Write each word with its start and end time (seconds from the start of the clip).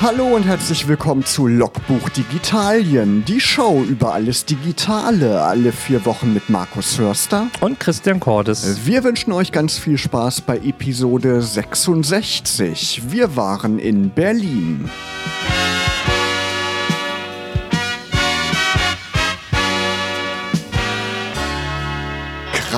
Hallo 0.00 0.36
und 0.36 0.44
herzlich 0.44 0.86
willkommen 0.86 1.24
zu 1.24 1.48
Logbuch 1.48 2.08
Digitalien, 2.10 3.24
die 3.24 3.40
Show 3.40 3.82
über 3.82 4.14
alles 4.14 4.44
Digitale, 4.44 5.42
alle 5.42 5.72
vier 5.72 6.06
Wochen 6.06 6.32
mit 6.32 6.48
Markus 6.48 6.94
Förster 6.94 7.48
und 7.60 7.80
Christian 7.80 8.20
Cordes. 8.20 8.86
Wir 8.86 9.02
wünschen 9.02 9.32
euch 9.32 9.50
ganz 9.50 9.76
viel 9.76 9.98
Spaß 9.98 10.42
bei 10.42 10.58
Episode 10.58 11.42
66. 11.42 13.10
Wir 13.10 13.34
waren 13.34 13.80
in 13.80 14.10
Berlin. 14.10 14.88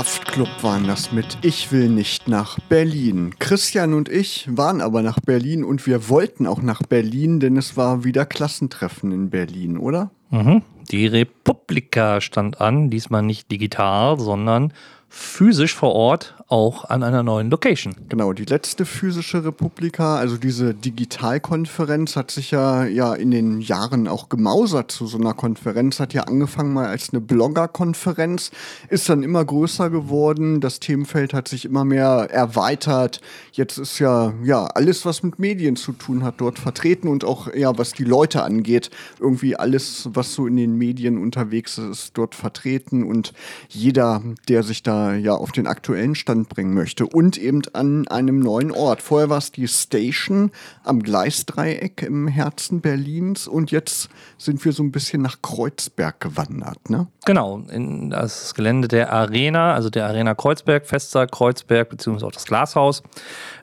Kraftclub 0.00 0.48
waren 0.62 0.86
das 0.86 1.12
mit 1.12 1.36
Ich 1.42 1.72
will 1.72 1.90
nicht 1.90 2.26
nach 2.26 2.58
Berlin. 2.70 3.34
Christian 3.38 3.92
und 3.92 4.08
ich 4.08 4.48
waren 4.50 4.80
aber 4.80 5.02
nach 5.02 5.20
Berlin 5.20 5.62
und 5.62 5.86
wir 5.86 6.08
wollten 6.08 6.46
auch 6.46 6.62
nach 6.62 6.80
Berlin, 6.82 7.38
denn 7.38 7.58
es 7.58 7.76
war 7.76 8.02
wieder 8.02 8.24
Klassentreffen 8.24 9.12
in 9.12 9.28
Berlin, 9.28 9.76
oder? 9.76 10.10
Mhm. 10.30 10.62
Die 10.90 11.06
Republika 11.06 12.22
stand 12.22 12.62
an, 12.62 12.88
diesmal 12.88 13.20
nicht 13.20 13.50
digital, 13.50 14.18
sondern 14.18 14.72
physisch 15.10 15.74
vor 15.74 15.92
Ort 15.92 16.34
auch 16.50 16.84
an 16.84 17.04
einer 17.04 17.22
neuen 17.22 17.48
Location. 17.48 17.94
Genau, 18.08 18.32
die 18.32 18.44
letzte 18.44 18.84
physische 18.84 19.44
Republika, 19.44 20.16
also 20.16 20.36
diese 20.36 20.74
Digitalkonferenz, 20.74 22.16
hat 22.16 22.32
sich 22.32 22.50
ja, 22.50 22.84
ja 22.86 23.14
in 23.14 23.30
den 23.30 23.60
Jahren 23.60 24.08
auch 24.08 24.28
gemausert 24.28 24.90
zu 24.90 25.06
so 25.06 25.16
einer 25.16 25.32
Konferenz. 25.32 26.00
Hat 26.00 26.12
ja 26.12 26.22
angefangen 26.22 26.72
mal 26.72 26.86
als 26.86 27.10
eine 27.10 27.20
Blogger-Konferenz, 27.20 28.50
ist 28.88 29.08
dann 29.08 29.22
immer 29.22 29.44
größer 29.44 29.90
geworden. 29.90 30.60
Das 30.60 30.80
Themenfeld 30.80 31.34
hat 31.34 31.46
sich 31.46 31.64
immer 31.64 31.84
mehr 31.84 32.28
erweitert. 32.30 33.20
Jetzt 33.52 33.78
ist 33.78 34.00
ja, 34.00 34.34
ja 34.42 34.66
alles, 34.66 35.06
was 35.06 35.22
mit 35.22 35.38
Medien 35.38 35.76
zu 35.76 35.92
tun 35.92 36.24
hat, 36.24 36.40
dort 36.40 36.58
vertreten 36.58 37.06
und 37.06 37.24
auch, 37.24 37.54
ja, 37.54 37.78
was 37.78 37.92
die 37.92 38.04
Leute 38.04 38.42
angeht, 38.42 38.90
irgendwie 39.20 39.54
alles, 39.54 40.08
was 40.14 40.34
so 40.34 40.48
in 40.48 40.56
den 40.56 40.76
Medien 40.76 41.16
unterwegs 41.16 41.78
ist, 41.78 41.90
ist 41.90 42.18
dort 42.18 42.34
vertreten 42.34 43.04
und 43.04 43.34
jeder, 43.68 44.20
der 44.48 44.64
sich 44.64 44.82
da 44.82 45.14
ja 45.14 45.34
auf 45.34 45.52
den 45.52 45.68
aktuellen 45.68 46.16
Stand 46.16 46.39
bringen 46.44 46.74
möchte 46.74 47.06
und 47.06 47.38
eben 47.38 47.62
an 47.72 48.08
einem 48.08 48.40
neuen 48.40 48.72
Ort. 48.72 49.02
Vorher 49.02 49.30
war 49.30 49.38
es 49.38 49.52
die 49.52 49.66
Station 49.68 50.50
am 50.84 51.02
Gleisdreieck 51.02 52.02
im 52.02 52.28
Herzen 52.28 52.80
Berlins 52.80 53.48
und 53.48 53.70
jetzt 53.70 54.08
sind 54.38 54.64
wir 54.64 54.72
so 54.72 54.82
ein 54.82 54.92
bisschen 54.92 55.22
nach 55.22 55.42
Kreuzberg 55.42 56.20
gewandert, 56.20 56.90
ne? 56.90 57.06
Genau, 57.26 57.62
in 57.70 58.10
das 58.10 58.54
Gelände 58.54 58.88
der 58.88 59.12
Arena, 59.12 59.74
also 59.74 59.90
der 59.90 60.06
Arena 60.06 60.34
Kreuzberg, 60.34 60.86
Festsaal 60.86 61.26
Kreuzberg, 61.26 61.90
beziehungsweise 61.90 62.26
auch 62.26 62.32
das 62.32 62.46
Glashaus. 62.46 63.02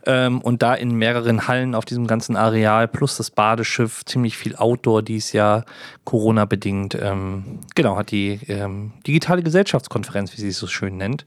Ähm, 0.06 0.42
und 0.42 0.62
da 0.62 0.74
in 0.76 0.96
mehreren 0.96 1.48
Hallen 1.48 1.76
auf 1.76 1.84
diesem 1.84 2.08
ganzen 2.08 2.38
Areal 2.38 2.88
plus 2.88 3.18
das 3.18 3.32
Badeschiff, 3.32 4.06
ziemlich 4.06 4.38
viel 4.38 4.56
Outdoor 4.56 5.02
dies 5.02 5.34
Jahr, 5.34 5.66
Corona-bedingt. 6.06 6.96
Ähm, 7.02 7.60
genau, 7.76 7.98
hat 7.98 8.12
die 8.12 8.40
ähm, 8.48 8.94
digitale 9.06 9.44
Gesellschaftskonferenz, 9.44 10.32
wie 10.34 10.42
sie 10.42 10.50
es 10.50 10.58
so 10.60 10.68
schön 10.68 10.96
nennt, 10.96 11.26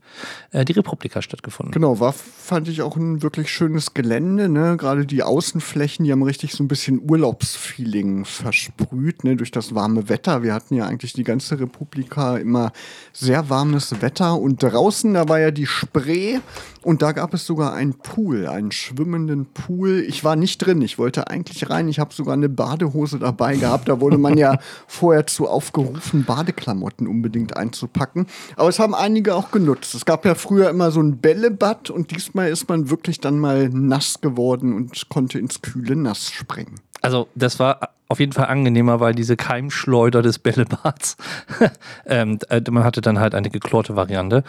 äh, 0.53 0.65
die 0.65 0.73
Republika 0.73 1.21
stattgefunden. 1.21 1.40
Genau, 1.73 2.01
war, 2.01 2.13
fand 2.13 2.69
ich 2.69 2.83
auch 2.83 2.97
ein 2.97 3.23
wirklich 3.23 3.51
schönes 3.51 3.95
Gelände. 3.95 4.49
Ne? 4.49 4.77
Gerade 4.77 5.07
die 5.07 5.23
Außenflächen, 5.23 6.05
die 6.05 6.13
haben 6.13 6.23
richtig 6.23 6.53
so 6.53 6.63
ein 6.65 6.69
bisschen 6.69 7.09
Urlaubsfeeling 7.09 8.25
versprüht, 8.25 9.25
ne? 9.25 9.37
durch 9.37 9.51
das 9.51 9.75
warme 9.75 10.09
Wetter. 10.09 10.43
Wir 10.43 10.55
hatten 10.55 10.75
ja 10.75 10.87
eigentlich 10.87 11.13
die 11.13 11.25
ganze 11.25 11.59
Republika 11.61 12.37
immer 12.37 12.73
sehr 13.13 13.49
warmes 13.51 14.01
Wetter 14.03 14.39
und 14.39 14.63
draußen, 14.63 15.15
da 15.15 15.29
war 15.29 15.39
ja 15.41 15.51
die 15.51 15.67
Spree 15.67 16.39
und 16.83 17.03
da 17.03 17.13
gab 17.13 17.35
es 17.35 17.45
sogar 17.45 17.75
einen 17.75 17.95
Pool, 17.95 18.47
einen 18.47 18.73
schwimmenden 18.73 19.47
Pool. 19.47 20.03
Ich 20.09 20.25
war 20.25 20.35
nicht 20.35 20.59
drin, 20.59 20.81
ich 20.81 20.99
wollte 20.99 21.29
eigentlich 21.29 21.69
rein. 21.69 21.89
Ich 21.89 21.99
habe 21.99 22.15
sogar 22.15 22.35
eine 22.35 22.49
Badehose 22.49 23.19
dabei 23.19 23.57
gehabt. 23.57 23.89
Da 23.89 24.01
wurde 24.01 24.17
man 24.17 24.39
ja 24.39 24.59
vorher 24.87 25.27
zu 25.27 25.47
aufgerufen, 25.47 26.25
Badeklamotten 26.25 27.07
unbedingt 27.07 27.57
einzupacken. 27.57 28.27
Aber 28.57 28.69
es 28.71 28.79
haben 28.79 28.95
einige 28.95 29.35
auch 29.35 29.51
genutzt. 29.51 29.95
Es 29.95 30.07
gab 30.07 30.25
ja 30.25 30.35
früher 30.35 30.71
immer 30.71 30.91
so 30.91 31.01
ein 31.01 31.19
Bällebad 31.19 31.91
und 31.91 32.11
diesmal 32.13 32.49
ist 32.49 32.69
man 32.69 32.89
wirklich 32.89 33.21
dann 33.21 33.39
mal 33.39 33.69
nass 33.69 34.21
geworden 34.21 34.73
und 34.73 35.09
konnte 35.11 35.39
ins 35.39 35.61
kühle 35.61 35.97
Nass 35.97 36.31
springen. 36.31 36.77
Also 37.01 37.29
das 37.35 37.59
war 37.59 37.91
auf 38.09 38.19
jeden 38.19 38.33
Fall 38.33 38.47
angenehmer, 38.47 38.99
weil 38.99 39.15
diese 39.15 39.37
Keimschleuder 39.37 40.21
des 40.21 40.39
Bällebads, 40.41 41.17
ähm, 42.07 42.39
äh, 42.49 42.61
man 42.71 42.83
hatte 42.83 43.01
dann 43.01 43.21
halt 43.21 43.35
eine 43.35 43.51
geklorte 43.51 43.95
Variante. 43.95 44.43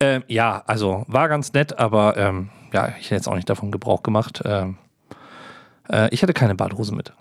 Ähm, 0.00 0.22
ja, 0.28 0.62
also 0.66 1.04
war 1.08 1.28
ganz 1.28 1.52
nett, 1.54 1.78
aber 1.78 2.16
ähm, 2.16 2.50
ja, 2.72 2.88
ich 3.00 3.06
hätte 3.06 3.14
jetzt 3.14 3.28
auch 3.28 3.34
nicht 3.34 3.48
davon 3.48 3.72
Gebrauch 3.72 4.02
gemacht. 4.02 4.42
Ähm, 4.44 4.76
äh, 5.90 6.08
ich 6.12 6.22
hatte 6.22 6.32
keine 6.32 6.54
Badehose 6.54 6.94
mit. 6.94 7.12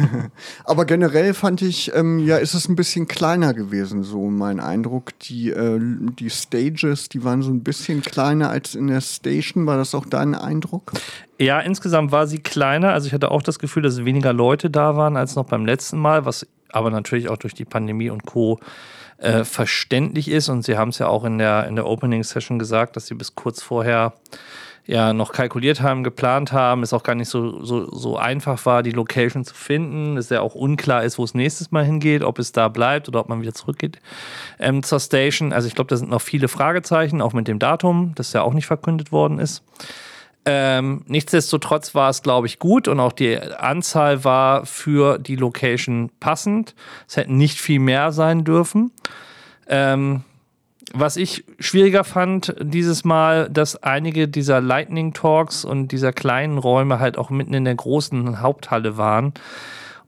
Aber 0.64 0.84
generell 0.84 1.34
fand 1.34 1.62
ich, 1.62 1.94
ähm, 1.94 2.18
ja, 2.18 2.36
ist 2.36 2.54
es 2.54 2.68
ein 2.68 2.76
bisschen 2.76 3.08
kleiner 3.08 3.54
gewesen, 3.54 4.02
so 4.02 4.28
mein 4.28 4.60
Eindruck. 4.60 5.18
Die, 5.20 5.50
äh, 5.50 5.78
die 5.80 6.30
Stages, 6.30 7.08
die 7.08 7.24
waren 7.24 7.42
so 7.42 7.50
ein 7.50 7.62
bisschen 7.62 8.02
kleiner 8.02 8.50
als 8.50 8.74
in 8.74 8.86
der 8.86 9.00
Station. 9.00 9.66
War 9.66 9.76
das 9.76 9.94
auch 9.94 10.06
dein 10.06 10.34
Eindruck? 10.34 10.92
Ja, 11.38 11.60
insgesamt 11.60 12.12
war 12.12 12.26
sie 12.26 12.38
kleiner. 12.38 12.92
Also 12.92 13.06
ich 13.06 13.12
hatte 13.12 13.30
auch 13.30 13.42
das 13.42 13.58
Gefühl, 13.58 13.82
dass 13.82 14.04
weniger 14.04 14.32
Leute 14.32 14.70
da 14.70 14.96
waren 14.96 15.16
als 15.16 15.34
noch 15.34 15.46
beim 15.46 15.66
letzten 15.66 15.98
Mal, 15.98 16.24
was 16.24 16.46
aber 16.70 16.90
natürlich 16.90 17.28
auch 17.28 17.36
durch 17.36 17.54
die 17.54 17.64
Pandemie 17.64 18.10
und 18.10 18.26
Co. 18.26 18.58
Äh, 19.18 19.44
verständlich 19.44 20.28
ist. 20.28 20.48
Und 20.48 20.64
sie 20.64 20.76
haben 20.76 20.88
es 20.88 20.98
ja 20.98 21.06
auch 21.06 21.24
in 21.24 21.38
der, 21.38 21.68
in 21.68 21.76
der 21.76 21.86
Opening 21.86 22.24
Session 22.24 22.58
gesagt, 22.58 22.96
dass 22.96 23.06
sie 23.06 23.14
bis 23.14 23.36
kurz 23.36 23.62
vorher 23.62 24.14
ja 24.86 25.12
noch 25.12 25.32
kalkuliert 25.32 25.80
haben, 25.80 26.02
geplant 26.02 26.52
haben, 26.52 26.82
es 26.82 26.92
auch 26.92 27.02
gar 27.02 27.14
nicht 27.14 27.28
so, 27.28 27.64
so, 27.64 27.90
so 27.94 28.16
einfach 28.16 28.64
war, 28.66 28.82
die 28.82 28.90
Location 28.90 29.44
zu 29.44 29.54
finden, 29.54 30.16
es 30.16 30.28
ja 30.28 30.40
auch 30.40 30.54
unklar 30.54 31.04
ist, 31.04 31.18
wo 31.18 31.24
es 31.24 31.34
nächstes 31.34 31.70
Mal 31.70 31.84
hingeht, 31.84 32.22
ob 32.24 32.38
es 32.38 32.52
da 32.52 32.68
bleibt 32.68 33.08
oder 33.08 33.20
ob 33.20 33.28
man 33.28 33.40
wieder 33.42 33.54
zurückgeht 33.54 33.98
ähm, 34.58 34.82
zur 34.82 34.98
Station. 34.98 35.52
Also 35.52 35.68
ich 35.68 35.74
glaube, 35.74 35.88
da 35.88 35.96
sind 35.96 36.10
noch 36.10 36.20
viele 36.20 36.48
Fragezeichen, 36.48 37.20
auch 37.20 37.32
mit 37.32 37.48
dem 37.48 37.58
Datum, 37.58 38.12
das 38.16 38.32
ja 38.32 38.42
auch 38.42 38.54
nicht 38.54 38.66
verkündet 38.66 39.12
worden 39.12 39.38
ist. 39.38 39.62
Ähm, 40.44 41.04
nichtsdestotrotz 41.06 41.94
war 41.94 42.10
es, 42.10 42.22
glaube 42.22 42.48
ich, 42.48 42.58
gut 42.58 42.88
und 42.88 42.98
auch 42.98 43.12
die 43.12 43.38
Anzahl 43.38 44.24
war 44.24 44.66
für 44.66 45.18
die 45.18 45.36
Location 45.36 46.10
passend. 46.18 46.74
Es 47.06 47.16
hätten 47.16 47.36
nicht 47.36 47.60
viel 47.60 47.78
mehr 47.78 48.10
sein 48.10 48.42
dürfen. 48.42 48.90
Ähm, 49.68 50.24
was 50.94 51.16
ich 51.16 51.44
schwieriger 51.58 52.04
fand 52.04 52.54
dieses 52.60 53.04
Mal, 53.04 53.48
dass 53.48 53.82
einige 53.82 54.28
dieser 54.28 54.60
Lightning 54.60 55.12
Talks 55.12 55.64
und 55.64 55.88
dieser 55.88 56.12
kleinen 56.12 56.58
Räume 56.58 57.00
halt 57.00 57.18
auch 57.18 57.30
mitten 57.30 57.54
in 57.54 57.64
der 57.64 57.74
großen 57.74 58.40
Haupthalle 58.40 58.96
waren 58.96 59.32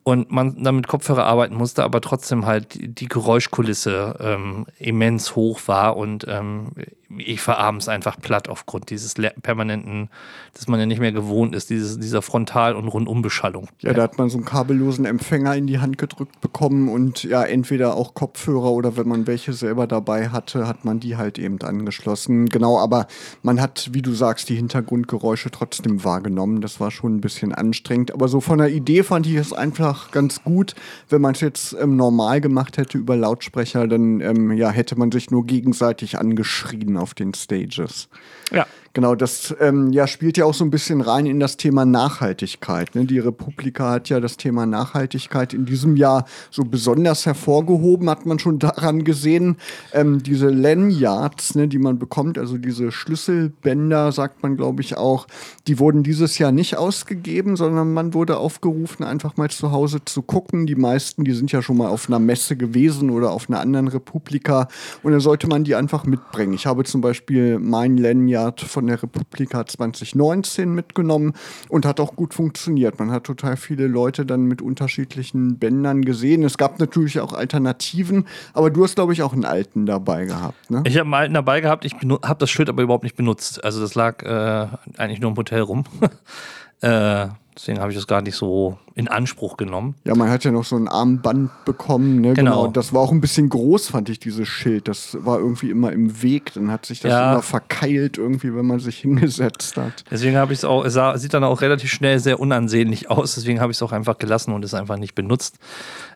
und 0.03 0.31
man 0.31 0.63
dann 0.63 0.77
mit 0.77 0.87
Kopfhörer 0.87 1.25
arbeiten 1.25 1.55
musste, 1.55 1.83
aber 1.83 2.01
trotzdem 2.01 2.47
halt 2.47 2.79
die 2.79 3.09
Geräuschkulisse 3.09 4.17
ähm, 4.21 4.67
immens 4.79 5.35
hoch 5.35 5.61
war 5.67 5.97
und 5.97 6.27
ähm, 6.29 6.73
ich 7.19 7.47
war 7.47 7.59
abends 7.59 7.89
einfach 7.89 8.19
platt 8.21 8.49
aufgrund 8.49 8.91
dieses 8.91 9.15
permanenten, 9.43 10.09
dass 10.55 10.69
man 10.69 10.81
ja 10.81 10.87
nicht 10.87 11.01
mehr 11.01 11.13
gewohnt 11.13 11.55
ist, 11.55 11.71
dieses, 11.71 11.99
dieser 11.99 12.23
Frontal- 12.23 12.75
und 12.75 12.89
Rundumbeschallung. 12.89 13.69
Ja, 13.81 13.93
da 13.93 14.03
hat 14.03 14.19
man 14.19 14.29
so 14.29 14.39
einen 14.39 14.47
kabellosen 14.47 15.05
Empfänger 15.05 15.55
in 15.57 15.67
die 15.67 15.79
Hand 15.79 15.99
gedrückt 15.99 16.41
bekommen 16.41 16.89
und 16.89 17.25
ja, 17.25 17.43
entweder 17.43 17.97
auch 17.97 18.15
Kopfhörer 18.15 18.73
oder 18.73 18.97
wenn 18.97 19.09
man 19.09 19.27
welche 19.27 19.53
selber 19.53 19.87
dabei 19.87 20.29
hatte, 20.29 20.67
hat 20.67 20.85
man 20.85 21.01
die 21.01 21.17
halt 21.17 21.39
eben 21.39 21.61
angeschlossen. 21.63 22.47
Genau, 22.47 22.79
aber 22.79 23.07
man 23.43 23.61
hat, 23.61 23.91
wie 23.93 24.03
du 24.03 24.13
sagst, 24.13 24.49
die 24.49 24.57
Hintergrundgeräusche 24.57 25.51
trotzdem 25.51 26.05
wahrgenommen. 26.05 26.61
Das 26.61 26.81
war 26.81 26.91
schon 26.91 27.17
ein 27.17 27.21
bisschen 27.21 27.55
anstrengend. 27.55 28.13
Aber 28.13 28.29
so 28.29 28.41
von 28.41 28.59
der 28.59 28.71
Idee 28.71 29.03
fand 29.03 29.27
ich 29.27 29.35
es 29.35 29.53
einfach 29.53 30.11
ganz 30.11 30.43
gut. 30.43 30.75
Wenn 31.09 31.21
man 31.21 31.35
es 31.35 31.41
jetzt 31.41 31.77
ähm, 31.81 31.97
normal 31.97 32.41
gemacht 32.41 32.77
hätte 32.77 32.99
über 32.99 33.17
Lautsprecher, 33.17 33.87
dann 33.87 34.21
ähm, 34.21 34.53
ja, 34.53 34.71
hätte 34.71 34.97
man 34.97 35.11
sich 35.13 35.31
nur 35.31 35.47
gegenseitig 35.47 36.19
angeschrien 36.19 36.97
auf 37.05 37.15
den 37.15 37.35
Stages. 37.35 38.09
Ja. 38.51 38.67
Genau, 38.95 39.17
das 39.17 39.53
ähm, 39.59 39.93
ja, 39.93 40.07
spielt 40.07 40.37
ja 40.37 40.45
auch 40.45 40.55
so 40.55 40.65
ein 40.65 40.71
bisschen 40.71 41.01
rein 41.01 41.27
in 41.27 41.41
das 41.41 41.57
Thema 41.57 41.85
Nachhaltigkeit. 41.85 42.95
Ne? 42.95 43.07
Die 43.07 43.19
Republika 43.19 43.91
hat 43.91 44.09
ja 44.09 44.21
das 44.21 44.37
Thema 44.37 44.67
Nachhaltigkeit 44.67 45.53
in 45.53 45.65
diesem 45.65 45.97
Jahr 45.97 46.27
so 46.53 46.63
besonders 46.63 47.27
hervorgehoben, 47.27 48.09
hat 48.09 48.25
man 48.25 48.39
schon 48.39 48.61
daran 48.61 49.03
gesehen. 49.03 49.57
Ähm, 49.93 50.23
diese 50.23 50.49
Lanyards, 50.49 51.57
ne, 51.57 51.67
die 51.67 51.81
man 51.81 51.99
bekommt, 51.99 52.39
also 52.39 52.57
diese 52.57 52.93
Schlüsselbänder, 52.93 54.13
sagt 54.13 54.45
man, 54.45 54.57
glaube 54.57 54.81
ich, 54.81 54.97
auch, 54.97 55.27
die 55.67 55.81
wurden 55.81 56.05
dieses 56.05 56.39
Jahr 56.39 56.53
nicht 56.53 56.77
ausgegeben, 56.77 57.57
sondern 57.57 57.93
man 57.93 58.15
wurde 58.15 58.37
aufgerufen, 58.37 59.03
einfach 59.03 59.37
mal 59.37 59.51
zu 59.51 59.73
Hause 59.73 60.05
zu 60.05 60.23
gucken. 60.23 60.67
Die 60.67 60.77
meisten, 60.77 61.25
die 61.25 61.33
sind 61.33 61.51
ja 61.51 61.63
schon 61.63 61.79
mal 61.79 61.89
auf 61.89 62.07
einer 62.09 62.21
Messe 62.21 62.55
gewesen 62.55 63.11
oder 63.11 63.33
auf 63.33 63.51
einer 63.51 63.59
anderen 63.59 63.89
Republika 63.89 64.69
und 65.03 65.11
dann 65.11 65.21
sollte 65.21 65.49
man 65.49 65.65
die 65.65 65.75
einfach 65.75 66.05
mitbringen. 66.05 66.53
Ich 66.53 66.67
habe 66.67 66.85
zum 66.85 67.01
Beispiel 67.01 67.59
mein 67.59 67.97
Lanyard 67.97 68.61
von 68.61 68.84
von 68.85 68.89
der 68.89 69.03
Republika 69.03 69.65
2019 69.65 70.73
mitgenommen 70.75 71.33
und 71.69 71.87
hat 71.87 72.01
auch 72.01 72.15
gut 72.17 72.35
funktioniert. 72.35 72.99
Man 72.99 73.11
hat 73.11 73.25
total 73.25 73.57
viele 73.57 73.87
Leute 73.87 74.27
dann 74.27 74.43
mit 74.45 74.61
unterschiedlichen 74.61 75.59
Bändern 75.59 76.03
gesehen. 76.03 76.43
Es 76.43 76.59
gab 76.59 76.79
natürlich 76.79 77.21
auch 77.21 77.33
Alternativen, 77.33 78.27
aber 78.53 78.69
du 78.69 78.85
hast, 78.85 78.97
glaube 78.97 79.15
ich, 79.15 79.23
auch 79.23 79.33
einen 79.33 79.47
alten 79.47 79.87
dabei 79.87 80.27
gehabt. 80.27 80.71
Ne? 80.71 80.83
Ich 80.87 80.99
habe 80.99 81.07
einen 81.07 81.15
alten 81.15 81.35
dabei 81.35 81.61
gehabt, 81.63 81.87
ich 81.87 81.95
habe 81.95 82.39
das 82.39 82.51
Schild 82.51 82.69
aber 82.69 82.83
überhaupt 82.83 83.05
nicht 83.05 83.17
benutzt. 83.17 83.65
Also 83.65 83.81
das 83.81 83.95
lag 83.95 84.23
äh, 84.23 84.69
eigentlich 84.99 85.21
nur 85.21 85.31
im 85.31 85.37
Hotel 85.37 85.63
rum. 85.63 85.85
äh, 86.83 87.29
Deswegen 87.57 87.79
habe 87.79 87.93
ich 87.93 87.97
das 87.97 88.09
gar 88.09 88.21
nicht 88.21 88.35
so 88.35 88.79
in 88.97 89.07
Anspruch 89.07 89.57
genommen. 89.57 89.95
Ja, 90.05 90.17
man 90.17 90.29
hat 90.29 90.43
ja 90.43 90.51
noch 90.51 90.65
so 90.65 90.75
ein 90.77 90.89
Armband 90.89 91.51
bekommen. 91.65 92.21
Ne? 92.21 92.35
Genau. 92.35 92.67
Das 92.67 92.93
war 92.93 93.01
auch 93.01 93.13
ein 93.13 93.21
bisschen 93.21 93.49
groß, 93.49 93.89
fand 93.91 94.09
ich, 94.09 94.19
dieses 94.19 94.49
Schild. 94.49 94.89
Das 94.89 95.17
war 95.21 95.39
irgendwie 95.39 95.71
immer 95.71 95.93
im 95.93 96.21
Weg. 96.23 96.53
Dann 96.55 96.71
hat 96.73 96.85
sich 96.87 96.99
das 97.01 97.13
Ja. 97.13 97.33
immer 97.35 97.43
verkeilt, 97.43 98.19
irgendwie, 98.19 98.55
wenn 98.57 98.67
man 98.67 98.81
sich 98.81 98.99
hingesetzt 99.01 99.77
hat. 99.77 100.05
Deswegen 100.11 100.37
habe 100.37 100.53
ich 100.53 100.59
es 100.61 100.65
auch, 100.65 100.85
es 100.85 100.95
sah, 100.95 101.17
sieht 101.17 101.33
dann 101.33 101.45
auch 101.45 101.61
relativ 101.61 101.91
schnell 101.93 102.19
sehr 102.19 102.41
unansehnlich 102.41 103.09
aus. 103.11 103.37
Deswegen 103.37 103.61
habe 103.61 103.71
ich 103.71 103.79
es 103.79 103.83
auch 103.83 103.93
einfach 103.93 104.19
gelassen 104.19 104.53
und 104.53 104.65
es 104.65 104.75
einfach 104.75 104.97
nicht 104.97 105.15
benutzt. 105.15 105.59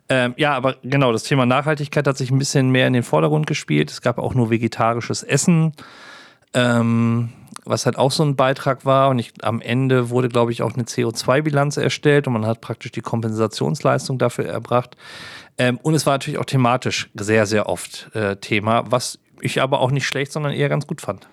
Ähm, 0.09 0.35
ja, 0.37 0.55
aber 0.55 0.77
genau, 0.83 1.13
das 1.13 1.23
Thema 1.23 1.47
Nachhaltigkeit 1.47 2.07
hat 2.07 2.17
sich 2.17 2.31
ein 2.33 2.39
bisschen 2.39 2.71
mehr 2.71 2.87
in 2.89 2.95
den 2.95 3.03
Vordergrund 3.05 3.47
gespielt. 3.47 3.91
Es 3.93 4.01
gab 4.01 4.19
auch 4.19 4.35
nur 4.35 4.51
vegetarisches 4.51 5.23
Essen, 5.23 5.73
ähm, 6.55 7.29
was 7.69 7.87
halt 7.87 7.99
auch 7.99 8.11
so 8.11 8.25
ein 8.25 8.37
Beitrag 8.37 8.85
war. 8.85 9.11
Und 9.11 9.19
ich, 9.19 9.33
am 9.43 9.61
Ende 9.61 10.11
wurde, 10.11 10.29
glaube 10.29 10.53
ich, 10.53 10.63
auch 10.63 10.75
eine 10.75 10.85
CO2-Bilanz 10.85 11.77
erstellt 11.77 12.27
und 12.27 12.33
man 12.33 12.47
hat 12.47 12.61
praktisch 12.61 12.93
die 12.93 13.01
Kompensationsleistung 13.01 14.19
dafür 14.19 14.47
erbracht. 14.47 14.97
Ähm, 15.59 15.79
und 15.83 15.95
es 15.95 16.07
war 16.07 16.15
natürlich 16.15 16.39
auch 16.39 16.45
thematisch 16.45 17.11
sehr, 17.15 17.47
sehr 17.47 17.69
oft 17.69 18.15
äh, 18.15 18.37
Thema, 18.37 18.85
was 18.91 19.19
ich 19.41 19.61
aber 19.61 19.81
auch 19.81 19.91
nicht 19.91 20.07
schlecht, 20.07 20.33
sondern 20.33 20.53
eher 20.53 20.69
ganz 20.69 20.87
gut 20.87 21.01
fand. 21.01 21.29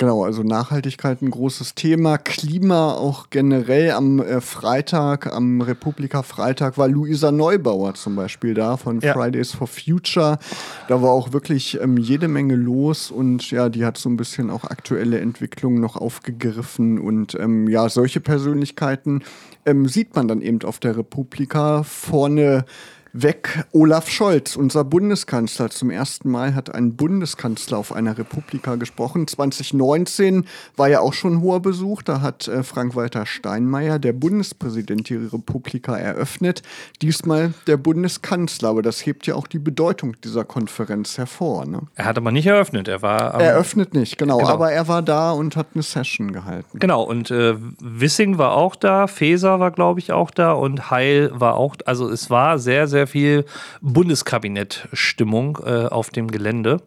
Genau, 0.00 0.22
also 0.22 0.44
Nachhaltigkeit 0.44 1.22
ein 1.22 1.30
großes 1.32 1.74
Thema. 1.74 2.18
Klima 2.18 2.92
auch 2.92 3.30
generell 3.30 3.90
am 3.90 4.20
äh, 4.20 4.40
Freitag, 4.40 5.26
am 5.26 5.60
Republika-Freitag 5.60 6.78
war 6.78 6.86
Luisa 6.86 7.32
Neubauer 7.32 7.94
zum 7.94 8.14
Beispiel 8.14 8.54
da 8.54 8.76
von 8.76 9.00
Ja. 9.00 9.12
Fridays 9.12 9.50
for 9.50 9.66
Future. 9.66 10.38
Da 10.86 11.02
war 11.02 11.10
auch 11.10 11.32
wirklich 11.32 11.80
ähm, 11.82 11.96
jede 11.96 12.28
Menge 12.28 12.54
los 12.54 13.10
und 13.10 13.50
ja, 13.50 13.68
die 13.68 13.84
hat 13.84 13.98
so 13.98 14.08
ein 14.08 14.16
bisschen 14.16 14.50
auch 14.50 14.62
aktuelle 14.62 15.18
Entwicklungen 15.18 15.80
noch 15.80 15.96
aufgegriffen 15.96 17.00
und 17.00 17.34
ähm, 17.34 17.66
ja, 17.66 17.88
solche 17.88 18.20
Persönlichkeiten 18.20 19.24
ähm, 19.66 19.88
sieht 19.88 20.14
man 20.14 20.28
dann 20.28 20.42
eben 20.42 20.62
auf 20.62 20.78
der 20.78 20.96
Republika 20.96 21.82
vorne 21.82 22.66
weg. 23.12 23.64
Olaf 23.72 24.08
Scholz, 24.08 24.56
unser 24.56 24.84
Bundeskanzler. 24.84 25.70
Zum 25.70 25.90
ersten 25.90 26.30
Mal 26.30 26.54
hat 26.54 26.74
ein 26.74 26.96
Bundeskanzler 26.96 27.78
auf 27.78 27.92
einer 27.92 28.16
Republika 28.18 28.76
gesprochen. 28.76 29.26
2019 29.26 30.44
war 30.76 30.88
ja 30.88 31.00
auch 31.00 31.12
schon 31.12 31.40
hoher 31.40 31.60
Besuch. 31.60 32.02
Da 32.02 32.20
hat 32.20 32.48
äh, 32.48 32.62
Frank-Walter 32.62 33.26
Steinmeier, 33.26 33.98
der 33.98 34.12
Bundespräsident, 34.12 35.08
die 35.08 35.16
Republika 35.16 35.96
eröffnet. 35.96 36.62
Diesmal 37.02 37.54
der 37.66 37.76
Bundeskanzler. 37.76 38.68
Aber 38.70 38.82
das 38.82 39.04
hebt 39.06 39.26
ja 39.26 39.34
auch 39.34 39.46
die 39.46 39.58
Bedeutung 39.58 40.16
dieser 40.22 40.44
Konferenz 40.44 41.18
hervor. 41.18 41.66
Ne? 41.66 41.82
Er 41.94 42.04
hat 42.04 42.16
aber 42.18 42.30
nicht 42.32 42.46
eröffnet. 42.46 42.88
Er 42.88 43.02
war 43.02 43.34
am- 43.34 43.40
Eröffnet 43.40 43.94
nicht, 43.94 44.18
genau, 44.18 44.38
Genau. 44.38 44.50
Aber 44.50 44.70
er 44.72 44.88
war 44.88 45.02
da 45.02 45.32
und 45.32 45.56
hat 45.56 45.68
eine 45.74 45.82
Session 45.82 46.32
gehalten. 46.32 46.78
Genau, 46.78 47.02
und 47.02 47.30
äh, 47.30 47.54
Wissing 47.80 48.38
war 48.38 48.52
auch 48.52 48.76
da, 48.76 49.06
Feser 49.06 49.58
war, 49.60 49.70
glaube 49.70 50.00
ich, 50.00 50.12
auch 50.12 50.30
da 50.30 50.52
und 50.52 50.90
Heil 50.90 51.30
war 51.34 51.56
auch, 51.56 51.76
also 51.86 52.08
es 52.08 52.30
war 52.30 52.58
sehr, 52.58 52.86
sehr 52.86 52.97
viel 53.06 53.44
Bundeskabinett-Stimmung 53.80 55.58
äh, 55.64 55.86
auf 55.86 56.10
dem 56.10 56.30
Gelände. 56.30 56.82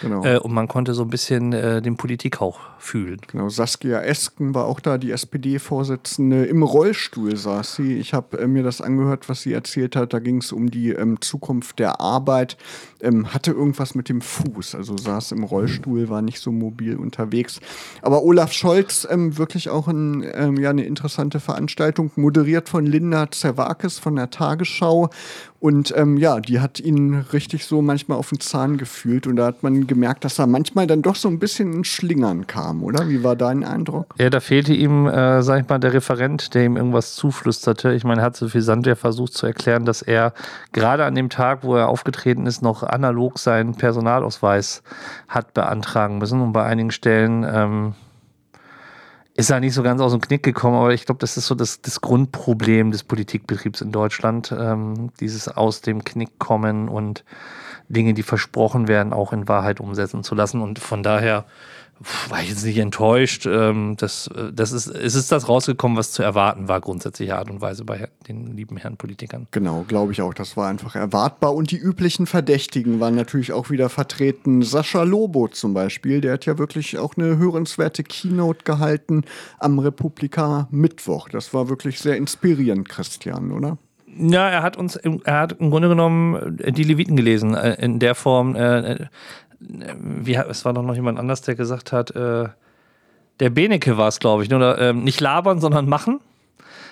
Genau. 0.00 0.24
Äh, 0.24 0.38
und 0.38 0.52
man 0.52 0.68
konnte 0.68 0.94
so 0.94 1.02
ein 1.02 1.10
bisschen 1.10 1.52
äh, 1.52 1.80
den 1.80 1.96
Politikhauch 1.96 2.58
fühlen. 2.78 3.20
Genau, 3.26 3.48
Saskia 3.48 4.00
Esken 4.00 4.54
war 4.54 4.66
auch 4.66 4.80
da, 4.80 4.98
die 4.98 5.10
SPD-Vorsitzende. 5.10 6.44
Im 6.44 6.62
Rollstuhl 6.62 7.36
saß 7.36 7.76
sie. 7.76 7.96
Ich 7.96 8.14
habe 8.14 8.38
äh, 8.38 8.46
mir 8.46 8.62
das 8.62 8.80
angehört, 8.80 9.28
was 9.28 9.42
sie 9.42 9.52
erzählt 9.52 9.96
hat. 9.96 10.12
Da 10.12 10.18
ging 10.18 10.38
es 10.38 10.52
um 10.52 10.70
die 10.70 10.90
ähm, 10.90 11.20
Zukunft 11.20 11.78
der 11.78 12.00
Arbeit. 12.00 12.56
Ähm, 13.00 13.32
hatte 13.32 13.52
irgendwas 13.52 13.94
mit 13.94 14.08
dem 14.08 14.20
Fuß, 14.20 14.74
also 14.74 14.96
saß 14.96 15.32
im 15.32 15.44
Rollstuhl, 15.44 16.08
war 16.08 16.22
nicht 16.22 16.40
so 16.40 16.50
mobil 16.50 16.96
unterwegs. 16.96 17.60
Aber 18.00 18.22
Olaf 18.22 18.52
Scholz, 18.52 19.06
ähm, 19.10 19.36
wirklich 19.36 19.68
auch 19.68 19.88
ein, 19.88 20.24
ähm, 20.34 20.56
ja, 20.56 20.70
eine 20.70 20.84
interessante 20.84 21.40
Veranstaltung, 21.40 22.10
moderiert 22.16 22.68
von 22.68 22.86
Linda 22.86 23.30
Zerwakis 23.30 23.98
von 23.98 24.16
der 24.16 24.30
Tagesschau. 24.30 25.10
Und 25.58 25.92
ähm, 25.96 26.16
ja, 26.16 26.40
die 26.40 26.60
hat 26.60 26.80
ihn 26.80 27.14
richtig 27.32 27.64
so 27.64 27.82
manchmal 27.82 28.18
auf 28.18 28.28
den 28.28 28.40
Zahn 28.40 28.76
gefühlt. 28.76 29.26
Und 29.26 29.36
da 29.36 29.46
hat 29.46 29.62
man 29.62 29.85
gemerkt, 29.86 30.24
dass 30.24 30.38
er 30.38 30.46
manchmal 30.46 30.86
dann 30.86 31.02
doch 31.02 31.16
so 31.16 31.28
ein 31.28 31.38
bisschen 31.38 31.72
in 31.72 31.84
Schlingern 31.84 32.46
kam, 32.46 32.82
oder? 32.82 33.08
Wie 33.08 33.22
war 33.22 33.36
dein 33.36 33.64
Eindruck? 33.64 34.14
Ja, 34.18 34.30
da 34.30 34.40
fehlte 34.40 34.74
ihm, 34.74 35.06
äh, 35.06 35.42
sag 35.42 35.62
ich 35.62 35.68
mal, 35.68 35.78
der 35.78 35.92
Referent, 35.92 36.54
der 36.54 36.64
ihm 36.64 36.76
irgendwas 36.76 37.14
zuflüsterte. 37.14 37.92
Ich 37.94 38.04
meine, 38.04 38.22
er 38.22 38.26
hat 38.26 38.36
so 38.36 38.48
viel 38.48 38.62
Sand 38.62 38.86
ja 38.86 38.94
versucht 38.94 39.34
zu 39.34 39.46
erklären, 39.46 39.84
dass 39.84 40.02
er 40.02 40.32
gerade 40.72 41.04
an 41.04 41.14
dem 41.14 41.30
Tag, 41.30 41.64
wo 41.64 41.76
er 41.76 41.88
aufgetreten 41.88 42.46
ist, 42.46 42.62
noch 42.62 42.82
analog 42.82 43.38
seinen 43.38 43.74
Personalausweis 43.74 44.82
hat 45.28 45.54
beantragen 45.54 46.18
müssen. 46.18 46.40
Und 46.40 46.52
bei 46.52 46.64
einigen 46.64 46.90
Stellen 46.90 47.44
ähm, 47.48 47.94
ist 49.36 49.50
er 49.50 49.60
nicht 49.60 49.74
so 49.74 49.82
ganz 49.82 50.00
aus 50.00 50.12
dem 50.12 50.20
Knick 50.22 50.42
gekommen, 50.42 50.76
aber 50.76 50.94
ich 50.94 51.04
glaube, 51.04 51.18
das 51.18 51.36
ist 51.36 51.46
so 51.46 51.54
das, 51.54 51.82
das 51.82 52.00
Grundproblem 52.00 52.90
des 52.90 53.04
Politikbetriebs 53.04 53.82
in 53.82 53.92
Deutschland. 53.92 54.54
Ähm, 54.58 55.10
dieses 55.20 55.48
aus 55.48 55.82
dem 55.82 56.04
Knick 56.04 56.38
kommen 56.38 56.88
und 56.88 57.22
Dinge, 57.88 58.14
die 58.14 58.22
versprochen 58.22 58.88
werden, 58.88 59.12
auch 59.12 59.32
in 59.32 59.48
Wahrheit 59.48 59.80
umsetzen 59.80 60.22
zu 60.22 60.34
lassen. 60.34 60.60
Und 60.60 60.78
von 60.78 61.02
daher 61.02 61.44
war 62.28 62.42
ich 62.42 62.50
jetzt 62.50 62.64
nicht 62.64 62.78
enttäuscht. 62.78 63.46
Ähm, 63.46 63.96
das, 63.96 64.28
äh, 64.28 64.52
das 64.52 64.72
ist, 64.72 64.86
es 64.86 65.14
ist 65.14 65.32
das 65.32 65.48
rausgekommen, 65.48 65.96
was 65.96 66.12
zu 66.12 66.22
erwarten 66.22 66.68
war, 66.68 66.80
grundsätzliche 66.80 67.36
Art 67.36 67.50
und 67.50 67.60
Weise 67.60 67.84
bei 67.84 68.08
den 68.28 68.54
lieben 68.56 68.76
Herren 68.76 68.96
Politikern. 68.96 69.46
Genau, 69.50 69.84
glaube 69.88 70.12
ich 70.12 70.20
auch. 70.20 70.34
Das 70.34 70.56
war 70.56 70.68
einfach 70.68 70.94
erwartbar. 70.94 71.54
Und 71.54 71.70
die 71.70 71.78
üblichen 71.78 72.26
Verdächtigen 72.26 73.00
waren 73.00 73.14
natürlich 73.14 73.52
auch 73.52 73.70
wieder 73.70 73.88
vertreten. 73.88 74.62
Sascha 74.62 75.04
Lobo 75.04 75.48
zum 75.48 75.72
Beispiel, 75.72 76.20
der 76.20 76.34
hat 76.34 76.46
ja 76.46 76.58
wirklich 76.58 76.98
auch 76.98 77.16
eine 77.16 77.38
hörenswerte 77.38 78.02
Keynote 78.02 78.64
gehalten 78.64 79.24
am 79.58 79.78
Republika 79.78 80.68
Mittwoch. 80.70 81.28
Das 81.28 81.54
war 81.54 81.68
wirklich 81.68 81.98
sehr 82.00 82.16
inspirierend, 82.16 82.88
Christian, 82.88 83.52
oder? 83.52 83.78
Ja, 84.18 84.48
er 84.48 84.62
hat 84.62 84.76
uns, 84.76 84.96
er 84.96 85.40
hat 85.40 85.52
im 85.60 85.70
Grunde 85.70 85.88
genommen 85.88 86.58
äh, 86.58 86.72
die 86.72 86.84
Leviten 86.84 87.16
gelesen, 87.16 87.54
äh, 87.54 87.74
in 87.74 87.98
der 87.98 88.14
Form, 88.14 88.54
äh, 88.56 88.92
äh, 88.92 89.06
wie, 89.60 90.34
es 90.34 90.64
war 90.64 90.72
doch 90.72 90.82
noch 90.82 90.94
jemand 90.94 91.18
anders, 91.18 91.42
der 91.42 91.54
gesagt 91.54 91.92
hat, 91.92 92.10
äh, 92.12 92.48
der 93.40 93.50
Benecke 93.50 93.98
war 93.98 94.08
es, 94.08 94.18
glaube 94.18 94.42
ich, 94.42 94.48
ne? 94.48 94.56
oder 94.56 94.78
ähm, 94.78 95.04
nicht 95.04 95.20
labern, 95.20 95.60
sondern 95.60 95.88
machen. 95.88 96.20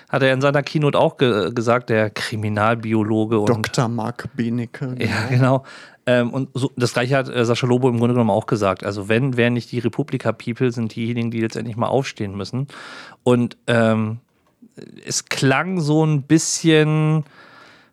Hat 0.09 0.21
er 0.21 0.33
in 0.33 0.41
seiner 0.41 0.61
Keynote 0.61 0.99
auch 0.99 1.17
ge 1.17 1.51
gesagt, 1.51 1.89
der 1.89 2.11
Kriminalbiologe 2.11 3.39
und 3.39 3.49
Dr. 3.49 3.87
Marc 3.87 4.29
Benecke. 4.35 4.95
Ja, 4.99 5.27
genau. 5.29 5.63
Ähm, 6.05 6.31
und 6.31 6.49
so, 6.53 6.71
das 6.75 6.93
gleiche 6.93 7.17
hat 7.17 7.29
äh, 7.29 7.43
Sascha 7.45 7.65
Lobo 7.65 7.89
im 7.89 7.97
Grunde 7.97 8.13
genommen 8.13 8.29
auch 8.29 8.45
gesagt. 8.45 8.83
Also 8.83 9.09
wenn, 9.09 9.37
wer 9.37 9.49
nicht 9.49 9.71
die 9.71 9.79
Republika-People 9.79 10.71
sind 10.71 10.95
diejenigen, 10.95 11.31
die 11.31 11.41
letztendlich 11.41 11.77
mal 11.77 11.87
aufstehen 11.87 12.37
müssen. 12.37 12.67
Und 13.23 13.57
ähm, 13.65 14.19
es 15.05 15.25
klang 15.25 15.79
so 15.79 16.05
ein 16.05 16.23
bisschen, 16.23 17.23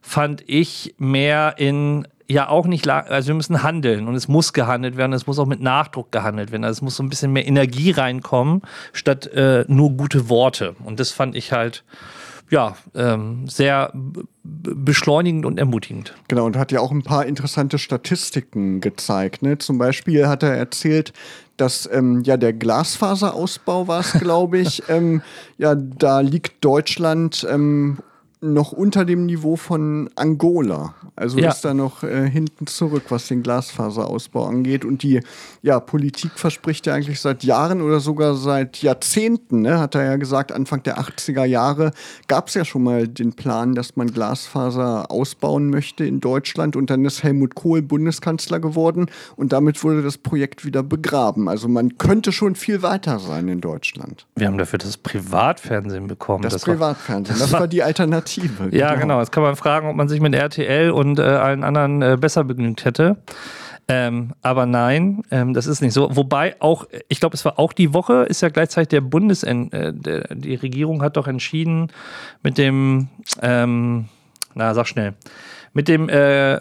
fand 0.00 0.42
ich, 0.46 0.94
mehr 0.98 1.54
in, 1.58 2.06
ja 2.28 2.48
auch 2.48 2.66
nicht, 2.66 2.88
also 2.88 3.28
wir 3.28 3.34
müssen 3.34 3.62
handeln 3.62 4.08
und 4.08 4.14
es 4.14 4.28
muss 4.28 4.52
gehandelt 4.52 4.96
werden, 4.96 5.12
es 5.12 5.26
muss 5.26 5.38
auch 5.38 5.46
mit 5.46 5.60
Nachdruck 5.60 6.10
gehandelt 6.12 6.50
werden. 6.50 6.64
Also 6.64 6.78
es 6.78 6.82
muss 6.82 6.96
so 6.96 7.02
ein 7.02 7.08
bisschen 7.08 7.32
mehr 7.32 7.46
Energie 7.46 7.90
reinkommen, 7.90 8.62
statt 8.92 9.26
äh, 9.28 9.64
nur 9.68 9.90
gute 9.90 10.28
Worte. 10.28 10.74
Und 10.84 10.98
das 11.00 11.12
fand 11.12 11.36
ich 11.36 11.52
halt, 11.52 11.84
ja, 12.50 12.76
ähm, 12.94 13.48
sehr 13.48 13.92
beschleunigend 14.44 15.46
und 15.46 15.58
ermutigend. 15.58 16.14
Genau, 16.28 16.44
und 16.44 16.56
hat 16.56 16.70
ja 16.70 16.80
auch 16.80 16.90
ein 16.90 17.02
paar 17.02 17.24
interessante 17.24 17.78
Statistiken 17.78 18.80
gezeigt. 18.80 19.42
Ne? 19.42 19.58
Zum 19.58 19.78
Beispiel 19.78 20.26
hat 20.26 20.42
er 20.42 20.54
erzählt, 20.54 21.12
dass 21.62 21.88
ähm, 21.92 22.22
ja 22.24 22.36
der 22.36 22.52
Glasfaserausbau 22.52 23.86
war 23.86 24.00
es, 24.00 24.14
glaube 24.14 24.58
ich. 24.58 24.82
ähm, 24.88 25.22
ja, 25.58 25.76
da 25.76 26.18
liegt 26.18 26.64
Deutschland 26.64 27.46
ähm, 27.48 27.98
noch 28.44 28.72
unter 28.72 29.04
dem 29.04 29.26
Niveau 29.26 29.54
von 29.54 30.10
Angola. 30.16 30.94
Also 31.14 31.38
Ja. 31.38 31.50
ist 31.50 31.64
da 31.64 31.74
noch 31.74 32.02
äh, 32.02 32.28
hinten 32.28 32.66
zurück, 32.66 33.04
was 33.10 33.28
den 33.28 33.42
Glasfaserausbau 33.44 34.44
angeht. 34.46 34.84
Und 34.84 35.04
die 35.04 35.20
ja, 35.62 35.78
Politik 35.78 36.32
verspricht 36.34 36.86
ja 36.86 36.94
eigentlich 36.94 37.20
seit 37.20 37.44
Jahren 37.44 37.80
oder 37.82 38.00
sogar 38.00 38.34
seit 38.34 38.82
Jahrzehnten, 38.82 39.62
ne, 39.62 39.78
hat 39.78 39.94
er 39.94 40.04
ja 40.04 40.16
gesagt, 40.16 40.50
Anfang 40.50 40.82
der 40.82 40.98
80er 40.98 41.44
Jahre 41.44 41.92
gab 42.26 42.48
es 42.48 42.54
ja 42.54 42.64
schon 42.64 42.82
mal 42.82 43.06
den 43.06 43.34
Plan, 43.34 43.74
dass 43.76 43.94
man 43.94 44.08
Glasfaser 44.12 45.10
ausbauen 45.10 45.70
möchte 45.70 46.04
in 46.04 46.18
Deutschland. 46.18 46.74
Und 46.74 46.90
dann 46.90 47.04
ist 47.04 47.22
Helmut 47.22 47.54
Kohl 47.54 47.80
Bundeskanzler 47.80 48.58
geworden 48.58 49.06
und 49.36 49.52
damit 49.52 49.84
wurde 49.84 50.02
das 50.02 50.18
Projekt 50.18 50.64
wieder 50.64 50.82
begraben. 50.82 51.48
Also 51.48 51.68
man 51.68 51.96
könnte 51.96 52.32
schon 52.32 52.56
viel 52.56 52.82
weiter 52.82 53.20
sein 53.20 53.46
in 53.46 53.60
Deutschland. 53.60 54.26
Wir 54.34 54.48
haben 54.48 54.58
dafür 54.58 54.80
das 54.80 54.96
Privatfernsehen 54.96 56.08
bekommen. 56.08 56.42
Das, 56.42 56.54
war- 56.66 56.74
Privatfernsehen, 56.74 57.38
das, 57.38 57.52
war 57.52 57.68
die 57.68 57.84
Alternative. 57.84 58.31
Ja, 58.70 58.94
genau. 58.94 59.18
Jetzt 59.20 59.32
kann 59.32 59.42
man 59.42 59.56
fragen, 59.56 59.88
ob 59.88 59.96
man 59.96 60.08
sich 60.08 60.20
mit 60.20 60.34
RTL 60.34 60.90
und 60.90 61.18
äh, 61.18 61.22
allen 61.22 61.64
anderen 61.64 62.02
äh, 62.02 62.16
besser 62.20 62.44
begnügt 62.44 62.84
hätte. 62.84 63.16
Ähm, 63.88 64.32
aber 64.42 64.64
nein, 64.66 65.22
ähm, 65.30 65.54
das 65.54 65.66
ist 65.66 65.82
nicht 65.82 65.92
so. 65.92 66.14
Wobei 66.16 66.56
auch, 66.60 66.86
ich 67.08 67.20
glaube, 67.20 67.34
es 67.34 67.44
war 67.44 67.58
auch 67.58 67.72
die 67.72 67.92
Woche, 67.92 68.24
ist 68.24 68.40
ja 68.40 68.48
gleichzeitig 68.48 68.88
der 68.88 69.00
Bundes, 69.00 69.42
äh, 69.42 69.92
der, 69.92 70.34
die 70.34 70.54
Regierung 70.54 71.02
hat 71.02 71.16
doch 71.16 71.26
entschieden 71.26 71.88
mit 72.42 72.58
dem, 72.58 73.08
ähm, 73.42 74.08
na 74.54 74.72
sag 74.74 74.86
schnell, 74.86 75.14
mit 75.74 75.88
dem 75.88 76.08
äh, 76.08 76.60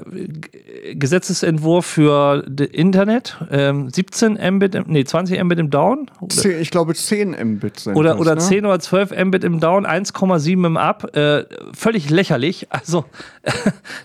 Gesetzesentwurf 0.93 1.85
für 1.85 2.45
Internet, 2.71 3.37
ähm, 3.51 3.89
17 3.89 4.39
Mbit, 4.55 4.75
im, 4.75 4.85
nee, 4.87 5.03
20 5.03 5.43
Mbit 5.43 5.59
im 5.59 5.69
Down. 5.69 6.09
Oder, 6.21 6.59
ich 6.59 6.71
glaube 6.71 6.95
10 6.95 7.31
Mbit 7.55 7.81
sind 7.81 7.95
Oder, 7.95 8.11
das, 8.11 8.19
oder 8.21 8.35
ne? 8.35 8.41
10 8.41 8.65
oder 8.65 8.79
12 8.79 9.25
Mbit 9.25 9.43
im 9.43 9.59
Down, 9.59 9.85
1,7 9.85 10.65
im 10.65 10.77
Up. 10.77 11.15
Äh, 11.15 11.45
völlig 11.73 12.09
lächerlich. 12.09 12.67
Also 12.81 13.05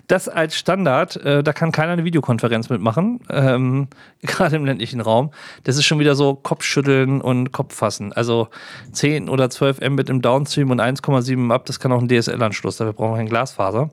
das 0.05 0.29
als 0.29 0.55
Standard, 0.55 1.15
äh, 1.17 1.41
da 1.41 1.51
kann 1.51 1.71
keiner 1.71 1.93
eine 1.93 2.03
Videokonferenz 2.05 2.69
mitmachen, 2.69 3.21
ähm, 3.29 3.87
gerade 4.21 4.55
im 4.55 4.65
ländlichen 4.65 5.01
Raum. 5.01 5.31
Das 5.63 5.77
ist 5.77 5.85
schon 5.85 5.97
wieder 5.99 6.13
so 6.13 6.35
Kopfschütteln 6.35 7.19
und 7.21 7.51
Kopffassen. 7.51 8.13
Also 8.13 8.49
10 8.91 9.29
oder 9.29 9.49
12 9.49 9.81
Mbit 9.81 10.09
im 10.09 10.21
Downstream 10.21 10.69
und 10.69 10.79
1,7 10.79 11.33
im 11.33 11.51
Up, 11.51 11.65
das 11.65 11.79
kann 11.79 11.91
auch 11.91 12.01
ein 12.01 12.07
DSL-Anschluss, 12.07 12.77
dafür 12.77 12.93
brauchen 12.93 13.13
wir 13.13 13.17
kein 13.17 13.29
Glasfaser. 13.29 13.89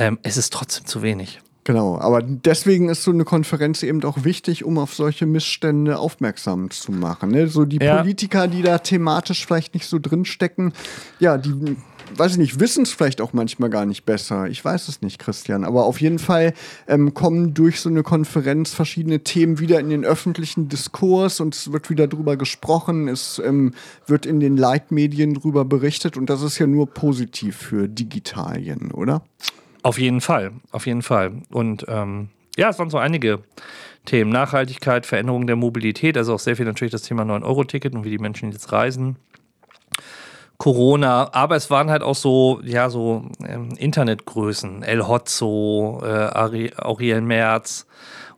Ähm, 0.00 0.18
es 0.22 0.36
ist 0.38 0.52
trotzdem 0.52 0.86
zu 0.86 1.02
wenig. 1.02 1.40
Genau, 1.64 1.98
aber 1.98 2.22
deswegen 2.22 2.88
ist 2.88 3.04
so 3.04 3.10
eine 3.10 3.24
Konferenz 3.24 3.82
eben 3.82 4.02
auch 4.04 4.24
wichtig, 4.24 4.64
um 4.64 4.78
auf 4.78 4.94
solche 4.94 5.26
Missstände 5.26 5.98
aufmerksam 5.98 6.70
zu 6.70 6.90
machen. 6.90 7.30
Ne? 7.30 7.48
So 7.48 7.66
die 7.66 7.76
Ja. 7.76 7.98
Politiker, 7.98 8.48
die 8.48 8.62
da 8.62 8.78
thematisch 8.78 9.46
vielleicht 9.46 9.74
nicht 9.74 9.86
so 9.86 9.98
drinstecken, 9.98 10.72
ja, 11.18 11.36
die, 11.36 11.76
weiß 12.16 12.32
ich 12.32 12.38
nicht, 12.38 12.60
wissen 12.60 12.84
es 12.84 12.92
vielleicht 12.92 13.20
auch 13.20 13.34
manchmal 13.34 13.68
gar 13.68 13.84
nicht 13.84 14.06
besser. 14.06 14.48
Ich 14.48 14.64
weiß 14.64 14.88
es 14.88 15.02
nicht, 15.02 15.18
Christian. 15.18 15.64
Aber 15.64 15.84
auf 15.84 16.00
jeden 16.00 16.18
Fall 16.18 16.54
ähm, 16.88 17.12
kommen 17.12 17.52
durch 17.52 17.80
so 17.80 17.90
eine 17.90 18.02
Konferenz 18.02 18.72
verschiedene 18.72 19.22
Themen 19.22 19.58
wieder 19.58 19.80
in 19.80 19.90
den 19.90 20.06
öffentlichen 20.06 20.70
Diskurs 20.70 21.40
und 21.40 21.54
es 21.54 21.72
wird 21.72 21.90
wieder 21.90 22.08
drüber 22.08 22.38
gesprochen, 22.38 23.06
es 23.06 23.38
ähm, 23.44 23.74
wird 24.06 24.24
in 24.24 24.40
den 24.40 24.56
Leitmedien 24.56 25.34
drüber 25.34 25.66
berichtet 25.66 26.16
und 26.16 26.30
das 26.30 26.40
ist 26.40 26.58
ja 26.58 26.66
nur 26.66 26.86
positiv 26.86 27.56
für 27.56 27.86
Digitalien, 27.86 28.92
oder? 28.92 29.22
Auf 29.82 29.98
jeden 29.98 30.20
Fall, 30.20 30.52
auf 30.72 30.86
jeden 30.86 31.02
Fall. 31.02 31.42
Und 31.50 31.86
ähm, 31.88 32.28
ja, 32.56 32.68
es 32.68 32.78
waren 32.78 32.90
so 32.90 32.98
einige 32.98 33.42
Themen. 34.04 34.30
Nachhaltigkeit, 34.30 35.06
Veränderung 35.06 35.46
der 35.46 35.56
Mobilität, 35.56 36.16
also 36.16 36.34
auch 36.34 36.38
sehr 36.38 36.56
viel 36.56 36.66
natürlich 36.66 36.92
das 36.92 37.02
Thema 37.02 37.22
9-Euro-Ticket 37.22 37.94
und 37.94 38.04
wie 38.04 38.10
die 38.10 38.18
Menschen 38.18 38.50
jetzt 38.52 38.72
reisen. 38.72 39.16
Corona, 40.58 41.32
aber 41.32 41.56
es 41.56 41.70
waren 41.70 41.90
halt 41.90 42.02
auch 42.02 42.14
so, 42.14 42.60
ja, 42.62 42.90
so 42.90 43.24
ähm, 43.46 43.70
Internetgrößen, 43.78 44.82
El 44.82 45.08
Hotzo, 45.08 46.02
äh, 46.02 46.06
Ari, 46.06 46.72
Auriel 46.76 47.22
Merz 47.22 47.86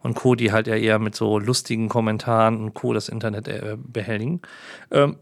und 0.03 0.15
Co., 0.15 0.37
die 0.37 0.53
halt 0.53 0.69
ja 0.69 0.77
eher 0.77 1.01
mit 1.01 1.17
so 1.17 1.41
lustigen 1.41 1.89
Kommentaren 1.89 2.63
und 2.63 2.75
Co. 2.75 2.93
das 2.93 3.09
Internet 3.09 3.49
äh, 3.49 3.77
behelligen. 3.77 4.41
Ähm, 4.93 5.17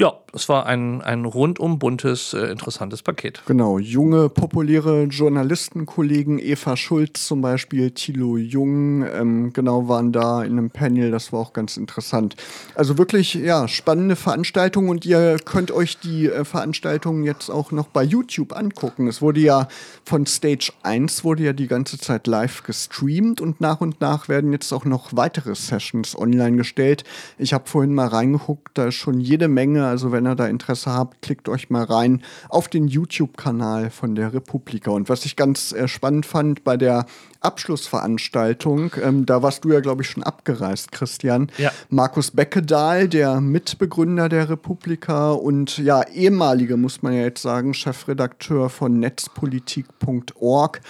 ja, 0.00 0.14
es 0.32 0.48
war 0.48 0.64
ein, 0.64 1.02
ein 1.02 1.26
rundum 1.26 1.78
buntes, 1.78 2.32
äh, 2.32 2.46
interessantes 2.46 3.02
Paket. 3.02 3.42
Genau, 3.46 3.78
junge, 3.78 4.30
populäre 4.30 5.02
Journalistenkollegen, 5.02 6.38
Eva 6.38 6.78
Schulz 6.78 7.26
zum 7.26 7.42
Beispiel, 7.42 7.90
Thilo 7.90 8.38
Jung, 8.38 9.04
ähm, 9.04 9.52
genau 9.52 9.88
waren 9.88 10.10
da 10.10 10.42
in 10.42 10.52
einem 10.52 10.70
Panel, 10.70 11.10
das 11.10 11.34
war 11.34 11.40
auch 11.40 11.52
ganz 11.52 11.76
interessant. 11.76 12.34
Also 12.74 12.96
wirklich, 12.96 13.34
ja, 13.34 13.68
spannende 13.68 14.16
Veranstaltung 14.16 14.88
und 14.88 15.04
ihr 15.04 15.36
könnt 15.44 15.70
euch 15.70 15.98
die 15.98 16.28
äh, 16.28 16.46
Veranstaltungen 16.46 17.22
jetzt 17.22 17.50
auch 17.50 17.70
noch 17.70 17.88
bei 17.88 18.02
YouTube 18.02 18.56
angucken. 18.56 19.06
Es 19.06 19.20
wurde 19.20 19.40
ja 19.40 19.68
von 20.06 20.24
Stage 20.24 20.72
1 20.82 21.24
wurde 21.24 21.42
ja 21.42 21.52
die 21.52 21.68
ganze 21.68 21.98
Zeit 21.98 22.26
live 22.26 22.62
gestreamt 22.62 23.42
und 23.42 23.60
nach 23.60 23.82
und 23.82 24.00
nach 24.00 24.30
werden 24.30 24.50
jetzt 24.52 24.72
auch 24.72 24.86
noch 24.86 25.10
weitere 25.14 25.54
Sessions 25.54 26.18
online 26.18 26.56
gestellt. 26.56 27.04
Ich 27.36 27.52
habe 27.52 27.68
vorhin 27.68 27.92
mal 27.92 28.08
reingeguckt, 28.08 28.78
da 28.78 28.86
ist 28.86 28.94
schon 28.94 29.20
jede 29.20 29.48
Menge, 29.48 29.89
also 29.90 30.12
wenn 30.12 30.26
ihr 30.26 30.34
da 30.34 30.46
Interesse 30.46 30.92
habt, 30.92 31.22
klickt 31.22 31.48
euch 31.48 31.68
mal 31.68 31.84
rein 31.84 32.22
auf 32.48 32.68
den 32.68 32.88
YouTube-Kanal 32.88 33.90
von 33.90 34.14
der 34.14 34.32
Republika. 34.32 34.90
Und 34.90 35.08
was 35.08 35.24
ich 35.24 35.36
ganz 35.36 35.72
äh, 35.72 35.88
spannend 35.88 36.26
fand 36.26 36.64
bei 36.64 36.76
der 36.76 37.06
Abschlussveranstaltung, 37.40 38.92
ähm, 39.02 39.26
da 39.26 39.42
warst 39.42 39.64
du 39.64 39.72
ja, 39.72 39.80
glaube 39.80 40.02
ich, 40.02 40.10
schon 40.10 40.22
abgereist, 40.22 40.92
Christian. 40.92 41.50
Ja. 41.58 41.72
Markus 41.88 42.30
Beckedahl, 42.30 43.08
der 43.08 43.40
Mitbegründer 43.40 44.28
der 44.28 44.50
Republika 44.50 45.32
und 45.32 45.78
ja, 45.78 46.02
ehemalige, 46.02 46.76
muss 46.76 47.02
man 47.02 47.14
ja 47.14 47.22
jetzt 47.22 47.42
sagen, 47.42 47.74
Chefredakteur 47.74 48.68
von 48.68 48.98
netzpolitik.org. 48.98 50.80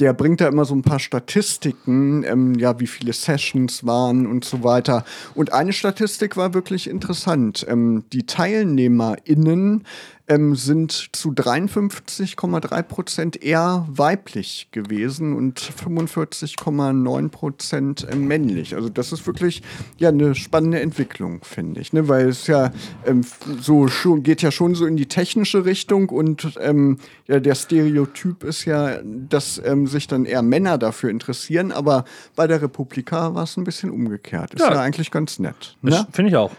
Der 0.00 0.12
bringt 0.14 0.40
da 0.40 0.48
immer 0.48 0.64
so 0.64 0.74
ein 0.74 0.82
paar 0.82 0.98
Statistiken, 0.98 2.24
ähm, 2.24 2.54
ja, 2.54 2.80
wie 2.80 2.86
viele 2.86 3.12
Sessions 3.12 3.86
waren 3.86 4.26
und 4.26 4.44
so 4.44 4.64
weiter. 4.64 5.04
Und 5.34 5.52
eine 5.52 5.72
Statistik 5.72 6.36
war 6.36 6.54
wirklich 6.54 6.88
interessant. 6.88 7.66
Ähm, 7.68 8.04
die 8.12 8.24
TeilnehmerInnen 8.24 9.84
ähm, 10.30 10.54
sind 10.54 11.10
zu 11.12 11.30
53,3 11.32 12.82
Prozent 12.84 13.42
eher 13.42 13.84
weiblich 13.90 14.68
gewesen 14.70 15.34
und 15.34 15.60
45,9 15.60 17.28
Prozent 17.30 18.06
äh, 18.08 18.14
männlich. 18.14 18.76
Also 18.76 18.88
das 18.88 19.12
ist 19.12 19.26
wirklich 19.26 19.62
ja 19.98 20.10
eine 20.10 20.36
spannende 20.36 20.80
Entwicklung, 20.80 21.42
finde 21.42 21.80
ich, 21.80 21.92
ne? 21.92 22.08
weil 22.08 22.28
es 22.28 22.46
ja 22.46 22.70
ähm, 23.04 23.22
so 23.60 23.88
schon 23.88 24.22
geht 24.22 24.40
ja 24.40 24.52
schon 24.52 24.76
so 24.76 24.86
in 24.86 24.96
die 24.96 25.06
technische 25.06 25.64
Richtung 25.64 26.08
und 26.10 26.56
ähm, 26.60 26.98
ja, 27.26 27.40
der 27.40 27.56
Stereotyp 27.56 28.44
ist 28.44 28.64
ja, 28.64 29.00
dass 29.02 29.60
ähm, 29.64 29.88
sich 29.88 30.06
dann 30.06 30.24
eher 30.24 30.42
Männer 30.42 30.78
dafür 30.78 31.10
interessieren, 31.10 31.72
aber 31.72 32.04
bei 32.36 32.46
der 32.46 32.62
Republika 32.62 33.34
war 33.34 33.42
es 33.44 33.56
ein 33.56 33.64
bisschen 33.64 33.90
umgekehrt. 33.90 34.54
Ist 34.54 34.60
ja, 34.60 34.72
Ja. 34.72 34.80
eigentlich 34.80 35.10
ganz 35.10 35.40
nett. 35.40 35.76
Ne? 35.82 36.06
Finde 36.12 36.30
ich 36.30 36.36
auch. 36.36 36.52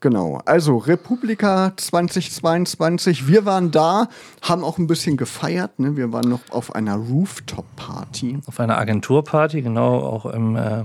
Genau, 0.00 0.40
also 0.44 0.76
Republika 0.76 1.72
2022, 1.76 3.26
wir 3.26 3.44
waren 3.44 3.72
da, 3.72 4.08
haben 4.42 4.62
auch 4.62 4.78
ein 4.78 4.86
bisschen 4.86 5.16
gefeiert, 5.16 5.80
ne? 5.80 5.96
wir 5.96 6.12
waren 6.12 6.28
noch 6.28 6.40
auf 6.50 6.74
einer 6.76 6.94
Rooftop-Party. 6.94 8.38
Auf 8.46 8.60
einer 8.60 8.78
Agenturparty, 8.78 9.62
genau, 9.62 9.98
auch 9.98 10.26
im, 10.26 10.54
äh, 10.54 10.84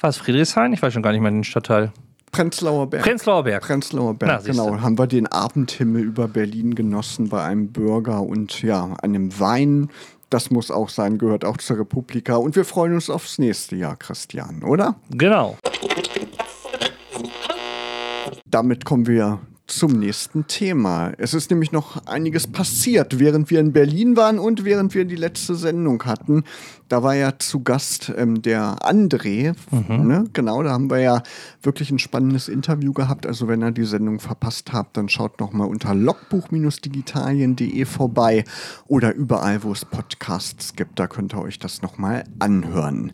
war 0.00 0.10
es 0.10 0.16
Friedrichshain? 0.16 0.72
Ich 0.72 0.82
weiß 0.82 0.92
schon 0.92 1.02
gar 1.02 1.12
nicht 1.12 1.20
mehr 1.20 1.30
den 1.30 1.44
Stadtteil. 1.44 1.92
Prenzlauer 2.32 2.88
Berg. 2.88 3.04
Prenzlauer 3.04 3.44
Berg. 3.44 3.62
Prenzlauer 3.62 4.12
Na, 4.20 4.26
Berg, 4.26 4.42
siehste. 4.42 4.62
genau. 4.62 4.80
Haben 4.80 4.98
wir 4.98 5.06
den 5.06 5.26
Abendhimmel 5.26 6.02
über 6.02 6.26
Berlin 6.26 6.74
genossen 6.74 7.28
bei 7.28 7.42
einem 7.44 7.72
Burger 7.72 8.22
und 8.22 8.62
ja, 8.62 8.94
einem 9.02 9.38
Wein. 9.38 9.90
Das 10.30 10.50
muss 10.50 10.70
auch 10.70 10.88
sein, 10.88 11.18
gehört 11.18 11.44
auch 11.44 11.56
zur 11.56 11.78
Republika. 11.80 12.36
Und 12.36 12.54
wir 12.54 12.64
freuen 12.64 12.94
uns 12.94 13.10
aufs 13.10 13.38
nächste 13.38 13.74
Jahr, 13.76 13.96
Christian, 13.96 14.62
oder? 14.62 14.94
Genau. 15.10 15.56
Damit 18.50 18.84
kommen 18.84 19.06
wir 19.06 19.40
zum 19.70 19.92
nächsten 19.92 20.46
Thema. 20.46 21.12
Es 21.16 21.32
ist 21.32 21.50
nämlich 21.50 21.70
noch 21.70 22.04
einiges 22.06 22.48
passiert, 22.48 23.18
während 23.20 23.50
wir 23.50 23.60
in 23.60 23.72
Berlin 23.72 24.16
waren 24.16 24.38
und 24.38 24.64
während 24.64 24.94
wir 24.94 25.04
die 25.04 25.16
letzte 25.16 25.54
Sendung 25.54 26.04
hatten. 26.04 26.42
Da 26.88 27.02
war 27.04 27.14
ja 27.14 27.38
zu 27.38 27.62
Gast 27.62 28.12
ähm, 28.16 28.42
der 28.42 28.78
André. 28.80 29.54
Ne? 30.02 30.24
Genau, 30.32 30.62
da 30.62 30.70
haben 30.70 30.90
wir 30.90 30.98
ja 30.98 31.22
wirklich 31.62 31.90
ein 31.90 32.00
spannendes 32.00 32.48
Interview 32.48 32.92
gehabt. 32.92 33.26
Also 33.26 33.46
wenn 33.46 33.62
ihr 33.62 33.70
die 33.70 33.84
Sendung 33.84 34.18
verpasst 34.18 34.72
habt, 34.72 34.96
dann 34.96 35.08
schaut 35.08 35.38
noch 35.38 35.52
mal 35.52 35.66
unter 35.66 35.94
logbuch-digitalien.de 35.94 37.84
vorbei 37.84 38.44
oder 38.88 39.14
überall, 39.14 39.62
wo 39.62 39.70
es 39.70 39.84
Podcasts 39.84 40.74
gibt. 40.74 40.98
Da 40.98 41.06
könnt 41.06 41.32
ihr 41.34 41.40
euch 41.40 41.60
das 41.60 41.80
noch 41.80 41.96
mal 41.96 42.24
anhören. 42.40 43.12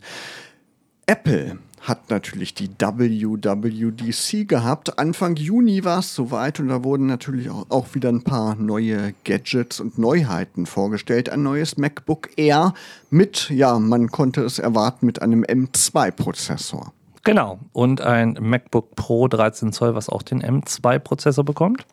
Apple 1.05 1.59
hat 1.81 2.09
natürlich 2.09 2.53
die 2.53 2.69
WWDC 2.69 4.47
gehabt. 4.47 4.99
Anfang 4.99 5.35
Juni 5.35 5.83
war 5.83 5.99
es 5.99 6.15
soweit 6.15 6.59
und 6.59 6.69
da 6.69 6.83
wurden 6.83 7.05
natürlich 7.05 7.49
auch, 7.49 7.65
auch 7.69 7.93
wieder 7.93 8.09
ein 8.09 8.23
paar 8.23 8.55
neue 8.55 9.13
Gadgets 9.23 9.79
und 9.79 9.97
Neuheiten 9.97 10.65
vorgestellt. 10.65 11.29
Ein 11.29 11.43
neues 11.43 11.77
MacBook 11.77 12.29
Air 12.35 12.73
mit, 13.09 13.49
ja, 13.49 13.79
man 13.79 14.09
konnte 14.09 14.41
es 14.41 14.59
erwarten, 14.59 15.05
mit 15.05 15.21
einem 15.21 15.43
M2-Prozessor. 15.43 16.93
Genau. 17.23 17.59
Und 17.73 17.99
ein 17.99 18.37
MacBook 18.39 18.95
Pro 18.95 19.27
13 19.27 19.73
Zoll, 19.73 19.95
was 19.95 20.07
auch 20.07 20.21
den 20.21 20.41
M2-Prozessor 20.41 21.43
bekommt. 21.43 21.85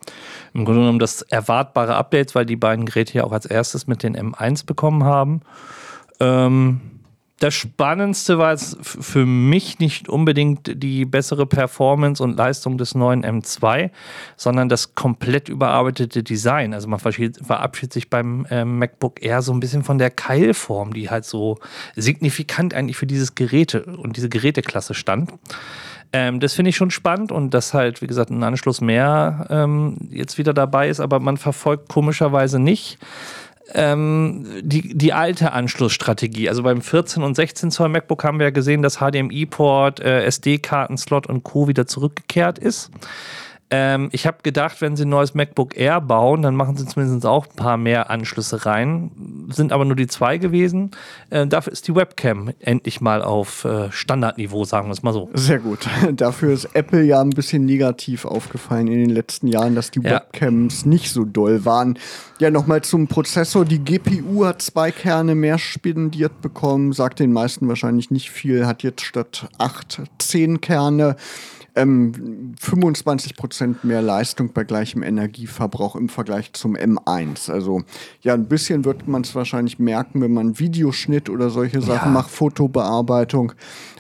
Im 0.53 0.65
Grunde 0.65 0.83
genommen 0.83 1.01
das 1.01 1.23
erwartbare 1.23 1.97
Updates, 1.97 2.37
weil 2.37 2.47
die 2.47 2.55
beiden 2.55 2.87
Geräte 2.87 3.15
ja 3.15 3.25
auch 3.25 3.33
als 3.33 3.45
erstes 3.45 3.89
mit 3.89 4.05
den 4.05 4.17
M1 4.17 4.65
bekommen 4.65 5.03
haben. 5.03 5.41
Ähm, 6.21 6.81
das 7.45 7.53
Spannendste 7.53 8.39
war 8.39 8.53
jetzt 8.53 8.79
für 8.81 9.27
mich 9.27 9.79
nicht 9.79 10.09
unbedingt 10.09 10.83
die 10.83 11.05
bessere 11.05 11.45
Performance 11.45 12.23
und 12.23 12.39
Leistung 12.39 12.79
des 12.79 12.95
neuen 12.95 13.23
M2, 13.23 13.91
sondern 14.39 14.71
das 14.71 14.95
komplett 14.95 15.51
überarbeitete 15.51 16.23
Design. 16.23 16.73
Also 16.73 16.89
man 16.89 17.01
verabschiedet 17.01 17.93
sich 17.93 18.09
beim 18.09 18.47
ähm, 18.49 18.79
MacBook 18.79 19.23
Air 19.23 19.43
so 19.43 19.53
ein 19.53 19.61
bisschen 19.61 19.85
von 19.85 19.99
der 19.99 20.09
Keilform, 20.09 20.95
die 20.95 21.11
halt 21.11 21.27
so 21.27 21.59
signifikant 21.97 22.73
eigentlich 22.73 22.97
für 22.97 23.07
dieses 23.07 23.35
Geräte 23.35 23.85
und 23.85 24.17
diese 24.17 24.31
Geräteklasse 24.31 24.95
stand. 24.95 25.31
Ähm, 26.15 26.41
das 26.41 26.55
finde 26.55 26.71
ich 26.71 26.77
schon 26.77 26.91
spannend 26.91 27.31
und 27.31 27.53
dass 27.53 27.75
halt, 27.75 28.01
wie 28.01 28.07
gesagt, 28.07 28.31
ein 28.31 28.43
Anschluss 28.43 28.81
mehr 28.81 29.49
ähm, 29.51 29.99
jetzt 30.11 30.39
wieder 30.39 30.55
dabei 30.55 30.89
ist, 30.89 31.01
aber 31.01 31.21
man 31.21 31.37
verfolgt 31.37 31.91
komischerweise 31.91 32.59
nicht 32.59 32.99
ähm, 33.73 34.47
die, 34.63 34.97
die 34.97 35.13
alte 35.13 35.53
Anschlussstrategie. 35.53 36.49
Also 36.49 36.63
beim 36.63 36.83
14 36.83 37.23
und 37.23 37.35
16 37.35 37.71
Zoll 37.71 37.89
MacBook 37.89 38.25
haben 38.25 38.39
wir 38.39 38.47
ja 38.47 38.51
gesehen, 38.51 38.83
dass 38.83 38.99
HDMI-Port, 38.99 40.01
äh, 40.01 40.25
SD-Kartenslot 40.25 41.27
und 41.27 41.45
Co. 41.45 41.69
wieder 41.69 41.87
zurückgekehrt 41.87 42.59
ist. 42.59 42.91
Ähm, 43.71 44.09
ich 44.13 44.27
habe 44.27 44.39
gedacht, 44.43 44.81
wenn 44.81 44.95
sie 44.95 45.05
ein 45.05 45.09
neues 45.09 45.35
MacBook 45.35 45.77
Air 45.77 46.01
bauen, 46.01 46.43
dann 46.43 46.55
machen 46.55 46.77
sie 46.77 46.87
zumindest 46.87 47.25
auch 47.25 47.47
ein 47.47 47.57
paar 47.57 47.77
mehr 47.77 48.11
Anschlüsse 48.11 48.67
rein. 48.67 49.11
Sind 49.49 49.73
aber 49.73 49.85
nur 49.85 49.97
die 49.97 50.07
zwei 50.07 50.39
gewesen. 50.39 50.91
Äh, 51.31 51.47
dafür 51.47 51.73
ist 51.73 51.89
die 51.89 51.95
Webcam 51.95 52.53
endlich 52.61 53.01
mal 53.01 53.23
auf 53.23 53.65
äh, 53.65 53.91
Standardniveau, 53.91 54.65
sagen 54.65 54.89
wir 54.89 54.93
es 54.93 55.03
mal 55.03 55.13
so. 55.13 55.31
Sehr 55.35 55.59
gut. 55.59 55.89
dafür 56.13 56.53
ist 56.53 56.67
Apple 56.75 57.03
ja 57.03 57.21
ein 57.21 57.31
bisschen 57.31 57.65
negativ 57.65 58.25
aufgefallen 58.27 58.89
in 58.89 58.99
den 59.01 59.11
letzten 59.11 59.49
Jahren, 59.49 59.75
dass 59.75 59.91
die 59.91 60.01
ja. 60.01 60.13
Webcams 60.13 60.85
nicht 60.85 61.11
so 61.11 61.25
doll 61.25 61.65
waren. 61.65 61.99
Ja, 62.41 62.51
nochmal 62.51 62.83
zum 62.83 63.09
Prozessor. 63.09 63.65
Die 63.65 63.79
GPU 63.79 64.45
hat 64.45 64.61
zwei 64.61 64.91
Kerne 64.91 65.35
mehr 65.35 65.59
spendiert 65.59 66.43
bekommen, 66.43 66.93
sagt 66.93 67.21
den 67.21 67.33
meisten 67.33 67.69
wahrscheinlich 67.69 68.11
nicht 68.11 68.31
viel, 68.31 68.67
hat 68.67 68.83
jetzt 68.83 69.03
statt 69.03 69.49
acht, 69.59 70.03
zehn 70.19 70.61
Kerne 70.61 71.17
ähm, 71.77 72.55
25 72.61 73.37
Prozent 73.37 73.85
mehr 73.85 74.03
Leistung 74.03 74.53
bei 74.53 74.65
gleichem 74.65 75.03
Energieverbrauch 75.03 75.97
im 75.97 76.09
Vergleich 76.09 76.53
zum 76.53 76.77
M1. 76.77 77.51
Also 77.51 77.83
ja, 78.23 78.35
ein 78.35 78.47
bisschen 78.47 78.85
wird 78.85 79.09
man 79.09 79.23
es 79.23 79.35
wahrscheinlich 79.35 79.79
merken, 79.79 80.21
wenn 80.21 80.33
man 80.33 80.59
Videoschnitt 80.59 81.29
oder 81.29 81.51
solche 81.51 81.81
Sachen 81.81 82.09
ja. 82.09 82.13
macht, 82.13 82.31
Fotobearbeitung. 82.31 83.53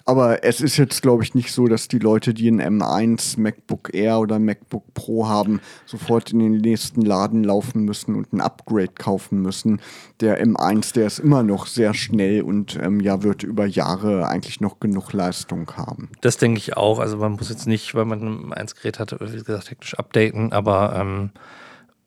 Aber 0.07 0.45
es 0.45 0.61
ist 0.61 0.77
jetzt, 0.77 1.01
glaube 1.01 1.23
ich, 1.23 1.35
nicht 1.35 1.51
so, 1.51 1.67
dass 1.67 1.89
die 1.89 1.99
Leute, 1.99 2.35
die 2.35 2.49
ein 2.49 2.61
M1 2.61 3.41
MacBook 3.41 3.95
Air 3.95 4.21
oder 4.21 4.39
MacBook 4.39 4.93
Pro 4.93 5.27
haben, 5.27 5.61
sofort 5.87 6.31
in 6.33 6.41
den 6.41 6.57
nächsten 6.59 7.01
Laden 7.01 7.43
laufen 7.43 7.85
müssen 7.85 8.15
und 8.15 8.33
ein 8.33 8.43
Upgrade 8.43 8.93
kaufen 8.99 9.41
müssen. 9.41 9.81
Der 10.21 10.45
M1, 10.45 10.93
der 10.93 11.07
ist 11.07 11.21
immer 11.21 11.43
noch 11.43 11.67
sehr 11.67 11.95
schnell 11.95 12.43
und 12.43 12.79
ähm, 12.83 13.01
ja, 13.01 13.23
wird 13.23 13.45
über 13.45 13.65
Jahre 13.65 14.29
eigentlich 14.29 14.61
noch 14.61 14.79
genug 14.79 15.13
Leistung 15.15 15.71
haben. 15.75 16.11
Das 16.21 16.37
denke 16.37 16.59
ich 16.59 16.77
auch. 16.77 16.99
Also 16.99 17.17
man 17.17 17.33
muss 17.33 17.49
jetzt 17.49 17.67
nicht, 17.67 17.95
weil 17.95 18.05
man 18.05 18.49
ein 18.49 18.53
1 18.53 18.75
Gerät 18.75 18.99
hat, 18.99 19.17
wie 19.19 19.43
gesagt, 19.43 19.69
technisch 19.69 19.95
updaten, 19.99 20.53
aber 20.53 20.97
ähm 20.97 21.31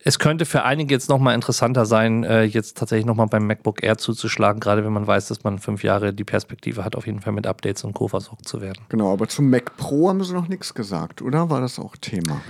es 0.03 0.19
könnte 0.19 0.45
für 0.45 0.63
einige 0.63 0.93
jetzt 0.93 1.09
nochmal 1.09 1.35
interessanter 1.35 1.85
sein, 1.85 2.23
äh, 2.23 2.43
jetzt 2.43 2.77
tatsächlich 2.77 3.05
nochmal 3.05 3.27
beim 3.27 3.47
MacBook 3.47 3.83
Air 3.83 3.97
zuzuschlagen, 3.97 4.59
gerade 4.59 4.85
wenn 4.85 4.93
man 4.93 5.07
weiß, 5.07 5.27
dass 5.27 5.43
man 5.43 5.59
fünf 5.59 5.83
Jahre 5.83 6.13
die 6.13 6.23
Perspektive 6.23 6.85
hat, 6.85 6.95
auf 6.95 7.07
jeden 7.07 7.19
Fall 7.19 7.33
mit 7.33 7.47
Updates 7.47 7.83
und 7.83 7.93
Co. 7.93 8.07
versorgt 8.07 8.47
zu 8.47 8.61
werden. 8.61 8.79
Genau, 8.89 9.11
aber 9.11 9.27
zum 9.27 9.49
Mac 9.49 9.75
Pro 9.77 10.09
haben 10.09 10.23
sie 10.23 10.33
noch 10.33 10.47
nichts 10.47 10.73
gesagt, 10.73 11.21
oder? 11.21 11.49
War 11.49 11.61
das 11.61 11.79
auch 11.79 11.95
Thema? 11.97 12.41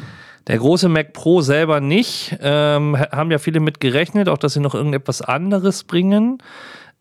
Der 0.48 0.58
große 0.58 0.88
Mac 0.88 1.13
Pro 1.13 1.42
selber 1.42 1.82
nicht. 1.82 2.38
Ähm, 2.42 2.98
haben 2.98 3.32
ja 3.32 3.38
viele 3.38 3.60
mit 3.60 3.80
gerechnet, 3.80 4.30
auch 4.30 4.38
dass 4.38 4.54
sie 4.54 4.60
noch 4.60 4.75
irgendetwas 4.75 5.22
anderes 5.22 5.84
bringen. 5.84 6.38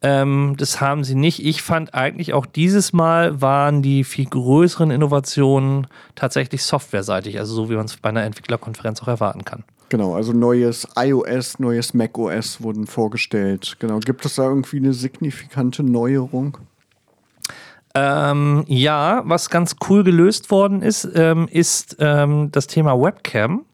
Ähm, 0.02 0.54
das 0.58 0.80
haben 0.80 1.04
sie 1.04 1.14
nicht. 1.14 1.44
Ich 1.44 1.62
fand 1.62 1.94
eigentlich 1.94 2.34
auch 2.34 2.46
dieses 2.46 2.92
Mal 2.92 3.40
waren 3.40 3.82
die 3.82 4.04
viel 4.04 4.26
größeren 4.26 4.90
Innovationen 4.90 5.86
tatsächlich 6.14 6.62
softwareseitig, 6.64 7.38
also 7.38 7.54
so 7.54 7.70
wie 7.70 7.76
man 7.76 7.86
es 7.86 7.96
bei 7.96 8.08
einer 8.08 8.24
Entwicklerkonferenz 8.24 9.02
auch 9.02 9.08
erwarten 9.08 9.44
kann. 9.44 9.64
Genau, 9.88 10.14
also 10.14 10.32
neues 10.32 10.86
iOS, 10.96 11.58
neues 11.58 11.94
macOS 11.94 12.60
wurden 12.60 12.86
vorgestellt. 12.86 13.76
Genau, 13.78 14.00
gibt 14.00 14.24
es 14.24 14.34
da 14.34 14.44
irgendwie 14.44 14.78
eine 14.78 14.92
signifikante 14.92 15.82
Neuerung? 15.82 16.58
Ähm, 17.94 18.64
ja, 18.66 19.22
was 19.24 19.48
ganz 19.48 19.76
cool 19.88 20.04
gelöst 20.04 20.50
worden 20.50 20.82
ist, 20.82 21.08
ähm, 21.14 21.48
ist 21.50 21.96
ähm, 22.00 22.50
das 22.52 22.66
Thema 22.66 23.00
Webcam. 23.00 23.64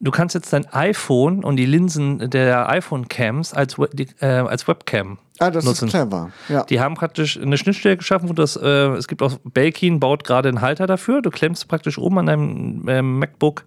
Du 0.00 0.10
kannst 0.10 0.34
jetzt 0.34 0.52
dein 0.52 0.66
iPhone 0.72 1.44
und 1.44 1.56
die 1.56 1.66
Linsen 1.66 2.30
der 2.30 2.68
iPhone-Cams 2.68 3.54
als, 3.54 3.76
äh, 4.20 4.26
als 4.26 4.68
Webcam 4.68 5.18
Ah, 5.40 5.50
das 5.50 5.64
nutzen. 5.64 5.88
ist 5.88 5.90
clever. 5.94 6.30
Ja. 6.48 6.64
Die 6.64 6.80
haben 6.80 6.94
praktisch 6.94 7.40
eine 7.40 7.58
Schnittstelle 7.58 7.96
geschaffen, 7.96 8.28
wo 8.28 8.32
das, 8.34 8.56
äh, 8.56 8.88
es 8.92 9.08
gibt 9.08 9.22
auch, 9.22 9.38
Belkin 9.44 9.98
baut 10.00 10.24
gerade 10.24 10.48
einen 10.48 10.60
Halter 10.60 10.86
dafür. 10.86 11.22
Du 11.22 11.30
klemmst 11.30 11.66
praktisch 11.68 11.98
oben 11.98 12.18
an 12.18 12.26
deinem 12.26 12.88
äh, 12.88 13.02
MacBook 13.02 13.64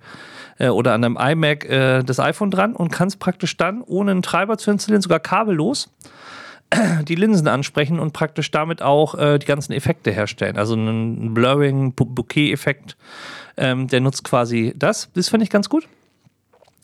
äh, 0.57 0.69
oder 0.69 0.93
an 0.93 1.03
einem 1.03 1.17
iMac 1.17 1.65
äh, 1.65 2.03
das 2.03 2.19
iPhone 2.19 2.51
dran 2.51 2.75
und 2.75 2.91
kannst 2.91 3.19
praktisch 3.19 3.57
dann, 3.57 3.81
ohne 3.81 4.11
einen 4.11 4.21
Treiber 4.21 4.57
zu 4.57 4.71
installieren, 4.71 5.01
sogar 5.01 5.19
kabellos 5.19 5.89
die 7.07 7.15
Linsen 7.15 7.47
ansprechen 7.47 7.99
und 7.99 8.13
praktisch 8.13 8.51
damit 8.51 8.81
auch 8.81 9.15
äh, 9.15 9.39
die 9.39 9.45
ganzen 9.45 9.73
Effekte 9.73 10.11
herstellen. 10.11 10.57
Also 10.57 10.73
einen 10.73 11.33
Blurring, 11.33 11.93
Bouquet-Effekt, 11.93 12.97
ähm, 13.55 13.87
der 13.87 14.01
nutzt 14.01 14.23
quasi 14.23 14.73
das. 14.75 15.09
Das 15.13 15.29
finde 15.29 15.45
ich 15.45 15.49
ganz 15.49 15.69
gut. 15.69 15.87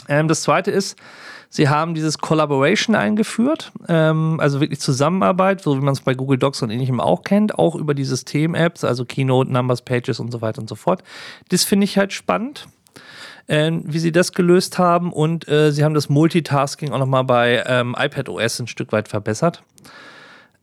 Ähm, 0.08 0.28
das 0.28 0.42
zweite 0.42 0.72
ist, 0.72 0.98
sie 1.50 1.70
haben 1.70 1.94
dieses 1.94 2.18
Collaboration 2.18 2.96
eingeführt, 2.96 3.72
ähm, 3.88 4.40
also 4.40 4.60
wirklich 4.60 4.80
Zusammenarbeit, 4.80 5.62
so 5.62 5.78
wie 5.78 5.84
man 5.84 5.94
es 5.94 6.02
bei 6.02 6.14
Google 6.14 6.38
Docs 6.38 6.62
und 6.62 6.72
ähnlichem 6.72 7.00
auch 7.00 7.24
kennt, 7.24 7.58
auch 7.58 7.76
über 7.76 7.94
die 7.94 8.04
System-Apps, 8.04 8.84
also 8.84 9.06
Keynote, 9.06 9.52
Numbers, 9.52 9.84
Pages 9.84 10.20
und 10.20 10.32
so 10.32 10.42
weiter 10.42 10.60
und 10.60 10.68
so 10.68 10.76
fort. 10.76 11.04
Das 11.50 11.64
finde 11.64 11.86
ich 11.86 11.98
halt 11.98 12.12
spannend 12.12 12.68
äh, 13.48 13.72
wie 13.84 14.00
sie 14.00 14.12
das 14.12 14.32
gelöst 14.32 14.78
haben. 14.80 15.12
Und 15.12 15.48
äh, 15.48 15.72
sie 15.72 15.84
haben 15.84 15.94
das 15.94 16.10
Multitasking 16.10 16.92
auch 16.92 17.00
nochmal 17.00 17.24
bei 17.24 17.64
ähm, 17.66 17.96
iPad 17.98 18.30
OS 18.30 18.60
ein 18.60 18.68
Stück 18.68 18.92
weit 18.92 19.08
verbessert. 19.08 19.64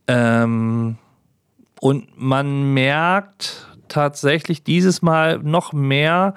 Ähm, 0.07 0.97
und 1.79 2.09
man 2.15 2.73
merkt 2.73 3.67
tatsächlich 3.91 4.63
dieses 4.63 5.01
Mal 5.01 5.39
noch 5.39 5.73
mehr, 5.73 6.33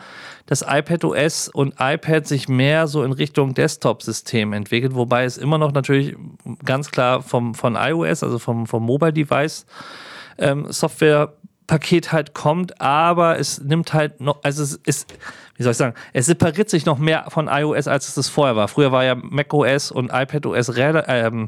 dass 0.47 0.63
iPad 0.63 1.05
OS 1.05 1.49
und 1.49 1.75
iPad 1.79 2.27
sich 2.27 2.49
mehr 2.49 2.87
so 2.87 3.03
in 3.05 3.13
Richtung 3.13 3.55
Desktop-System 3.55 4.53
entwickelt, 4.53 4.95
wobei 4.95 5.25
es 5.25 5.39
immer 5.39 5.57
noch 5.59 5.73
natürlich 5.73 6.17
ganz 6.65 6.91
klar 6.91 7.23
vom, 7.23 7.55
von 7.55 7.77
iOS, 7.77 8.23
also 8.23 8.39
vom, 8.39 8.67
vom 8.67 8.85
Mobile-Device, 8.85 9.67
ähm, 10.39 10.67
Software-Paket 10.71 12.13
halt 12.13 12.35
kommt, 12.35 12.81
aber 12.81 13.39
es 13.39 13.61
nimmt 13.61 13.95
halt 13.95 14.21
noch, 14.21 14.43
also 14.43 14.63
es 14.63 14.75
ist 14.75 15.15
wie 15.57 15.63
soll 15.63 15.73
ich 15.73 15.79
sagen, 15.79 15.95
es 16.13 16.27
separiert 16.27 16.69
sich 16.69 16.85
noch 16.85 16.99
mehr 16.99 17.27
von 17.29 17.49
iOS, 17.49 17.87
als 17.87 18.09
es 18.09 18.15
das 18.15 18.29
vorher 18.29 18.57
war. 18.57 18.69
Früher 18.69 18.93
war 18.93 19.05
ja 19.05 19.15
macOS 19.15 19.91
und 19.91 20.11
iPadOS, 20.13 20.73
ähm, 20.77 21.47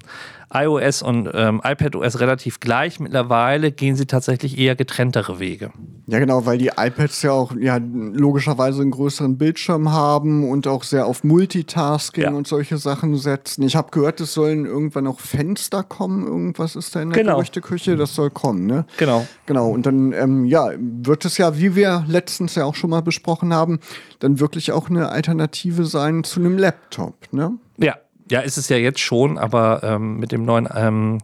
iOS 0.52 1.02
und 1.02 1.28
ähm, 1.35 1.61
iPadOS 1.64 2.20
relativ 2.20 2.61
gleich. 2.61 3.00
Mittlerweile 3.00 3.72
gehen 3.72 3.96
sie 3.96 4.06
tatsächlich 4.06 4.59
eher 4.59 4.76
getrenntere 4.76 5.40
Wege. 5.40 5.72
Ja, 6.06 6.20
genau, 6.20 6.46
weil 6.46 6.59
die 6.59 6.70
iPads 6.76 7.22
ja 7.22 7.32
auch 7.32 7.52
ja, 7.59 7.78
logischerweise 7.80 8.82
einen 8.82 8.92
größeren 8.92 9.38
Bildschirm 9.38 9.90
haben 9.90 10.48
und 10.48 10.68
auch 10.68 10.85
sehr 10.85 11.06
auf 11.06 11.24
Multitasking 11.24 12.24
ja. 12.24 12.30
und 12.30 12.46
solche 12.46 12.78
Sachen 12.78 13.16
setzen. 13.16 13.62
Ich 13.62 13.74
habe 13.74 13.90
gehört, 13.90 14.20
es 14.20 14.32
sollen 14.32 14.66
irgendwann 14.66 15.09
auch 15.09 15.18
Fenster 15.18 15.82
kommen. 15.82 16.26
Irgendwas 16.26 16.76
ist 16.76 16.94
da 16.94 17.02
in 17.02 17.11
der 17.11 17.22
genau. 17.22 17.35
Gerüchteküche, 17.35 17.96
das 17.96 18.14
soll 18.14 18.30
kommen, 18.30 18.66
ne? 18.66 18.87
Genau. 18.98 19.26
Genau, 19.46 19.68
und 19.70 19.85
dann 19.85 20.12
ähm, 20.12 20.44
ja, 20.44 20.70
wird 20.78 21.24
es 21.24 21.38
ja, 21.38 21.59
wie 21.59 21.74
wir 21.74 22.04
letztens 22.06 22.54
ja 22.54 22.64
auch 22.64 22.76
schon 22.76 22.90
mal 22.90 23.02
besprochen 23.02 23.52
haben, 23.52 23.80
dann 24.20 24.38
wirklich 24.38 24.70
auch 24.70 24.88
eine 24.88 25.09
Alternative 25.09 25.87
sein 25.87 26.22
zu 26.22 26.38
einem 26.38 26.56
Laptop, 26.56 27.32
ne? 27.32 27.59
Ja, 27.78 27.96
ja, 28.31 28.41
ist 28.41 28.57
es 28.57 28.69
ja 28.69 28.77
jetzt 28.77 29.01
schon, 29.01 29.39
aber 29.39 29.81
ähm, 29.83 30.19
mit 30.19 30.33
dem 30.33 30.45
neuen 30.45 30.69
ähm, 30.75 31.19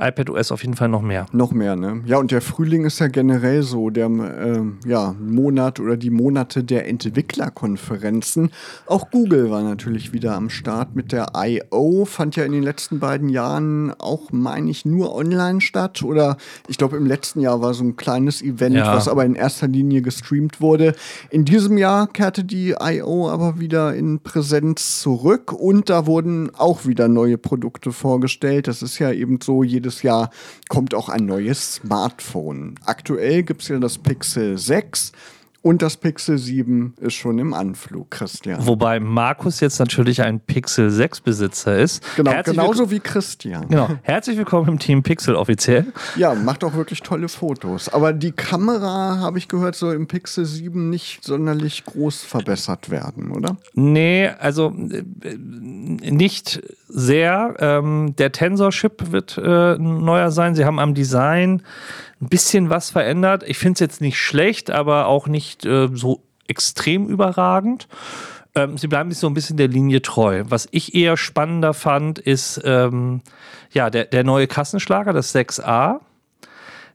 iPadOS 0.00 0.52
auf 0.52 0.62
jeden 0.62 0.74
Fall 0.74 0.88
noch 0.88 1.02
mehr. 1.02 1.26
Noch 1.32 1.52
mehr, 1.52 1.76
ne? 1.76 2.02
Ja, 2.06 2.18
und 2.18 2.30
der 2.30 2.40
Frühling 2.40 2.84
ist 2.84 2.98
ja 2.98 3.08
generell 3.08 3.62
so 3.62 3.90
der 3.90 4.06
äh, 4.06 4.88
ja, 4.88 5.14
Monat 5.20 5.78
oder 5.78 5.96
die 5.96 6.10
Monate 6.10 6.64
der 6.64 6.88
Entwicklerkonferenzen. 6.88 8.50
Auch 8.86 9.10
Google 9.10 9.50
war 9.50 9.62
natürlich 9.62 10.12
wieder 10.12 10.34
am 10.34 10.50
Start 10.50 10.96
mit 10.96 11.12
der 11.12 11.32
I.O. 11.36 12.04
Fand 12.04 12.36
ja 12.36 12.44
in 12.44 12.52
den 12.52 12.62
letzten 12.62 12.98
beiden 12.98 13.28
Jahren 13.28 13.92
auch, 13.98 14.32
meine 14.32 14.70
ich, 14.70 14.84
nur 14.84 15.14
online 15.14 15.60
statt. 15.60 16.02
Oder 16.02 16.36
ich 16.68 16.78
glaube, 16.78 16.96
im 16.96 17.06
letzten 17.06 17.40
Jahr 17.40 17.60
war 17.60 17.74
so 17.74 17.84
ein 17.84 17.96
kleines 17.96 18.42
Event, 18.42 18.76
ja. 18.76 18.94
was 18.94 19.08
aber 19.08 19.24
in 19.24 19.34
erster 19.34 19.68
Linie 19.68 20.02
gestreamt 20.02 20.60
wurde. 20.60 20.94
In 21.30 21.44
diesem 21.44 21.76
Jahr 21.76 22.06
kehrte 22.06 22.44
die 22.44 22.74
I.O. 22.80 23.28
aber 23.28 23.60
wieder 23.60 23.94
in 23.94 24.20
Präsenz 24.20 25.00
zurück 25.00 25.52
und 25.52 25.90
da 25.90 26.06
wurden 26.06 26.50
auch 26.56 26.86
wieder 26.86 27.08
neue 27.08 27.38
Produkte 27.38 27.92
vorgestellt. 27.92 28.66
Das 28.66 28.82
ist 28.82 28.98
ja 28.98 29.12
eben 29.12 29.38
so, 29.42 29.62
jedes 29.62 29.89
jedes 29.90 30.02
Jahr 30.02 30.30
kommt 30.68 30.94
auch 30.94 31.08
ein 31.08 31.26
neues 31.26 31.74
Smartphone. 31.74 32.76
Aktuell 32.84 33.42
gibt 33.42 33.62
es 33.62 33.68
ja 33.68 33.78
das 33.78 33.98
Pixel 33.98 34.56
6 34.56 35.12
und 35.62 35.82
das 35.82 35.98
Pixel 35.98 36.38
7 36.38 36.94
ist 37.00 37.14
schon 37.14 37.38
im 37.38 37.52
Anflug, 37.52 38.10
Christian. 38.10 38.66
Wobei 38.66 38.98
Markus 38.98 39.60
jetzt 39.60 39.78
natürlich 39.78 40.22
ein 40.22 40.40
Pixel 40.40 40.90
6 40.90 41.20
Besitzer 41.20 41.78
ist. 41.78 42.02
Genau, 42.16 42.30
Herzlich 42.32 42.56
genauso 42.56 42.90
wie 42.90 43.00
Christian. 43.00 43.68
Genau. 43.68 43.90
Herzlich 44.02 44.38
willkommen 44.38 44.68
im 44.68 44.78
Team 44.78 45.02
Pixel 45.02 45.34
offiziell. 45.34 45.92
Ja, 46.16 46.34
macht 46.34 46.64
auch 46.64 46.72
wirklich 46.74 47.02
tolle 47.02 47.28
Fotos. 47.28 47.90
Aber 47.90 48.14
die 48.14 48.32
Kamera, 48.32 49.18
habe 49.18 49.36
ich 49.36 49.48
gehört, 49.48 49.74
soll 49.74 49.94
im 49.94 50.06
Pixel 50.06 50.46
7 50.46 50.88
nicht 50.88 51.24
sonderlich 51.24 51.84
groß 51.84 52.22
verbessert 52.22 52.88
werden, 52.88 53.30
oder? 53.30 53.58
Nee, 53.74 54.28
also 54.28 54.74
äh, 54.90 55.36
nicht 55.36 56.62
sehr. 56.88 57.54
Ähm, 57.58 58.14
der 58.16 58.32
Tensor-Chip 58.32 59.12
wird 59.12 59.36
äh, 59.36 59.76
neuer 59.76 60.30
sein. 60.30 60.54
Sie 60.54 60.64
haben 60.64 60.78
am 60.78 60.94
Design 60.94 61.62
ein 62.20 62.28
bisschen 62.28 62.70
was 62.70 62.90
verändert. 62.90 63.44
Ich 63.46 63.58
finde 63.58 63.74
es 63.74 63.80
jetzt 63.80 64.00
nicht 64.00 64.18
schlecht, 64.18 64.70
aber 64.70 65.06
auch 65.06 65.26
nicht 65.26 65.64
äh, 65.64 65.88
so 65.92 66.22
extrem 66.46 67.08
überragend. 67.08 67.88
Ähm, 68.54 68.76
sie 68.76 68.88
bleiben 68.88 69.10
sich 69.10 69.20
so 69.20 69.28
ein 69.28 69.34
bisschen 69.34 69.56
der 69.56 69.68
Linie 69.68 70.02
treu. 70.02 70.44
Was 70.48 70.68
ich 70.72 70.94
eher 70.94 71.16
spannender 71.16 71.72
fand, 71.72 72.18
ist 72.18 72.60
ähm, 72.64 73.22
ja 73.72 73.90
der, 73.90 74.04
der 74.06 74.24
neue 74.24 74.46
Kassenschlager, 74.46 75.12
das 75.12 75.34
6a. 75.34 76.00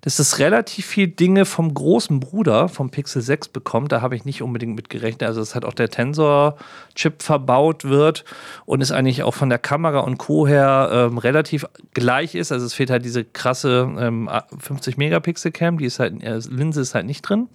Dass 0.05 0.19
es 0.19 0.37
relativ 0.37 0.85
viel 0.85 1.07
Dinge 1.07 1.45
vom 1.45 1.73
großen 1.73 2.19
Bruder, 2.19 2.69
vom 2.69 2.91
Pixel 2.91 3.23
6 3.23 3.47
bekommt. 3.47 3.91
Da 3.91 4.01
habe 4.01 4.15
ich 4.15 4.23
nicht 4.23 4.43
unbedingt 4.43 4.75
mit 4.75 4.91
gerechnet. 4.91 5.23
Also, 5.23 5.39
dass 5.39 5.55
halt 5.55 5.65
auch 5.65 5.73
der 5.73 5.89
Tensor-Chip 5.89 7.23
verbaut 7.23 7.85
wird 7.85 8.23
und 8.67 8.81
es 8.81 8.91
eigentlich 8.91 9.23
auch 9.23 9.33
von 9.33 9.49
der 9.49 9.57
Kamera 9.57 10.01
und 10.01 10.19
Co. 10.19 10.47
her 10.47 10.89
ähm, 10.93 11.17
relativ 11.17 11.65
gleich 11.95 12.35
ist. 12.35 12.51
Also, 12.51 12.67
es 12.67 12.75
fehlt 12.75 12.91
halt 12.91 13.03
diese 13.03 13.25
krasse 13.25 13.91
ähm, 13.99 14.29
50 14.59 14.97
Megapixel 14.97 15.51
Cam, 15.51 15.79
die 15.79 15.85
ist 15.85 15.97
halt, 15.97 16.23
äh, 16.23 16.39
Linse 16.49 16.81
ist 16.81 16.93
halt 16.93 17.07
nicht 17.07 17.23
drin. 17.23 17.49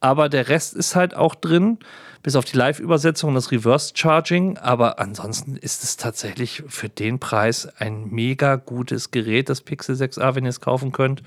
Aber 0.00 0.28
der 0.28 0.50
Rest 0.50 0.74
ist 0.74 0.94
halt 0.94 1.16
auch 1.16 1.34
drin 1.34 1.78
bis 2.22 2.36
auf 2.36 2.44
die 2.44 2.56
Live-Übersetzung 2.56 3.28
und 3.28 3.34
das 3.34 3.50
Reverse-Charging. 3.50 4.58
Aber 4.58 4.98
ansonsten 4.98 5.56
ist 5.56 5.84
es 5.84 5.96
tatsächlich 5.96 6.62
für 6.68 6.88
den 6.88 7.18
Preis 7.18 7.66
ein 7.78 8.08
mega 8.10 8.56
gutes 8.56 9.10
Gerät, 9.10 9.48
das 9.48 9.60
Pixel 9.60 9.96
6a, 9.96 10.34
wenn 10.34 10.44
ihr 10.44 10.50
es 10.50 10.60
kaufen 10.60 10.92
könnt, 10.92 11.22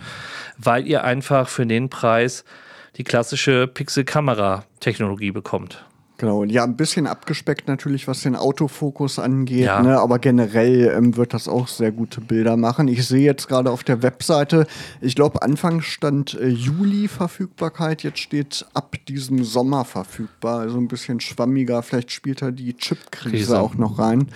weil 0.57 0.87
ihr 0.87 1.03
einfach 1.03 1.47
für 1.47 1.65
den 1.65 1.89
Preis 1.89 2.43
die 2.97 3.03
klassische 3.03 3.67
Pixel-Kamera-Technologie 3.67 5.31
bekommt. 5.31 5.85
Genau, 6.21 6.43
ja, 6.43 6.63
ein 6.63 6.77
bisschen 6.77 7.07
abgespeckt 7.07 7.67
natürlich, 7.67 8.07
was 8.07 8.21
den 8.21 8.35
Autofokus 8.35 9.17
angeht, 9.17 9.65
ja. 9.65 9.81
ne? 9.81 9.99
aber 9.99 10.19
generell 10.19 10.93
ähm, 10.95 11.17
wird 11.17 11.33
das 11.33 11.47
auch 11.47 11.67
sehr 11.67 11.91
gute 11.91 12.21
Bilder 12.21 12.57
machen. 12.57 12.87
Ich 12.87 13.07
sehe 13.07 13.25
jetzt 13.25 13.47
gerade 13.47 13.71
auf 13.71 13.83
der 13.83 14.03
Webseite, 14.03 14.67
ich 15.01 15.15
glaube, 15.15 15.41
Anfang 15.41 15.81
stand 15.81 16.35
äh, 16.35 16.47
Juli 16.47 17.07
Verfügbarkeit, 17.07 18.03
jetzt 18.03 18.19
steht 18.19 18.67
ab 18.75 18.97
diesem 19.07 19.43
Sommer 19.43 19.83
verfügbar, 19.83 20.59
also 20.59 20.77
ein 20.77 20.87
bisschen 20.87 21.21
schwammiger, 21.21 21.81
vielleicht 21.81 22.11
spielt 22.11 22.43
da 22.43 22.51
die 22.51 22.75
Chip-Krise 22.75 23.59
auch 23.59 23.73
noch 23.73 23.97
rein. 23.97 24.27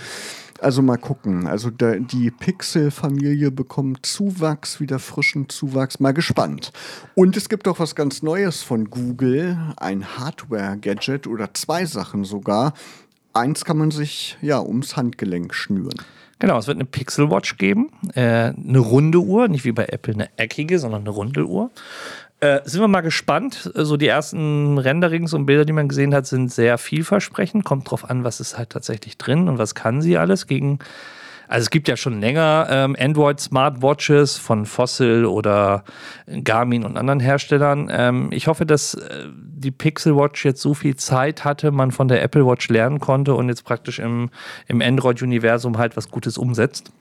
Also 0.66 0.82
mal 0.82 0.98
gucken. 0.98 1.46
Also 1.46 1.70
der, 1.70 2.00
die 2.00 2.32
Pixel-Familie 2.32 3.52
bekommt 3.52 4.04
Zuwachs, 4.04 4.80
wieder 4.80 4.98
frischen 4.98 5.48
Zuwachs. 5.48 6.00
Mal 6.00 6.12
gespannt. 6.12 6.72
Und 7.14 7.38
es 7.38 7.50
gibt 7.50 7.68
auch 7.68 7.78
was 7.78 7.94
ganz 7.94 8.24
Neues 8.24 8.64
von 8.64 8.90
Google, 8.90 9.60
ein 9.78 10.18
Hardware-Gadget 10.18 11.28
oder 11.28 11.54
zwei 11.54 11.86
Sachen 11.86 12.24
sogar. 12.24 12.74
Eins 13.32 13.64
kann 13.64 13.78
man 13.78 13.92
sich 13.92 14.40
ja 14.42 14.60
ums 14.60 14.98
Handgelenk 14.98 15.54
schnüren. 15.54 16.02
Genau, 16.40 16.58
es 16.58 16.66
wird 16.66 16.78
eine 16.78 16.86
Pixel 16.86 17.30
Watch 17.30 17.58
geben, 17.58 17.92
äh, 18.16 18.52
eine 18.52 18.80
runde 18.80 19.20
Uhr, 19.20 19.48
nicht 19.48 19.66
wie 19.66 19.72
bei 19.72 19.86
Apple 19.86 20.16
eine 20.16 20.30
eckige, 20.36 20.80
sondern 20.80 21.02
eine 21.02 21.12
runde 21.12 21.46
Uhr. 21.46 21.70
Äh, 22.42 22.62
sind 22.66 22.82
wir 22.82 22.88
mal 22.88 23.02
gespannt. 23.02 23.72
So 23.74 23.96
die 23.98 24.08
ersten 24.08 24.78
Renderings 24.78 25.34
und 25.34 25.46
Bilder, 25.46 25.66
die 25.66 25.74
man 25.74 25.88
gesehen 25.88 26.14
hat, 26.14 26.28
sind 26.28 26.52
sehr 26.52 26.78
vielversprechend. 26.78 27.64
Kommt 27.64 27.90
drauf 27.90 28.10
an, 28.10 28.24
was 28.24 28.40
ist 28.40 28.58
halt 28.58 28.72
tatsächlich 28.72 29.18
drin 29.18 29.48
und 29.48 29.58
was 29.58 29.74
kann 29.74 30.02
sie 30.02 30.18
alles 30.18 30.46
gegen. 30.46 30.80
Also 31.48 31.66
es 31.66 31.70
gibt 31.70 31.88
ja 31.88 31.96
schon 31.96 32.20
länger 32.20 32.68
ähm, 32.70 32.96
Android 33.00 33.40
Smartwatches 33.40 34.38
von 34.38 34.66
Fossil 34.66 35.26
oder 35.26 35.84
Garmin 36.44 36.84
und 36.84 36.98
anderen 36.98 37.20
Herstellern. 37.20 37.88
Ähm, 37.92 38.30
ich 38.32 38.48
hoffe, 38.48 38.66
dass 38.66 38.96
äh, 38.96 39.28
die 39.32 39.72
Pixel 39.72 40.16
Watch 40.16 40.44
jetzt 40.44 40.62
so 40.62 40.74
viel 40.74 40.96
Zeit 40.96 41.46
hatte, 41.46 41.72
man 41.72 41.92
von 41.92 42.08
der 42.08 42.24
Apple 42.24 42.46
Watch 42.46 42.68
lernen 42.70 43.00
konnte 43.00 43.36
und 43.36 43.48
jetzt 43.48 43.64
praktisch 43.64 44.00
im, 44.00 44.30
im 44.68 44.82
Android-Universum 44.82 45.78
halt 45.78 45.96
was 45.96 46.10
Gutes 46.10 46.38
umsetzt. 46.38 46.92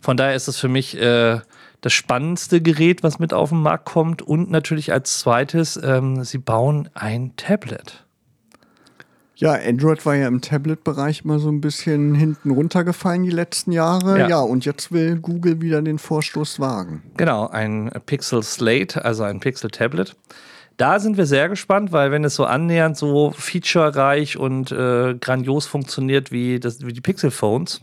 Von 0.00 0.16
daher 0.16 0.34
ist 0.34 0.48
es 0.48 0.58
für 0.58 0.68
mich 0.68 0.98
äh, 0.98 1.40
das 1.80 1.92
spannendste 1.92 2.60
Gerät, 2.60 3.02
was 3.02 3.18
mit 3.18 3.32
auf 3.32 3.50
den 3.50 3.62
Markt 3.62 3.86
kommt. 3.86 4.22
Und 4.22 4.50
natürlich 4.50 4.92
als 4.92 5.18
zweites, 5.18 5.80
ähm, 5.82 6.24
sie 6.24 6.38
bauen 6.38 6.88
ein 6.94 7.32
Tablet. 7.36 8.04
Ja, 9.40 9.54
Android 9.54 10.04
war 10.04 10.14
ja 10.14 10.28
im 10.28 10.42
Tablet-Bereich 10.42 11.22
immer 11.24 11.38
so 11.38 11.48
ein 11.48 11.62
bisschen 11.62 12.14
hinten 12.14 12.50
runtergefallen 12.50 13.22
die 13.22 13.30
letzten 13.30 13.72
Jahre. 13.72 14.18
Ja. 14.18 14.28
ja, 14.28 14.40
und 14.40 14.66
jetzt 14.66 14.92
will 14.92 15.16
Google 15.16 15.62
wieder 15.62 15.80
den 15.80 15.98
Vorstoß 15.98 16.60
wagen. 16.60 17.02
Genau, 17.16 17.48
ein 17.48 17.90
Pixel 18.04 18.42
Slate, 18.42 19.02
also 19.02 19.22
ein 19.22 19.40
Pixel 19.40 19.70
Tablet. 19.70 20.14
Da 20.76 20.98
sind 20.98 21.16
wir 21.16 21.24
sehr 21.24 21.48
gespannt, 21.48 21.90
weil 21.90 22.10
wenn 22.10 22.24
es 22.24 22.34
so 22.34 22.44
annähernd 22.44 22.98
so 22.98 23.30
featurereich 23.30 24.36
und 24.36 24.72
äh, 24.72 25.14
grandios 25.18 25.66
funktioniert 25.66 26.32
wie, 26.32 26.60
das, 26.60 26.84
wie 26.84 26.92
die 26.92 27.00
Pixel 27.00 27.30
Phones, 27.30 27.80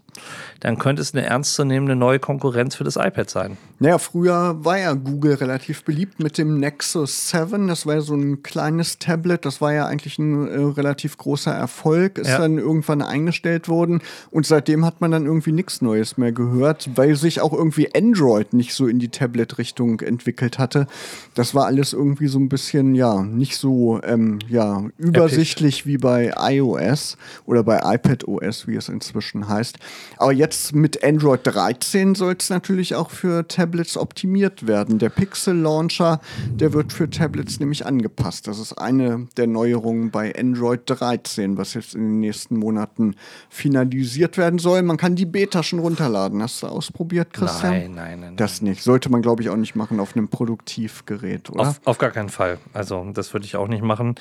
dann 0.59 0.77
könnte 0.77 1.01
es 1.01 1.13
eine 1.13 1.25
ernstzunehmende 1.25 1.95
neue 1.95 2.19
Konkurrenz 2.19 2.75
für 2.75 2.83
das 2.83 2.95
iPad 2.95 3.29
sein. 3.29 3.57
Naja, 3.79 3.99
früher 3.99 4.63
war 4.65 4.79
ja 4.79 4.93
Google 4.93 5.35
relativ 5.35 5.83
beliebt 5.83 6.19
mit 6.19 6.37
dem 6.37 6.59
Nexus 6.59 7.29
7. 7.29 7.67
Das 7.67 7.85
war 7.85 7.95
ja 7.95 8.01
so 8.01 8.15
ein 8.15 8.41
kleines 8.41 8.97
Tablet. 8.97 9.45
Das 9.45 9.61
war 9.61 9.71
ja 9.71 9.85
eigentlich 9.85 10.17
ein 10.17 10.47
äh, 10.47 10.59
relativ 10.59 11.17
großer 11.17 11.53
Erfolg. 11.53 12.17
Ist 12.17 12.29
ja. 12.29 12.39
dann 12.39 12.57
irgendwann 12.57 13.03
eingestellt 13.03 13.69
worden. 13.69 14.01
Und 14.31 14.47
seitdem 14.47 14.83
hat 14.83 14.99
man 14.99 15.11
dann 15.11 15.25
irgendwie 15.25 15.51
nichts 15.51 15.81
Neues 15.81 16.17
mehr 16.17 16.31
gehört, 16.31 16.89
weil 16.95 17.15
sich 17.15 17.41
auch 17.41 17.53
irgendwie 17.53 17.93
Android 17.95 18.53
nicht 18.53 18.73
so 18.73 18.87
in 18.87 18.97
die 18.97 19.09
Tablet-Richtung 19.09 19.99
entwickelt 19.99 20.57
hatte. 20.57 20.87
Das 21.35 21.53
war 21.53 21.65
alles 21.65 21.93
irgendwie 21.93 22.27
so 22.27 22.39
ein 22.39 22.49
bisschen, 22.49 22.95
ja, 22.95 23.21
nicht 23.21 23.57
so 23.57 24.01
ähm, 24.03 24.39
ja, 24.49 24.85
übersichtlich 24.97 25.81
Epic. 25.81 25.89
wie 25.89 25.97
bei 25.97 26.33
iOS 26.35 27.17
oder 27.45 27.63
bei 27.63 27.79
iPadOS, 27.83 28.67
wie 28.67 28.75
es 28.75 28.89
inzwischen 28.89 29.47
heißt. 29.47 29.77
Aber 30.17 30.31
jetzt 30.31 30.73
mit 30.73 31.03
Android 31.03 31.41
13 31.43 32.15
soll 32.15 32.35
es 32.39 32.49
natürlich 32.49 32.95
auch 32.95 33.11
für 33.11 33.47
Tablets 33.47 33.97
optimiert 33.97 34.67
werden. 34.67 34.99
Der 34.99 35.09
Pixel 35.09 35.55
Launcher, 35.55 36.19
der 36.47 36.73
wird 36.73 36.93
für 36.93 37.09
Tablets 37.09 37.59
nämlich 37.59 37.85
angepasst. 37.85 38.47
Das 38.47 38.59
ist 38.59 38.73
eine 38.73 39.27
der 39.37 39.47
Neuerungen 39.47 40.11
bei 40.11 40.33
Android 40.37 40.81
13, 40.85 41.57
was 41.57 41.73
jetzt 41.73 41.95
in 41.95 42.01
den 42.01 42.19
nächsten 42.19 42.57
Monaten 42.57 43.15
finalisiert 43.49 44.37
werden 44.37 44.59
soll. 44.59 44.81
Man 44.81 44.97
kann 44.97 45.15
die 45.15 45.25
Beta 45.25 45.63
schon 45.63 45.79
runterladen. 45.79 46.41
Hast 46.41 46.63
du 46.63 46.67
ausprobiert, 46.67 47.33
Christian? 47.33 47.71
Nein, 47.71 47.93
nein, 47.95 48.19
nein. 48.21 48.35
Das 48.37 48.61
nicht. 48.61 48.83
Sollte 48.83 49.09
man, 49.09 49.21
glaube 49.21 49.41
ich, 49.41 49.49
auch 49.49 49.55
nicht 49.55 49.75
machen 49.75 49.99
auf 49.99 50.15
einem 50.15 50.27
Produktivgerät, 50.29 51.49
oder? 51.49 51.69
Auf, 51.69 51.81
auf 51.85 51.97
gar 51.97 52.11
keinen 52.11 52.29
Fall. 52.29 52.57
Also, 52.73 53.05
das 53.13 53.33
würde 53.33 53.45
ich 53.45 53.55
auch 53.55 53.67
nicht 53.67 53.83
machen. 53.83 54.15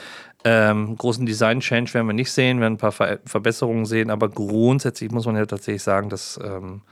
Ähm, 0.49 0.97
großen 0.97 1.27
Design-Change 1.27 1.93
werden 1.93 2.07
wir 2.07 2.15
nicht 2.15 2.31
sehen, 2.31 2.61
werden 2.61 2.75
ein 2.75 2.79
paar 2.79 2.93
Ver 2.93 3.19
Verbesserungen 3.25 3.85
sehen, 3.85 4.11
aber 4.11 4.29
grundsätzlich 4.29 5.11
muss 5.11 5.27
man 5.27 5.35
ja 5.35 5.45
tatsächlich 5.45 5.83
sagen, 5.83 6.09
dass 6.09 6.39
ähm, 6.41 6.83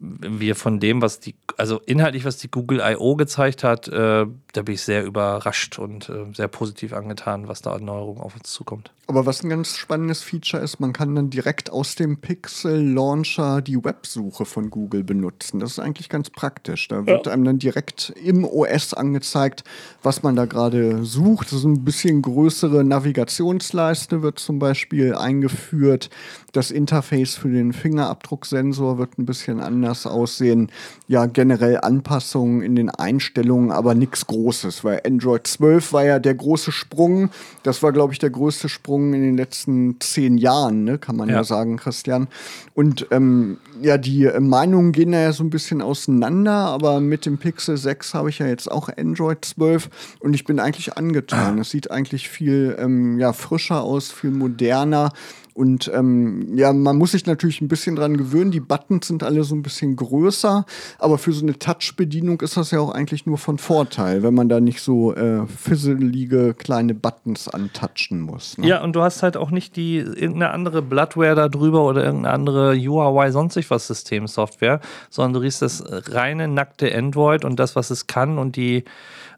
wir 0.00 0.56
von 0.56 0.80
dem, 0.80 1.02
was 1.02 1.20
die, 1.20 1.34
also 1.58 1.78
inhaltlich, 1.84 2.24
was 2.24 2.38
die 2.38 2.50
Google 2.50 2.80
I.O. 2.82 3.16
gezeigt 3.16 3.62
hat, 3.62 3.86
äh, 3.88 4.26
da 4.52 4.62
bin 4.62 4.74
ich 4.74 4.82
sehr 4.82 5.04
überrascht 5.04 5.78
und 5.78 6.08
äh, 6.08 6.32
sehr 6.34 6.48
positiv 6.48 6.94
angetan, 6.94 7.48
was 7.48 7.60
da 7.60 7.72
an 7.74 7.84
Neuerungen 7.84 8.22
auf 8.22 8.34
uns 8.34 8.50
zukommt. 8.50 8.92
Aber 9.06 9.26
was 9.26 9.42
ein 9.42 9.50
ganz 9.50 9.76
spannendes 9.76 10.22
Feature 10.22 10.62
ist, 10.62 10.78
man 10.78 10.92
kann 10.92 11.14
dann 11.16 11.30
direkt 11.30 11.70
aus 11.70 11.96
dem 11.96 12.18
Pixel 12.18 12.92
Launcher 12.92 13.60
die 13.60 13.84
Websuche 13.84 14.44
von 14.44 14.70
Google 14.70 15.02
benutzen. 15.02 15.58
Das 15.58 15.72
ist 15.72 15.78
eigentlich 15.80 16.08
ganz 16.08 16.30
praktisch. 16.30 16.86
Da 16.88 17.06
wird 17.06 17.26
ja. 17.26 17.32
einem 17.32 17.44
dann 17.44 17.58
direkt 17.58 18.14
im 18.22 18.44
OS 18.44 18.94
angezeigt, 18.94 19.64
was 20.02 20.22
man 20.22 20.36
da 20.36 20.46
gerade 20.46 21.04
sucht. 21.04 21.48
Das 21.48 21.58
ist 21.58 21.64
ein 21.64 21.84
bisschen 21.84 22.22
größere 22.22 22.84
Navigationsleiste 22.84 24.22
wird 24.22 24.38
zum 24.38 24.60
Beispiel 24.60 25.14
eingeführt. 25.14 26.08
Das 26.52 26.70
Interface 26.70 27.34
für 27.34 27.50
den 27.50 27.72
Fingerabdrucksensor 27.72 28.98
wird 28.98 29.18
ein 29.18 29.26
bisschen 29.26 29.60
anders 29.60 29.89
aussehen. 30.06 30.70
Ja, 31.08 31.26
generell 31.26 31.78
Anpassungen 31.80 32.62
in 32.62 32.76
den 32.76 32.90
Einstellungen, 32.90 33.70
aber 33.70 33.94
nichts 33.94 34.26
Großes, 34.26 34.84
weil 34.84 35.00
Android 35.04 35.46
12 35.46 35.92
war 35.92 36.04
ja 36.04 36.18
der 36.18 36.34
große 36.34 36.72
Sprung. 36.72 37.30
Das 37.62 37.82
war, 37.82 37.92
glaube 37.92 38.12
ich, 38.12 38.18
der 38.18 38.30
größte 38.30 38.68
Sprung 38.68 39.12
in 39.14 39.22
den 39.22 39.36
letzten 39.36 40.00
zehn 40.00 40.38
Jahren, 40.38 40.84
ne, 40.84 40.98
kann 40.98 41.16
man 41.16 41.28
ja, 41.28 41.36
ja 41.36 41.44
sagen, 41.44 41.76
Christian. 41.76 42.28
Und 42.74 43.06
ähm, 43.10 43.58
ja, 43.82 43.98
die 43.98 44.24
äh, 44.24 44.40
Meinungen 44.40 44.92
gehen 44.92 45.12
ja 45.12 45.32
so 45.32 45.44
ein 45.44 45.50
bisschen 45.50 45.82
auseinander, 45.82 46.52
aber 46.52 47.00
mit 47.00 47.26
dem 47.26 47.38
Pixel 47.38 47.76
6 47.76 48.14
habe 48.14 48.30
ich 48.30 48.38
ja 48.38 48.46
jetzt 48.46 48.70
auch 48.70 48.88
Android 48.96 49.44
12 49.44 49.90
und 50.20 50.34
ich 50.34 50.44
bin 50.44 50.60
eigentlich 50.60 50.96
angetan. 50.96 51.58
Es 51.58 51.70
sieht 51.70 51.90
eigentlich 51.90 52.28
viel 52.28 52.76
ähm, 52.78 53.18
ja, 53.18 53.32
frischer 53.32 53.82
aus, 53.82 54.10
viel 54.10 54.30
moderner. 54.30 55.12
Und 55.60 55.90
ähm, 55.94 56.56
ja, 56.56 56.72
man 56.72 56.96
muss 56.96 57.12
sich 57.12 57.26
natürlich 57.26 57.60
ein 57.60 57.68
bisschen 57.68 57.94
dran 57.94 58.16
gewöhnen. 58.16 58.50
Die 58.50 58.60
Buttons 58.60 59.08
sind 59.08 59.22
alle 59.22 59.44
so 59.44 59.54
ein 59.54 59.62
bisschen 59.62 59.94
größer, 59.94 60.64
aber 60.98 61.18
für 61.18 61.34
so 61.34 61.42
eine 61.42 61.58
Touch-Bedienung 61.58 62.40
ist 62.40 62.56
das 62.56 62.70
ja 62.70 62.80
auch 62.80 62.92
eigentlich 62.92 63.26
nur 63.26 63.36
von 63.36 63.58
Vorteil, 63.58 64.22
wenn 64.22 64.32
man 64.32 64.48
da 64.48 64.58
nicht 64.58 64.80
so 64.80 65.14
äh, 65.14 65.46
fisselige 65.46 66.54
kleine 66.54 66.94
Buttons 66.94 67.46
antatschen 67.46 68.22
muss. 68.22 68.56
Ne? 68.56 68.68
Ja, 68.68 68.82
und 68.82 68.96
du 68.96 69.02
hast 69.02 69.22
halt 69.22 69.36
auch 69.36 69.50
nicht 69.50 69.76
die 69.76 69.98
irgendeine 69.98 70.48
andere 70.48 70.80
Bloodware 70.80 71.34
da 71.34 71.50
drüber 71.50 71.84
oder 71.84 72.06
irgendeine 72.06 72.32
andere 72.32 72.70
UI 72.72 73.30
sonstig 73.30 73.70
was 73.70 73.86
Systemsoftware, 73.86 74.80
sondern 75.10 75.34
du 75.34 75.40
riechst 75.40 75.60
das 75.60 75.84
reine 75.86 76.48
nackte 76.48 76.90
Android 76.96 77.44
und 77.44 77.60
das, 77.60 77.76
was 77.76 77.90
es 77.90 78.06
kann 78.06 78.38
und 78.38 78.56
die 78.56 78.84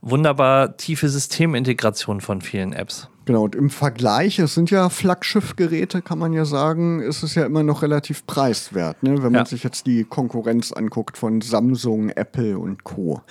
wunderbar 0.02 0.76
tiefe 0.76 1.08
Systemintegration 1.08 2.20
von 2.20 2.42
vielen 2.42 2.72
Apps. 2.72 3.08
Genau, 3.24 3.44
und 3.44 3.54
im 3.54 3.70
Vergleich, 3.70 4.40
es 4.40 4.54
sind 4.54 4.70
ja 4.72 4.88
Flaggschiffgeräte, 4.88 6.02
kann 6.02 6.18
man 6.18 6.32
ja 6.32 6.44
sagen, 6.44 7.00
ist 7.00 7.22
es 7.22 7.36
ja 7.36 7.46
immer 7.46 7.62
noch 7.62 7.82
relativ 7.82 8.26
preiswert, 8.26 9.00
ne? 9.04 9.22
wenn 9.22 9.30
man 9.30 9.34
ja. 9.34 9.46
sich 9.46 9.62
jetzt 9.62 9.86
die 9.86 10.02
Konkurrenz 10.02 10.72
anguckt 10.72 11.16
von 11.16 11.40
Samsung, 11.40 12.10
Apple 12.10 12.58
und 12.58 12.82
Co. 12.82 13.22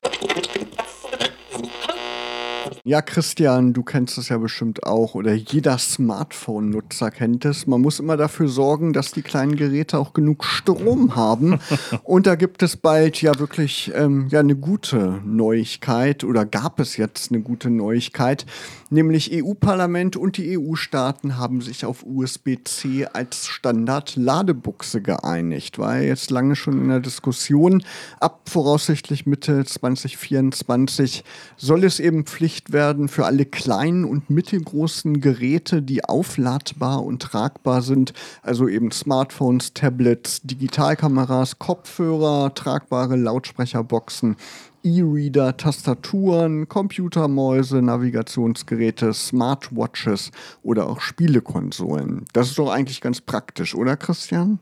Ja, 2.83 3.03
Christian, 3.03 3.73
du 3.73 3.83
kennst 3.83 4.17
es 4.17 4.29
ja 4.29 4.39
bestimmt 4.39 4.87
auch 4.87 5.13
oder 5.13 5.33
jeder 5.33 5.77
Smartphone-Nutzer 5.77 7.11
kennt 7.11 7.45
es. 7.45 7.67
Man 7.67 7.79
muss 7.79 7.99
immer 7.99 8.17
dafür 8.17 8.47
sorgen, 8.47 8.91
dass 8.91 9.11
die 9.11 9.21
kleinen 9.21 9.55
Geräte 9.55 9.99
auch 9.99 10.13
genug 10.13 10.43
Strom 10.43 11.15
haben. 11.15 11.59
Und 12.03 12.25
da 12.25 12.33
gibt 12.33 12.63
es 12.63 12.77
bald 12.77 13.21
ja 13.21 13.37
wirklich 13.37 13.91
ähm, 13.93 14.29
ja, 14.31 14.39
eine 14.39 14.55
gute 14.55 15.21
Neuigkeit 15.23 16.23
oder 16.23 16.43
gab 16.43 16.79
es 16.79 16.97
jetzt 16.97 17.31
eine 17.31 17.41
gute 17.41 17.69
Neuigkeit, 17.69 18.47
nämlich 18.89 19.29
EU-Parlament 19.31 20.17
und 20.17 20.37
die 20.37 20.57
EU-Staaten 20.57 21.37
haben 21.37 21.61
sich 21.61 21.85
auf 21.85 22.03
USB-C 22.03 23.05
als 23.05 23.45
Standard-Ladebuchse 23.45 25.01
geeinigt. 25.01 25.77
War 25.77 25.97
ja 25.97 26.07
jetzt 26.07 26.31
lange 26.31 26.55
schon 26.55 26.81
in 26.81 26.89
der 26.89 26.99
Diskussion. 26.99 27.83
Ab 28.19 28.49
voraussichtlich 28.49 29.27
Mitte 29.27 29.63
2024 29.65 31.23
soll 31.57 31.83
es 31.83 31.99
eben 31.99 32.25
Pflicht 32.25 32.70
werden 32.73 33.07
für 33.07 33.25
alle 33.25 33.45
kleinen 33.45 34.05
und 34.05 34.29
mittelgroßen 34.29 35.21
Geräte, 35.21 35.81
die 35.81 36.05
aufladbar 36.05 37.03
und 37.03 37.21
tragbar 37.21 37.81
sind, 37.81 38.13
also 38.41 38.67
eben 38.67 38.91
Smartphones, 38.91 39.73
Tablets, 39.73 40.41
Digitalkameras, 40.43 41.59
Kopfhörer, 41.59 42.53
tragbare 42.53 43.15
Lautsprecherboxen, 43.15 44.35
E-Reader, 44.83 45.57
Tastaturen, 45.57 46.67
Computermäuse, 46.67 47.81
Navigationsgeräte, 47.81 49.13
Smartwatches 49.13 50.31
oder 50.63 50.87
auch 50.87 51.01
Spielekonsolen. 51.01 52.25
Das 52.33 52.49
ist 52.49 52.57
doch 52.57 52.71
eigentlich 52.71 53.01
ganz 53.01 53.21
praktisch, 53.21 53.75
oder 53.75 53.95
Christian? 53.95 54.59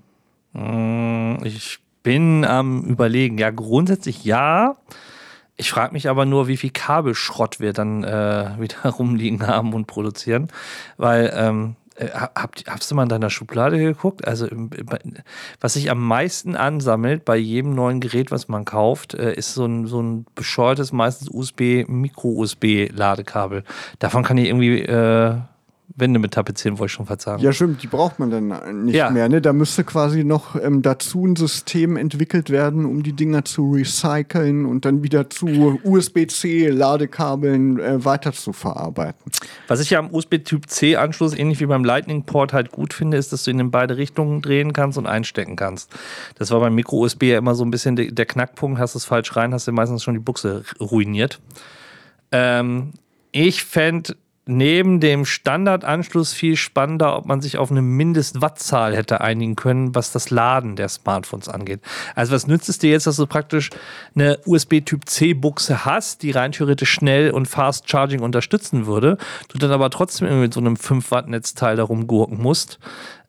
Mm, 0.53 1.43
ich 1.43 1.79
bin 2.03 2.43
am 2.43 2.83
Überlegen. 2.83 3.37
Ja, 3.37 3.49
grundsätzlich 3.51 4.25
ja. 4.25 4.75
Ich 5.59 5.71
frage 5.71 5.91
mich 5.91 6.07
aber 6.07 6.25
nur, 6.25 6.47
wie 6.47 6.55
viel 6.55 6.69
Kabelschrott 6.69 7.59
wir 7.59 7.73
dann 7.73 8.05
äh, 8.05 8.51
wieder 8.59 8.89
rumliegen 8.89 9.45
haben 9.45 9.73
und 9.73 9.87
produzieren. 9.87 10.47
Weil, 10.95 11.33
ähm, 11.35 11.75
äh, 11.95 12.07
habt, 12.13 12.63
hast 12.65 12.89
du 12.89 12.95
mal 12.95 13.03
in 13.03 13.09
deiner 13.09 13.29
Schublade 13.29 13.77
geguckt? 13.77 14.25
Also, 14.25 14.47
was 15.59 15.73
sich 15.73 15.91
am 15.91 16.01
meisten 16.01 16.55
ansammelt 16.55 17.25
bei 17.25 17.35
jedem 17.35 17.75
neuen 17.75 17.99
Gerät, 17.99 18.31
was 18.31 18.47
man 18.47 18.63
kauft, 18.63 19.15
äh, 19.15 19.33
ist 19.33 19.53
so 19.53 19.65
ein, 19.65 19.85
so 19.85 20.01
ein 20.01 20.25
bescheuertes, 20.33 20.93
meistens 20.93 21.29
USB, 21.29 21.85
Micro-USB-Ladekabel. 21.89 23.65
Davon 23.99 24.23
kann 24.23 24.37
ich 24.37 24.47
irgendwie. 24.47 24.81
Äh, 24.81 25.39
Wände 25.95 26.19
mit 26.19 26.33
tapezieren, 26.33 26.77
wollte 26.77 26.91
ich 26.91 26.93
schon 26.93 27.05
verzagen. 27.07 27.41
Ja, 27.41 27.51
stimmt, 27.51 27.81
die 27.81 27.87
braucht 27.87 28.19
man 28.19 28.29
dann 28.29 28.85
nicht 28.85 28.95
ja. 28.95 29.09
mehr. 29.09 29.27
Ne? 29.27 29.41
Da 29.41 29.53
müsste 29.53 29.83
quasi 29.83 30.23
noch 30.23 30.55
ähm, 30.55 30.81
dazu 30.81 31.25
ein 31.25 31.35
System 31.35 31.97
entwickelt 31.97 32.49
werden, 32.49 32.85
um 32.85 33.03
die 33.03 33.13
Dinger 33.13 33.43
zu 33.43 33.71
recyceln 33.71 34.65
und 34.65 34.85
dann 34.85 35.03
wieder 35.03 35.29
zu 35.29 35.79
USB-C-Ladekabeln 35.83 37.79
äh, 37.79 38.05
weiter 38.05 38.33
zu 38.33 38.53
verarbeiten. 38.53 39.31
Was 39.67 39.79
ich 39.79 39.89
ja 39.89 39.99
am 39.99 40.13
USB-Typ-C-Anschluss, 40.13 41.37
ähnlich 41.37 41.59
wie 41.59 41.65
beim 41.65 41.83
Lightning-Port, 41.83 42.53
halt 42.53 42.71
gut 42.71 42.93
finde, 42.93 43.17
ist, 43.17 43.33
dass 43.33 43.43
du 43.43 43.51
ihn 43.51 43.59
in 43.59 43.71
beide 43.71 43.97
Richtungen 43.97 44.41
drehen 44.41 44.73
kannst 44.73 44.97
und 44.97 45.07
einstecken 45.07 45.55
kannst. 45.55 45.91
Das 46.35 46.51
war 46.51 46.59
beim 46.59 46.75
Micro-USB 46.75 47.23
ja 47.23 47.39
immer 47.39 47.55
so 47.55 47.65
ein 47.65 47.71
bisschen 47.71 47.95
der 47.95 48.25
Knackpunkt. 48.25 48.79
Hast 48.79 48.93
du 48.93 48.99
es 48.99 49.05
falsch 49.05 49.35
rein, 49.35 49.53
hast 49.53 49.67
du 49.67 49.71
meistens 49.71 50.03
schon 50.03 50.13
die 50.13 50.19
Buchse 50.19 50.63
ruiniert. 50.79 51.39
Ähm, 52.31 52.93
ich 53.31 53.63
fände 53.63 54.15
neben 54.49 54.99
dem 54.99 55.25
Standardanschluss 55.25 56.33
viel 56.33 56.55
spannender, 56.55 57.15
ob 57.15 57.25
man 57.25 57.39
sich 57.39 57.57
auf 57.57 57.71
eine 57.71 57.81
Mindestwattzahl 57.81 58.95
hätte 58.95 59.21
einigen 59.21 59.55
können, 59.55 59.93
was 59.95 60.11
das 60.11 60.29
Laden 60.31 60.75
der 60.75 60.89
Smartphones 60.89 61.47
angeht. 61.47 61.81
Also 62.15 62.33
was 62.33 62.47
nützt 62.47 62.67
es 62.67 62.79
dir 62.79 62.89
jetzt, 62.89 63.07
dass 63.07 63.17
du 63.17 63.27
praktisch 63.27 63.69
eine 64.15 64.39
USB-Typ-C-Buchse 64.45 65.85
hast, 65.85 66.23
die 66.23 66.31
rein 66.31 66.51
theoretisch 66.51 66.91
schnell 66.91 67.31
und 67.31 67.47
Fast 67.47 67.89
Charging 67.89 68.21
unterstützen 68.21 68.87
würde, 68.87 69.17
du 69.49 69.57
dann 69.57 69.71
aber 69.71 69.89
trotzdem 69.89 70.41
mit 70.41 70.53
so 70.53 70.59
einem 70.59 70.75
5-Watt-Netzteil 70.75 71.75
darum 71.75 72.07
gurken 72.07 72.41
musst 72.41 72.79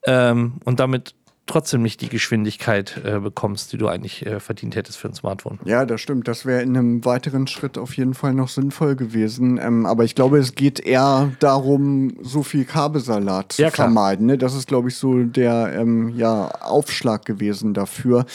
ähm, 0.07 0.55
und 0.65 0.81
damit 0.81 1.15
trotzdem 1.47 1.83
nicht 1.83 2.01
die 2.01 2.09
Geschwindigkeit 2.09 3.01
äh, 3.05 3.19
bekommst, 3.19 3.73
die 3.73 3.79
du 3.79 3.89
eigentlich 3.89 4.25
äh, 4.25 4.41
verdient 4.41 4.77
hättest 4.77 4.99
für 4.99 5.09
ein 5.09 5.15
Smartphone. 5.15 5.59
Ja, 5.65 5.85
das 5.85 6.01
stimmt. 6.01 6.29
Das 6.29 6.47
wäre 6.47 6.63
in 6.63 6.77
einem 6.77 7.05
weiteren 7.05 7.47
Schritt 7.47 7.77
auf 7.77 7.97
jeden 7.97 8.15
Fall 8.15 8.35
noch 8.35 8.49
sinnvoll 8.49 8.95
gewesen. 8.97 9.59
Ähm, 9.59 9.87
aber 9.87 10.05
ich 10.05 10.15
glaube, 10.15 10.39
es 10.39 10.55
geht 10.55 10.81
eher 10.81 11.33
darum, 11.41 12.17
so 12.23 12.43
viel 12.43 12.65
Kabelsalat 12.65 13.53
zu 13.53 13.63
ja, 13.63 13.71
vermeiden. 13.71 14.27
Ne? 14.27 14.39
Das 14.39 14.55
ist, 14.55 14.69
glaube 14.69 14.89
ich, 14.89 14.97
so 14.97 15.25
der 15.25 15.73
ähm, 15.75 16.11
ja, 16.17 16.49
Aufschlag 16.61 17.25
gewesen 17.25 17.75
dafür. 17.75 18.27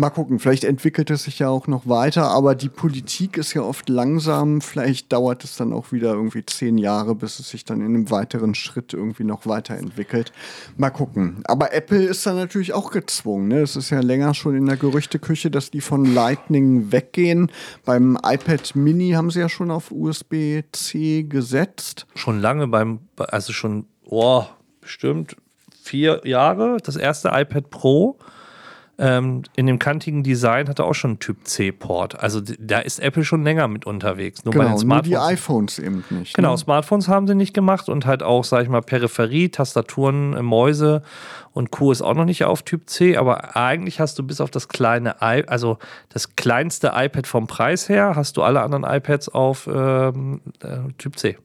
Mal 0.00 0.08
gucken, 0.08 0.38
vielleicht 0.38 0.64
entwickelt 0.64 1.10
es 1.10 1.24
sich 1.24 1.40
ja 1.40 1.50
auch 1.50 1.66
noch 1.66 1.86
weiter, 1.86 2.30
aber 2.30 2.54
die 2.54 2.70
Politik 2.70 3.36
ist 3.36 3.52
ja 3.52 3.60
oft 3.60 3.90
langsam. 3.90 4.62
Vielleicht 4.62 5.12
dauert 5.12 5.44
es 5.44 5.56
dann 5.56 5.74
auch 5.74 5.92
wieder 5.92 6.14
irgendwie 6.14 6.42
zehn 6.42 6.78
Jahre, 6.78 7.14
bis 7.14 7.38
es 7.38 7.50
sich 7.50 7.66
dann 7.66 7.82
in 7.82 7.88
einem 7.88 8.10
weiteren 8.10 8.54
Schritt 8.54 8.94
irgendwie 8.94 9.24
noch 9.24 9.44
weiterentwickelt. 9.44 10.32
Mal 10.78 10.88
gucken. 10.88 11.42
Aber 11.44 11.74
Apple 11.74 12.02
ist 12.02 12.24
da 12.24 12.32
natürlich 12.32 12.72
auch 12.72 12.92
gezwungen. 12.92 13.48
Ne? 13.48 13.60
Es 13.60 13.76
ist 13.76 13.90
ja 13.90 14.00
länger 14.00 14.32
schon 14.32 14.56
in 14.56 14.64
der 14.64 14.78
Gerüchteküche, 14.78 15.50
dass 15.50 15.70
die 15.70 15.82
von 15.82 16.06
Lightning 16.14 16.92
weggehen. 16.92 17.52
Beim 17.84 18.16
iPad 18.24 18.74
Mini 18.74 19.10
haben 19.10 19.30
sie 19.30 19.40
ja 19.40 19.50
schon 19.50 19.70
auf 19.70 19.90
USB-C 19.90 21.24
gesetzt. 21.24 22.06
Schon 22.14 22.40
lange 22.40 22.68
beim, 22.68 23.00
also 23.18 23.52
schon, 23.52 23.84
oh, 24.06 24.44
bestimmt 24.80 25.36
vier 25.82 26.22
Jahre. 26.24 26.78
Das 26.82 26.96
erste 26.96 27.28
iPad 27.34 27.68
Pro 27.68 28.18
ähm, 29.00 29.44
in 29.56 29.66
dem 29.66 29.78
kantigen 29.78 30.22
Design 30.22 30.68
hat 30.68 30.78
er 30.78 30.84
auch 30.84 30.94
schon 30.94 31.12
einen 31.12 31.18
Typ 31.20 31.46
C-Port. 31.46 32.20
Also 32.20 32.42
da 32.58 32.80
ist 32.80 32.98
Apple 32.98 33.24
schon 33.24 33.42
länger 33.42 33.66
mit 33.66 33.86
unterwegs. 33.86 34.44
Nur 34.44 34.52
genau, 34.52 34.64
bei 34.64 34.70
den 34.70 34.78
Smartphones. 34.78 35.10
Nur 35.10 35.26
die 35.26 35.32
iPhones 35.34 35.78
eben 35.78 36.04
nicht. 36.10 36.34
Genau, 36.34 36.52
ne? 36.52 36.58
Smartphones 36.58 37.08
haben 37.08 37.26
sie 37.26 37.34
nicht 37.34 37.54
gemacht 37.54 37.88
und 37.88 38.04
halt 38.04 38.22
auch, 38.22 38.44
sag 38.44 38.62
ich 38.62 38.68
mal, 38.68 38.82
Peripherie, 38.82 39.48
Tastaturen, 39.48 40.36
äh, 40.36 40.42
Mäuse 40.42 41.02
und 41.54 41.70
Co. 41.70 41.90
ist 41.92 42.02
auch 42.02 42.14
noch 42.14 42.26
nicht 42.26 42.44
auf 42.44 42.62
Typ 42.62 42.90
C, 42.90 43.16
aber 43.16 43.56
eigentlich 43.56 44.00
hast 44.00 44.18
du 44.18 44.22
bis 44.22 44.40
auf 44.40 44.50
das 44.50 44.68
kleine, 44.68 45.16
I 45.22 45.44
also 45.46 45.78
das 46.10 46.36
kleinste 46.36 46.92
iPad 46.94 47.26
vom 47.26 47.46
Preis 47.46 47.88
her, 47.88 48.12
hast 48.16 48.36
du 48.36 48.42
alle 48.42 48.60
anderen 48.60 48.84
iPads 48.84 49.30
auf 49.30 49.66
ähm, 49.72 50.42
äh, 50.62 50.92
Typ 50.98 51.18
C. 51.18 51.38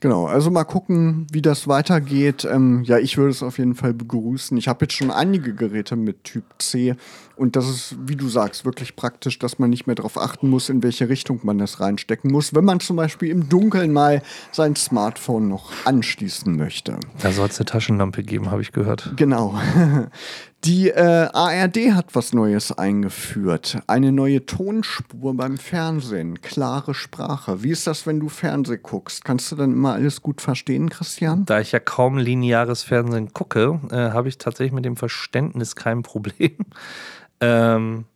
Genau, 0.00 0.26
also 0.26 0.50
mal 0.50 0.64
gucken, 0.64 1.26
wie 1.32 1.40
das 1.40 1.68
weitergeht. 1.68 2.46
Ähm, 2.50 2.82
ja, 2.84 2.98
ich 2.98 3.16
würde 3.16 3.30
es 3.30 3.42
auf 3.42 3.56
jeden 3.56 3.74
Fall 3.74 3.94
begrüßen. 3.94 4.56
Ich 4.58 4.68
habe 4.68 4.84
jetzt 4.84 4.94
schon 4.94 5.10
einige 5.10 5.54
Geräte 5.54 5.96
mit 5.96 6.22
Typ 6.24 6.44
C 6.58 6.96
und 7.36 7.56
das 7.56 7.68
ist, 7.68 7.96
wie 8.06 8.16
du 8.16 8.28
sagst, 8.28 8.66
wirklich 8.66 8.94
praktisch, 8.94 9.38
dass 9.38 9.58
man 9.58 9.70
nicht 9.70 9.86
mehr 9.86 9.96
darauf 9.96 10.18
achten 10.18 10.50
muss, 10.50 10.68
in 10.68 10.82
welche 10.82 11.08
Richtung 11.08 11.40
man 11.44 11.58
das 11.58 11.80
reinstecken 11.80 12.30
muss, 12.30 12.54
wenn 12.54 12.64
man 12.64 12.80
zum 12.80 12.96
Beispiel 12.96 13.30
im 13.30 13.48
Dunkeln 13.48 13.92
mal 13.92 14.22
sein 14.52 14.76
Smartphone 14.76 15.48
noch 15.48 15.72
anschließen 15.86 16.54
möchte. 16.56 16.98
Da 17.20 17.32
soll 17.32 17.48
es 17.48 17.58
eine 17.58 17.66
Taschenlampe 17.66 18.22
geben, 18.22 18.50
habe 18.50 18.60
ich 18.60 18.72
gehört. 18.72 19.12
Genau. 19.16 19.58
Die 20.64 20.88
äh, 20.88 21.28
ARD 21.32 21.92
hat 21.92 22.14
was 22.14 22.32
Neues 22.32 22.72
eingeführt. 22.76 23.78
Eine 23.86 24.10
neue 24.10 24.46
Tonspur 24.46 25.34
beim 25.34 25.58
Fernsehen. 25.58 26.40
Klare 26.40 26.94
Sprache. 26.94 27.62
Wie 27.62 27.70
ist 27.70 27.86
das, 27.86 28.06
wenn 28.06 28.18
du 28.18 28.28
Fernsehen 28.28 28.80
guckst? 28.82 29.24
Kannst 29.24 29.52
du 29.52 29.56
dann 29.56 29.72
immer 29.72 29.92
alles 29.92 30.22
gut 30.22 30.40
verstehen, 30.40 30.90
Christian? 30.90 31.44
Da 31.44 31.60
ich 31.60 31.72
ja 31.72 31.78
kaum 31.78 32.18
lineares 32.18 32.82
Fernsehen 32.82 33.32
gucke, 33.32 33.80
äh, 33.90 34.10
habe 34.10 34.28
ich 34.28 34.38
tatsächlich 34.38 34.72
mit 34.72 34.84
dem 34.84 34.96
Verständnis 34.96 35.76
kein 35.76 36.02
Problem. 36.02 36.56
ähm, 37.40 38.06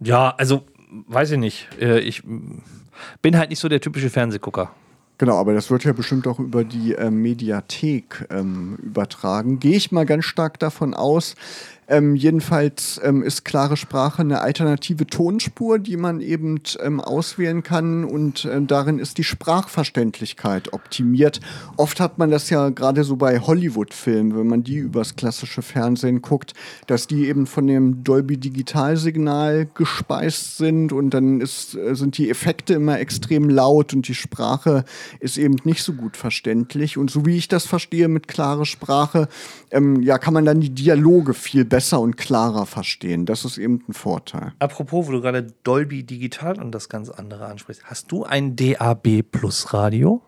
ja, 0.00 0.34
also 0.36 0.64
weiß 1.06 1.30
ich 1.30 1.38
nicht. 1.38 1.68
Äh, 1.80 2.00
ich 2.00 2.22
bin 3.22 3.38
halt 3.38 3.50
nicht 3.50 3.60
so 3.60 3.68
der 3.68 3.80
typische 3.80 4.10
Fernsehgucker. 4.10 4.74
Genau, 5.20 5.36
aber 5.36 5.52
das 5.52 5.70
wird 5.70 5.84
ja 5.84 5.92
bestimmt 5.92 6.26
auch 6.26 6.38
über 6.38 6.64
die 6.64 6.94
äh, 6.94 7.10
Mediathek 7.10 8.26
ähm, 8.30 8.78
übertragen. 8.82 9.60
Gehe 9.60 9.76
ich 9.76 9.92
mal 9.92 10.06
ganz 10.06 10.24
stark 10.24 10.58
davon 10.58 10.94
aus. 10.94 11.34
Ähm, 11.90 12.14
jedenfalls 12.14 13.00
ähm, 13.02 13.24
ist 13.24 13.44
klare 13.44 13.76
Sprache 13.76 14.22
eine 14.22 14.42
alternative 14.42 15.08
Tonspur, 15.08 15.80
die 15.80 15.96
man 15.96 16.20
eben 16.20 16.60
ähm, 16.80 17.00
auswählen 17.00 17.64
kann 17.64 18.04
und 18.04 18.44
äh, 18.44 18.62
darin 18.62 19.00
ist 19.00 19.18
die 19.18 19.24
Sprachverständlichkeit 19.24 20.72
optimiert. 20.72 21.40
Oft 21.76 21.98
hat 21.98 22.16
man 22.16 22.30
das 22.30 22.48
ja 22.48 22.68
gerade 22.68 23.02
so 23.02 23.16
bei 23.16 23.40
Hollywood-Filmen, 23.40 24.38
wenn 24.38 24.46
man 24.46 24.62
die 24.62 24.76
übers 24.76 25.16
klassische 25.16 25.62
Fernsehen 25.62 26.22
guckt, 26.22 26.54
dass 26.86 27.08
die 27.08 27.26
eben 27.26 27.48
von 27.48 27.66
dem 27.66 28.04
Dolby 28.04 28.36
Digitalsignal 28.36 29.68
gespeist 29.74 30.58
sind 30.58 30.92
und 30.92 31.10
dann 31.10 31.40
ist, 31.40 31.74
äh, 31.74 31.96
sind 31.96 32.18
die 32.18 32.30
Effekte 32.30 32.74
immer 32.74 33.00
extrem 33.00 33.50
laut 33.50 33.94
und 33.94 34.06
die 34.06 34.14
Sprache 34.14 34.84
ist 35.18 35.38
eben 35.38 35.56
nicht 35.64 35.82
so 35.82 35.94
gut 35.94 36.16
verständlich. 36.16 36.98
Und 36.98 37.10
so 37.10 37.26
wie 37.26 37.36
ich 37.36 37.48
das 37.48 37.66
verstehe 37.66 38.06
mit 38.06 38.28
klare 38.28 38.64
Sprache, 38.64 39.26
ähm, 39.72 40.00
ja, 40.02 40.18
kann 40.18 40.34
man 40.34 40.44
dann 40.44 40.60
die 40.60 40.70
Dialoge 40.70 41.34
viel 41.34 41.64
besser 41.64 41.79
besser 41.80 42.00
und 42.00 42.18
klarer 42.18 42.66
verstehen. 42.66 43.24
Das 43.24 43.46
ist 43.46 43.56
eben 43.56 43.82
ein 43.88 43.94
Vorteil. 43.94 44.52
Apropos, 44.58 45.06
wo 45.06 45.12
du 45.12 45.22
gerade 45.22 45.46
Dolby 45.64 46.04
Digital 46.04 46.60
und 46.60 46.72
das 46.72 46.90
ganz 46.90 47.08
andere 47.08 47.46
ansprichst. 47.46 47.84
Hast 47.84 48.12
du 48.12 48.24
ein 48.24 48.54
DAB 48.54 49.22
Plus 49.22 49.72
Radio? 49.72 50.20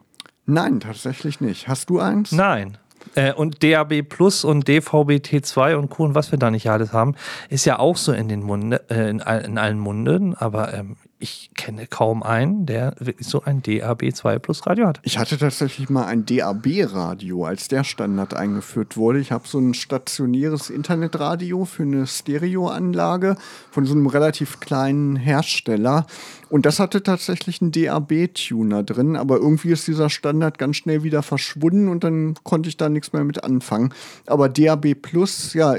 Nein, 0.46 0.80
tatsächlich 0.80 1.42
nicht. 1.42 1.68
Hast 1.68 1.90
du 1.90 2.00
eins? 2.00 2.32
Nein. 2.32 2.78
Äh, 3.16 3.34
und 3.34 3.62
DAB 3.62 4.02
Plus 4.02 4.44
und 4.44 4.66
DVB-T2 4.66 5.74
und 5.74 5.90
Co. 5.90 6.04
und 6.04 6.14
was 6.14 6.32
wir 6.32 6.38
da 6.38 6.50
nicht 6.50 6.70
alles 6.70 6.94
haben, 6.94 7.16
ist 7.50 7.66
ja 7.66 7.78
auch 7.78 7.98
so 7.98 8.12
in 8.12 8.28
den 8.28 8.42
Munde, 8.42 8.82
äh, 8.88 9.10
in, 9.10 9.20
in, 9.20 9.58
allen 9.58 9.78
Munden, 9.78 10.34
aber 10.34 10.72
ähm, 10.72 10.96
ich 11.22 11.52
kenne 11.54 11.86
kaum 11.86 12.24
einen, 12.24 12.66
der 12.66 12.94
wirklich 12.98 13.28
so 13.28 13.42
ein 13.42 13.62
DAB2 13.62 14.40
Plus 14.40 14.66
Radio 14.66 14.88
hat. 14.88 14.98
Ich 15.04 15.18
hatte 15.18 15.38
tatsächlich 15.38 15.88
mal 15.88 16.06
ein 16.06 16.26
DAB-Radio, 16.26 17.44
als 17.44 17.68
der 17.68 17.84
Standard 17.84 18.34
eingeführt 18.34 18.96
wurde. 18.96 19.20
Ich 19.20 19.30
habe 19.30 19.46
so 19.46 19.58
ein 19.60 19.72
stationäres 19.72 20.68
Internetradio 20.68 21.64
für 21.64 21.84
eine 21.84 22.08
Stereoanlage 22.08 23.36
von 23.70 23.86
so 23.86 23.94
einem 23.94 24.08
relativ 24.08 24.58
kleinen 24.58 25.14
Hersteller. 25.14 26.06
Und 26.50 26.66
das 26.66 26.80
hatte 26.80 27.04
tatsächlich 27.04 27.62
einen 27.62 27.70
DAB-Tuner 27.70 28.82
drin, 28.82 29.14
aber 29.14 29.36
irgendwie 29.36 29.70
ist 29.70 29.86
dieser 29.86 30.10
Standard 30.10 30.58
ganz 30.58 30.76
schnell 30.76 31.04
wieder 31.04 31.22
verschwunden 31.22 31.88
und 31.88 32.02
dann 32.02 32.34
konnte 32.42 32.68
ich 32.68 32.76
da 32.76 32.88
nichts 32.88 33.12
mehr 33.12 33.22
mit 33.22 33.44
anfangen. 33.44 33.94
Aber 34.26 34.48
DAB 34.48 34.94
Plus, 35.00 35.54
ja, 35.54 35.76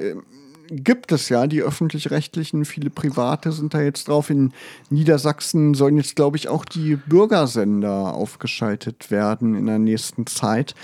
gibt 0.70 1.12
es 1.12 1.30
ja, 1.30 1.48
die 1.48 1.62
öffentlich-rechtlichen, 1.62 2.66
viele 2.66 2.90
private 2.90 3.52
sind 3.52 3.74
da 3.74 3.82
jetzt 3.82 4.08
drauf. 4.08 4.30
In 4.30 4.54
Niedersachsen 4.90 5.74
sollen 5.74 5.98
jetzt, 5.98 6.16
glaube 6.16 6.38
ich, 6.38 6.48
auch 6.48 6.66
die 6.66 6.96
Bürgersender 6.96 8.14
aufgeschaltet 8.14 9.12
werden 9.12 9.56
in 9.56 9.66
der 9.66 9.80
nächsten 9.80 10.26
Zeit. 10.28 10.76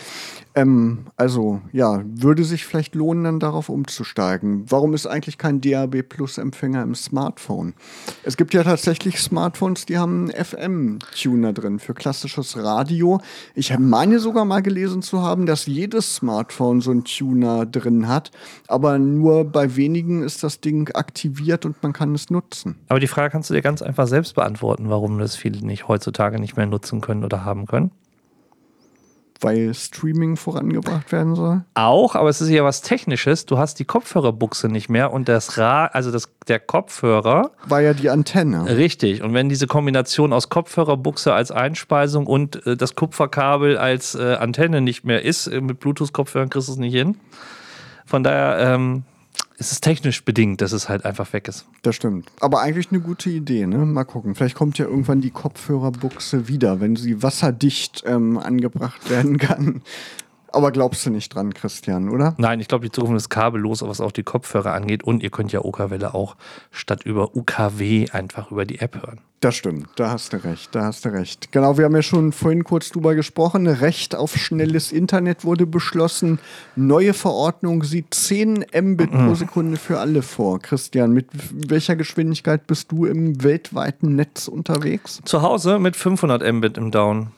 Ähm, 0.55 1.05
also 1.15 1.61
ja, 1.71 2.03
würde 2.05 2.43
sich 2.43 2.65
vielleicht 2.65 2.95
lohnen, 2.95 3.23
dann 3.23 3.39
darauf 3.39 3.69
umzusteigen. 3.69 4.65
Warum 4.69 4.93
ist 4.93 5.05
eigentlich 5.05 5.37
kein 5.37 5.61
DAB 5.61 6.01
Plus 6.01 6.37
Empfänger 6.37 6.81
im 6.81 6.95
Smartphone? 6.95 7.73
Es 8.23 8.35
gibt 8.35 8.53
ja 8.53 8.63
tatsächlich 8.63 9.19
Smartphones, 9.19 9.85
die 9.85 9.97
haben 9.97 10.29
einen 10.31 10.45
FM-Tuner 10.45 11.53
drin 11.53 11.79
für 11.79 11.93
klassisches 11.93 12.57
Radio. 12.57 13.21
Ich 13.53 13.77
meine 13.77 14.19
sogar 14.19 14.45
mal 14.45 14.61
gelesen 14.61 15.01
zu 15.01 15.21
haben, 15.21 15.45
dass 15.45 15.67
jedes 15.67 16.15
Smartphone 16.15 16.81
so 16.81 16.91
einen 16.91 17.03
Tuner 17.03 17.65
drin 17.65 18.07
hat, 18.07 18.31
aber 18.67 18.97
nur 18.97 19.45
bei 19.45 19.77
wenigen 19.79 20.21
ist 20.21 20.43
das 20.43 20.61
Ding 20.61 20.93
aktiviert 20.93 21.65
und 21.65 21.81
man 21.81 21.93
kann 21.93 22.13
es 22.13 22.29
nutzen. 22.29 22.75
Aber 22.87 22.99
die 22.99 23.07
Frage 23.07 23.31
kannst 23.31 23.49
du 23.49 23.55
dir 23.55 23.63
ganz 23.63 23.81
einfach 23.81 24.05
selbst 24.05 24.35
beantworten, 24.35 24.89
warum 24.89 25.17
das 25.17 25.35
viele 25.35 25.65
nicht 25.65 25.87
heutzutage 25.87 26.39
nicht 26.39 26.55
mehr 26.55 26.67
nutzen 26.67 27.01
können 27.01 27.23
oder 27.23 27.43
haben 27.43 27.65
können 27.65 27.89
weil 29.41 29.73
Streaming 29.73 30.35
vorangebracht 30.35 31.11
werden 31.11 31.35
soll? 31.35 31.63
Auch, 31.73 32.15
aber 32.15 32.29
es 32.29 32.41
ist 32.41 32.49
ja 32.49 32.63
was 32.63 32.81
Technisches. 32.81 33.45
Du 33.45 33.57
hast 33.57 33.79
die 33.79 33.85
Kopfhörerbuchse 33.85 34.67
nicht 34.67 34.89
mehr 34.89 35.11
und 35.11 35.29
das 35.29 35.57
Ra 35.57 35.85
also 35.85 36.11
das, 36.11 36.29
der 36.47 36.59
Kopfhörer. 36.59 37.51
War 37.65 37.81
ja 37.81 37.93
die 37.93 38.09
Antenne. 38.09 38.65
Richtig. 38.77 39.23
Und 39.23 39.33
wenn 39.33 39.49
diese 39.49 39.67
Kombination 39.67 40.33
aus 40.33 40.49
Kopfhörerbuchse 40.49 41.33
als 41.33 41.51
Einspeisung 41.51 42.27
und 42.27 42.65
äh, 42.65 42.75
das 42.75 42.95
Kupferkabel 42.95 43.77
als 43.77 44.15
äh, 44.15 44.35
Antenne 44.35 44.81
nicht 44.81 45.05
mehr 45.05 45.23
ist, 45.23 45.47
äh, 45.47 45.61
mit 45.61 45.79
Bluetooth-Kopfhörern 45.79 46.49
kriegst 46.49 46.67
du 46.67 46.73
es 46.73 46.77
nicht 46.77 46.93
hin. 46.93 47.17
Von 48.05 48.23
daher, 48.23 48.73
ähm, 48.73 49.03
es 49.59 49.73
ist 49.73 49.81
technisch 49.83 50.23
bedingt, 50.23 50.61
dass 50.61 50.71
es 50.71 50.87
halt 50.87 51.05
einfach 51.05 51.33
weg 51.33 51.49
ist. 51.49 51.65
Das 51.81 51.95
stimmt. 51.95 52.31
Aber 52.39 52.61
eigentlich 52.61 52.91
eine 52.91 53.01
gute 53.01 53.29
Idee, 53.29 53.67
ne? 53.67 53.77
Mal 53.77 54.05
gucken. 54.05 54.33
Vielleicht 54.33 54.55
kommt 54.55 54.77
ja 54.77 54.85
irgendwann 54.85 55.19
die 55.19 55.31
Kopfhörerbuchse 55.31 56.47
wieder, 56.47 56.79
wenn 56.79 56.95
sie 56.95 57.21
wasserdicht 57.21 58.03
ähm, 58.05 58.37
angebracht 58.37 59.09
werden 59.09 59.37
kann. 59.37 59.81
Aber 60.51 60.71
glaubst 60.71 61.05
du 61.05 61.09
nicht 61.09 61.33
dran, 61.33 61.53
Christian, 61.53 62.09
oder? 62.09 62.35
Nein, 62.37 62.59
ich 62.59 62.67
glaube, 62.67 62.85
die 62.85 62.91
Zukunft 62.91 63.17
ist 63.17 63.29
kabellos, 63.29 63.81
was 63.81 64.01
auch 64.01 64.11
die 64.11 64.23
Kopfhörer 64.23 64.73
angeht. 64.73 65.03
Und 65.03 65.23
ihr 65.23 65.29
könnt 65.29 65.51
ja 65.51 65.63
OK-Welle 65.63 66.13
auch 66.13 66.35
statt 66.71 67.03
über 67.03 67.35
UKW 67.35 68.09
einfach 68.11 68.51
über 68.51 68.65
die 68.65 68.79
App 68.79 68.95
hören. 68.95 69.19
Das 69.41 69.55
stimmt, 69.55 69.87
da 69.95 70.11
hast 70.11 70.33
du 70.33 70.43
recht, 70.43 70.75
da 70.75 70.83
hast 70.83 71.05
du 71.05 71.09
recht. 71.09 71.53
Genau, 71.53 71.77
wir 71.77 71.85
haben 71.85 71.95
ja 71.95 72.01
schon 72.01 72.33
vorhin 72.33 72.65
kurz 72.65 72.89
drüber 72.89 73.15
gesprochen. 73.15 73.67
Recht 73.67 74.13
auf 74.13 74.35
schnelles 74.35 74.91
Internet 74.91 75.45
wurde 75.45 75.65
beschlossen. 75.65 76.39
Neue 76.75 77.13
Verordnung 77.13 77.83
sieht 77.83 78.13
10 78.13 78.65
Mbit 78.81 79.13
mhm. 79.13 79.27
pro 79.27 79.35
Sekunde 79.35 79.77
für 79.77 79.99
alle 79.99 80.23
vor. 80.23 80.59
Christian, 80.59 81.13
mit 81.13 81.27
welcher 81.69 81.95
Geschwindigkeit 81.95 82.67
bist 82.67 82.91
du 82.91 83.05
im 83.05 83.41
weltweiten 83.41 84.15
Netz 84.15 84.49
unterwegs? 84.49 85.21
Zu 85.23 85.41
Hause 85.41 85.79
mit 85.79 85.95
500 85.95 86.43
Mbit 86.53 86.77
im 86.77 86.91
Down. 86.91 87.31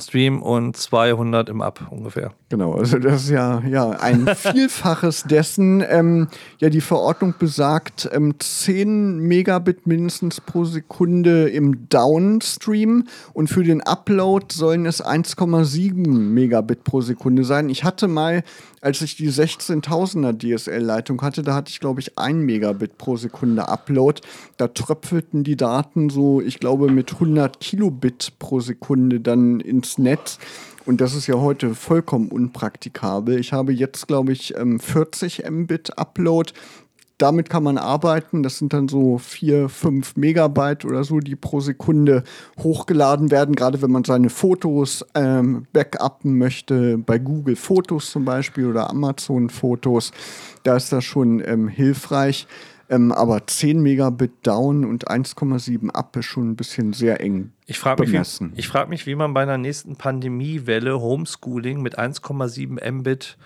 Stream 0.00 0.42
und 0.42 0.76
200 0.76 1.48
im 1.48 1.62
Up 1.62 1.86
ungefähr. 1.90 2.32
Genau, 2.54 2.74
also 2.74 3.00
das 3.00 3.24
ist 3.24 3.30
ja, 3.30 3.64
ja 3.68 3.90
ein 3.90 4.28
Vielfaches 4.36 5.24
dessen. 5.24 5.84
Ähm, 5.88 6.28
ja, 6.60 6.70
die 6.70 6.80
Verordnung 6.80 7.34
besagt 7.36 8.08
ähm, 8.12 8.36
10 8.38 9.18
Megabit 9.18 9.88
mindestens 9.88 10.40
pro 10.40 10.64
Sekunde 10.64 11.48
im 11.48 11.88
Downstream 11.88 13.08
und 13.32 13.48
für 13.48 13.64
den 13.64 13.80
Upload 13.80 14.54
sollen 14.54 14.86
es 14.86 15.04
1,7 15.04 16.06
Megabit 16.06 16.84
pro 16.84 17.00
Sekunde 17.00 17.42
sein. 17.42 17.68
Ich 17.70 17.82
hatte 17.82 18.06
mal 18.06 18.44
als 18.84 19.00
ich 19.00 19.16
die 19.16 19.30
16.000er 19.30 20.36
DSL-Leitung 20.36 21.22
hatte, 21.22 21.42
da 21.42 21.54
hatte 21.54 21.70
ich, 21.70 21.80
glaube 21.80 22.00
ich, 22.00 22.18
ein 22.18 22.40
Megabit 22.40 22.98
pro 22.98 23.16
Sekunde 23.16 23.66
Upload. 23.66 24.20
Da 24.58 24.68
tröpfelten 24.68 25.42
die 25.42 25.56
Daten 25.56 26.10
so, 26.10 26.42
ich 26.42 26.60
glaube, 26.60 26.90
mit 26.90 27.14
100 27.14 27.60
Kilobit 27.60 28.34
pro 28.38 28.60
Sekunde 28.60 29.20
dann 29.20 29.60
ins 29.60 29.96
Netz. 29.96 30.38
Und 30.86 31.00
das 31.00 31.14
ist 31.14 31.26
ja 31.26 31.36
heute 31.36 31.74
vollkommen 31.74 32.28
unpraktikabel. 32.28 33.38
Ich 33.38 33.52
habe 33.52 33.72
jetzt, 33.72 34.06
glaube 34.06 34.32
ich, 34.32 34.54
40 34.54 35.44
ähm, 35.44 35.62
Mbit 35.62 35.98
Upload 35.98 36.52
damit 37.18 37.48
kann 37.48 37.62
man 37.62 37.78
arbeiten. 37.78 38.42
Das 38.42 38.58
sind 38.58 38.72
dann 38.72 38.88
so 38.88 39.18
vier, 39.18 39.68
fünf 39.68 40.16
Megabyte 40.16 40.84
oder 40.84 41.04
so, 41.04 41.20
die 41.20 41.36
pro 41.36 41.60
Sekunde 41.60 42.24
hochgeladen 42.58 43.30
werden, 43.30 43.54
gerade 43.54 43.82
wenn 43.82 43.90
man 43.90 44.04
seine 44.04 44.30
Fotos 44.30 45.04
ähm, 45.14 45.66
backuppen 45.72 46.36
möchte, 46.38 46.98
bei 46.98 47.18
Google 47.18 47.56
Fotos 47.56 48.10
zum 48.10 48.24
Beispiel 48.24 48.66
oder 48.66 48.90
Amazon 48.90 49.48
Fotos. 49.48 50.10
Da 50.64 50.76
ist 50.76 50.92
das 50.92 51.04
schon 51.04 51.42
ähm, 51.46 51.68
hilfreich. 51.68 52.46
Ähm, 52.90 53.12
aber 53.12 53.46
10 53.46 53.80
Megabit 53.80 54.32
down 54.42 54.84
und 54.84 55.08
1,7 55.08 55.90
up 55.90 56.16
ist 56.16 56.26
schon 56.26 56.50
ein 56.50 56.56
bisschen 56.56 56.92
sehr 56.92 57.20
eng. 57.20 57.52
Ich 57.66 57.78
frage 57.78 58.06
mich, 58.06 58.66
frag 58.66 58.88
mich, 58.88 59.06
wie 59.06 59.14
man 59.14 59.32
bei 59.32 59.42
einer 59.42 59.58
nächsten 59.58 59.96
Pandemiewelle 59.96 61.00
Homeschooling 61.00 61.80
mit 61.80 61.98
1,7 61.98 62.90
Mbit 62.90 63.38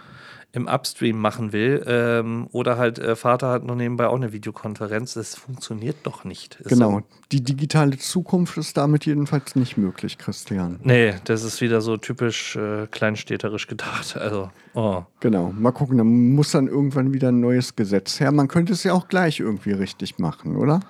im 0.52 0.66
Upstream 0.66 1.18
machen 1.18 1.52
will. 1.52 1.84
Ähm, 1.86 2.48
oder 2.52 2.78
halt 2.78 2.98
äh, 2.98 3.16
Vater 3.16 3.50
hat 3.50 3.64
noch 3.64 3.74
nebenbei 3.74 4.06
auch 4.06 4.16
eine 4.16 4.32
Videokonferenz. 4.32 5.14
Das 5.14 5.34
funktioniert 5.34 5.96
doch 6.04 6.24
nicht. 6.24 6.56
Ist 6.60 6.68
genau. 6.68 7.02
Die 7.32 7.42
digitale 7.42 7.98
Zukunft 7.98 8.56
ist 8.56 8.76
damit 8.76 9.04
jedenfalls 9.04 9.56
nicht 9.56 9.76
möglich, 9.76 10.16
Christian. 10.16 10.80
Nee, 10.82 11.14
das 11.24 11.42
ist 11.42 11.60
wieder 11.60 11.82
so 11.82 11.98
typisch 11.98 12.56
äh, 12.56 12.86
kleinstädterisch 12.86 13.66
gedacht. 13.66 14.16
Also, 14.28 14.50
oh. 14.74 15.02
Genau. 15.20 15.52
Mal 15.56 15.70
gucken, 15.72 15.98
da 15.98 16.04
muss 16.04 16.50
dann 16.50 16.66
irgendwann 16.66 17.14
wieder 17.14 17.28
ein 17.28 17.40
neues 17.40 17.76
Gesetz 17.76 18.20
her. 18.20 18.32
Man 18.32 18.48
könnte 18.48 18.72
es 18.72 18.82
ja 18.82 18.92
auch 18.92 19.08
gleich 19.08 19.40
irgendwie 19.40 19.72
richtig 19.72 20.18
machen, 20.18 20.56
oder? 20.56 20.80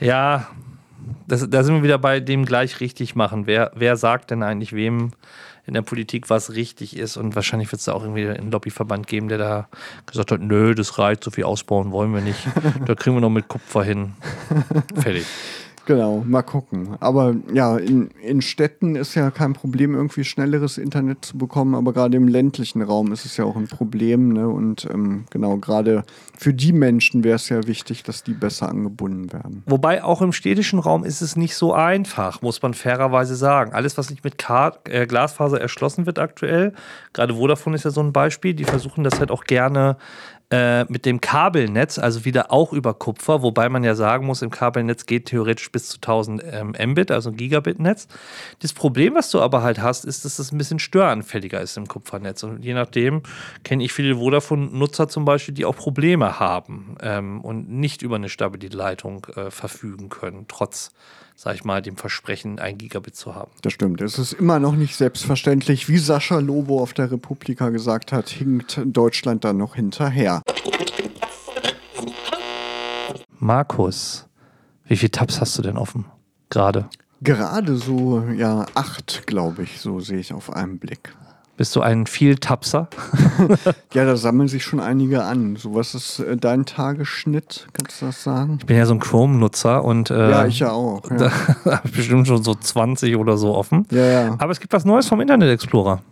Ja, 0.00 0.48
das, 1.26 1.48
da 1.48 1.64
sind 1.64 1.76
wir 1.76 1.82
wieder 1.82 1.98
bei 1.98 2.20
dem 2.20 2.44
gleich 2.44 2.80
richtig 2.80 3.14
machen. 3.14 3.46
Wer, 3.46 3.72
wer 3.74 3.96
sagt 3.96 4.30
denn 4.30 4.42
eigentlich 4.42 4.72
wem, 4.72 5.10
in 5.66 5.74
der 5.74 5.82
Politik, 5.82 6.30
was 6.30 6.54
richtig 6.54 6.96
ist. 6.96 7.16
Und 7.16 7.34
wahrscheinlich 7.34 7.70
wird 7.72 7.80
es 7.80 7.86
da 7.86 7.92
auch 7.92 8.02
irgendwie 8.02 8.28
einen 8.28 8.50
Lobbyverband 8.50 9.06
geben, 9.06 9.28
der 9.28 9.38
da 9.38 9.68
gesagt 10.06 10.30
hat, 10.30 10.40
nö, 10.40 10.74
das 10.74 10.98
reicht, 10.98 11.24
so 11.24 11.30
viel 11.30 11.44
ausbauen 11.44 11.90
wollen 11.90 12.14
wir 12.14 12.20
nicht. 12.20 12.40
da 12.86 12.94
kriegen 12.94 13.16
wir 13.16 13.20
noch 13.20 13.30
mit 13.30 13.48
Kupfer 13.48 13.82
hin. 13.82 14.14
Fertig. 14.94 15.26
Genau, 15.86 16.24
mal 16.26 16.42
gucken. 16.42 16.96
Aber 16.98 17.36
ja, 17.54 17.76
in, 17.76 18.10
in 18.20 18.42
Städten 18.42 18.96
ist 18.96 19.14
ja 19.14 19.30
kein 19.30 19.52
Problem, 19.52 19.94
irgendwie 19.94 20.24
schnelleres 20.24 20.78
Internet 20.78 21.24
zu 21.24 21.38
bekommen, 21.38 21.76
aber 21.76 21.92
gerade 21.92 22.16
im 22.16 22.26
ländlichen 22.26 22.82
Raum 22.82 23.12
ist 23.12 23.24
es 23.24 23.36
ja 23.36 23.44
auch 23.44 23.54
ein 23.54 23.68
Problem. 23.68 24.32
Ne? 24.32 24.48
Und 24.48 24.88
ähm, 24.92 25.26
genau, 25.30 25.58
gerade 25.58 26.02
für 26.36 26.52
die 26.52 26.72
Menschen 26.72 27.22
wäre 27.22 27.36
es 27.36 27.48
ja 27.48 27.68
wichtig, 27.68 28.02
dass 28.02 28.24
die 28.24 28.34
besser 28.34 28.68
angebunden 28.68 29.32
werden. 29.32 29.62
Wobei 29.66 30.02
auch 30.02 30.22
im 30.22 30.32
städtischen 30.32 30.80
Raum 30.80 31.04
ist 31.04 31.22
es 31.22 31.36
nicht 31.36 31.54
so 31.54 31.72
einfach, 31.72 32.42
muss 32.42 32.60
man 32.62 32.74
fairerweise 32.74 33.36
sagen. 33.36 33.72
Alles, 33.72 33.96
was 33.96 34.10
nicht 34.10 34.24
mit 34.24 34.38
Kar 34.38 34.78
äh, 34.88 35.06
Glasfaser 35.06 35.60
erschlossen 35.60 36.04
wird 36.04 36.18
aktuell, 36.18 36.72
gerade 37.12 37.34
Vodafone 37.34 37.76
ist 37.76 37.84
ja 37.84 37.92
so 37.92 38.00
ein 38.00 38.12
Beispiel, 38.12 38.54
die 38.54 38.64
versuchen 38.64 39.04
das 39.04 39.20
halt 39.20 39.30
auch 39.30 39.44
gerne 39.44 39.96
äh, 40.50 40.84
mit 40.84 41.06
dem 41.06 41.20
Kabelnetz, 41.20 41.98
also 41.98 42.24
wieder 42.24 42.52
auch 42.52 42.72
über 42.72 42.94
Kupfer, 42.94 43.42
wobei 43.42 43.68
man 43.68 43.82
ja 43.82 43.94
sagen 43.94 44.26
muss, 44.26 44.42
im 44.42 44.50
Kabelnetz 44.50 45.06
geht 45.06 45.26
theoretisch 45.26 45.72
bis 45.72 45.88
zu 45.88 45.96
1000 45.96 46.42
ähm, 46.52 46.74
Mbit, 46.90 47.10
also 47.10 47.30
ein 47.30 47.36
Gigabit-Netz. 47.36 48.06
Das 48.60 48.72
Problem, 48.72 49.14
was 49.14 49.30
du 49.30 49.40
aber 49.40 49.62
halt 49.62 49.80
hast, 49.80 50.04
ist, 50.04 50.24
dass 50.24 50.38
es 50.38 50.52
ein 50.52 50.58
bisschen 50.58 50.78
störanfälliger 50.78 51.60
ist 51.60 51.76
im 51.76 51.88
Kupfernetz. 51.88 52.44
Und 52.44 52.64
je 52.64 52.74
nachdem 52.74 53.22
kenne 53.64 53.82
ich 53.82 53.92
viele 53.92 54.16
Vodafone-Nutzer 54.16 55.08
zum 55.08 55.24
Beispiel, 55.24 55.54
die 55.54 55.64
auch 55.64 55.76
Probleme 55.76 56.38
haben 56.38 56.96
ähm, 57.02 57.40
und 57.40 57.68
nicht 57.68 58.02
über 58.02 58.16
eine 58.16 58.28
stabile 58.28 58.68
Leitung 58.68 59.26
äh, 59.34 59.50
verfügen 59.50 60.10
können, 60.10 60.44
trotz 60.46 60.92
sag 61.36 61.54
ich 61.54 61.64
mal, 61.64 61.82
dem 61.82 61.96
Versprechen, 61.96 62.58
ein 62.58 62.78
Gigabit 62.78 63.14
zu 63.14 63.34
haben. 63.34 63.50
Das 63.62 63.74
stimmt. 63.74 64.00
Es 64.00 64.18
ist 64.18 64.32
immer 64.32 64.58
noch 64.58 64.74
nicht 64.74 64.96
selbstverständlich, 64.96 65.88
wie 65.88 65.98
Sascha 65.98 66.38
Lobo 66.38 66.80
auf 66.80 66.94
der 66.94 67.12
Republika 67.12 67.68
gesagt 67.68 68.10
hat, 68.10 68.30
hinkt 68.30 68.80
Deutschland 68.86 69.44
da 69.44 69.52
noch 69.52 69.76
hinterher. 69.76 70.42
Markus, 73.38 74.26
wie 74.86 74.96
viele 74.96 75.10
Tabs 75.10 75.40
hast 75.40 75.56
du 75.58 75.62
denn 75.62 75.76
offen? 75.76 76.06
Gerade? 76.48 76.88
Gerade 77.20 77.76
so, 77.76 78.24
ja, 78.36 78.66
acht, 78.74 79.26
glaube 79.26 79.62
ich, 79.62 79.80
so 79.80 80.00
sehe 80.00 80.18
ich 80.18 80.32
auf 80.32 80.52
einen 80.52 80.78
Blick. 80.78 81.14
Bist 81.56 81.74
du 81.74 81.80
ein 81.80 82.06
Vieltapser? 82.06 82.88
ja, 83.94 84.04
da 84.04 84.16
sammeln 84.16 84.46
sich 84.46 84.62
schon 84.62 84.78
einige 84.78 85.24
an. 85.24 85.56
So, 85.56 85.74
was 85.74 85.94
ist 85.94 86.18
äh, 86.18 86.36
dein 86.36 86.66
Tagesschnitt? 86.66 87.66
Kannst 87.72 88.02
du 88.02 88.06
das 88.06 88.22
sagen? 88.22 88.58
Ich 88.60 88.66
bin 88.66 88.76
ja 88.76 88.84
so 88.84 88.92
ein 88.92 89.00
Chrome-Nutzer 89.00 89.82
und 89.82 90.10
äh, 90.10 90.30
ja, 90.30 90.46
ich 90.46 90.58
ja 90.58 90.72
auch. 90.72 91.02
Ja. 91.10 91.16
Da 91.64 91.78
habe 91.78 91.88
ich 91.88 91.92
bestimmt 91.96 92.28
schon 92.28 92.42
so 92.42 92.54
20 92.54 93.16
oder 93.16 93.38
so 93.38 93.54
offen. 93.54 93.86
Ja, 93.90 94.04
ja. 94.04 94.34
Aber 94.38 94.52
es 94.52 94.60
gibt 94.60 94.72
was 94.72 94.84
Neues 94.84 95.08
vom 95.08 95.20
Internet 95.20 95.50
Explorer. 95.50 96.02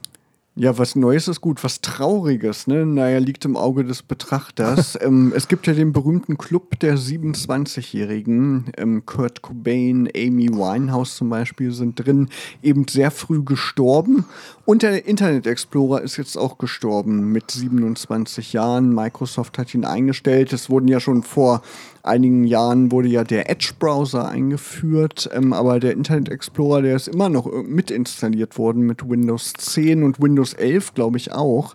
Ja, 0.57 0.79
was 0.79 0.95
Neues 0.95 1.27
ist 1.27 1.41
gut, 1.41 1.65
was 1.65 1.81
Trauriges, 1.81 2.69
ne? 2.69 2.87
Naja, 2.87 3.19
liegt 3.19 3.45
im 3.45 3.57
Auge 3.57 3.83
des 3.83 4.03
Betrachters. 4.03 4.97
ähm, 5.01 5.33
es 5.35 5.49
gibt 5.49 5.67
ja 5.67 5.73
den 5.73 5.93
berühmten 5.93 6.39
Club 6.39 6.79
der 6.79 6.97
27-Jährigen. 6.97 8.71
Ähm, 8.77 9.05
Kurt 9.05 9.43
Cobain, 9.43 10.09
Amy 10.15 10.49
Winehouse 10.51 11.17
zum 11.17 11.29
Beispiel 11.29 11.73
sind 11.73 12.07
drin, 12.07 12.29
eben 12.63 12.87
sehr 12.87 13.11
früh 13.11 13.43
gestorben. 13.43 14.27
Und 14.65 14.85
der 14.85 15.07
Internet 15.09 15.49
Explorer 15.49 16.03
ist 16.03 16.19
jetzt 16.19 16.37
auch 16.37 16.57
gestorben 16.57 17.33
mit 17.33 17.51
27 17.51 18.53
Jahren. 18.53 18.95
Microsoft 18.95 19.59
hat 19.59 19.75
ihn 19.75 19.85
eingestellt. 19.85 20.53
Es 20.53 20.71
wurden 20.71 20.87
ja 20.87 21.01
schon 21.01 21.25
vor 21.25 21.63
einigen 22.05 22.45
Jahren 22.45 22.93
wurde 22.93 23.09
ja 23.09 23.25
der 23.25 23.51
Edge-Browser 23.51 24.29
eingeführt, 24.29 25.29
ähm, 25.33 25.53
aber 25.53 25.81
der 25.81 25.93
Internet 25.93 26.29
Explorer, 26.29 26.83
der 26.83 26.97
ist 26.97 27.09
immer 27.09 27.29
noch 27.29 27.51
mit 27.65 27.91
installiert 27.91 28.59
worden 28.59 28.83
mit 28.83 29.09
Windows 29.09 29.53
10 29.57 30.03
und 30.03 30.21
Windows 30.21 30.53
11, 30.53 30.95
glaube 30.95 31.17
ich 31.17 31.33
auch. 31.33 31.75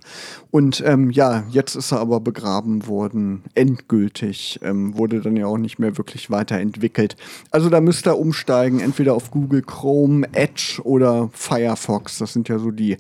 Und 0.52 0.84
ähm, 0.86 1.12
ja, 1.12 1.44
jetzt 1.50 1.76
ist 1.76 1.92
er 1.92 2.00
aber 2.00 2.20
begraben 2.20 2.88
worden, 2.88 3.44
endgültig, 3.56 4.60
ähm, 4.64 4.98
wurde 4.98 5.22
dann 5.22 5.36
ja 5.36 5.48
auch 5.48 5.58
nicht 5.58 5.80
mehr 5.80 5.98
wirklich 5.98 6.30
weiterentwickelt. 6.30 7.16
Also 7.52 7.70
da 7.70 7.82
müsst 7.82 8.08
ihr 8.08 8.18
umsteigen, 8.18 8.80
entweder 8.80 9.14
auf 9.16 9.32
Google 9.32 9.62
Chrome, 9.62 10.28
Edge 10.32 10.82
oder 10.84 11.30
Firefox. 11.34 12.20
Das 12.20 12.34
sind 12.34 12.50
ja 12.50 12.60
so 12.60 12.72
die 12.72 12.98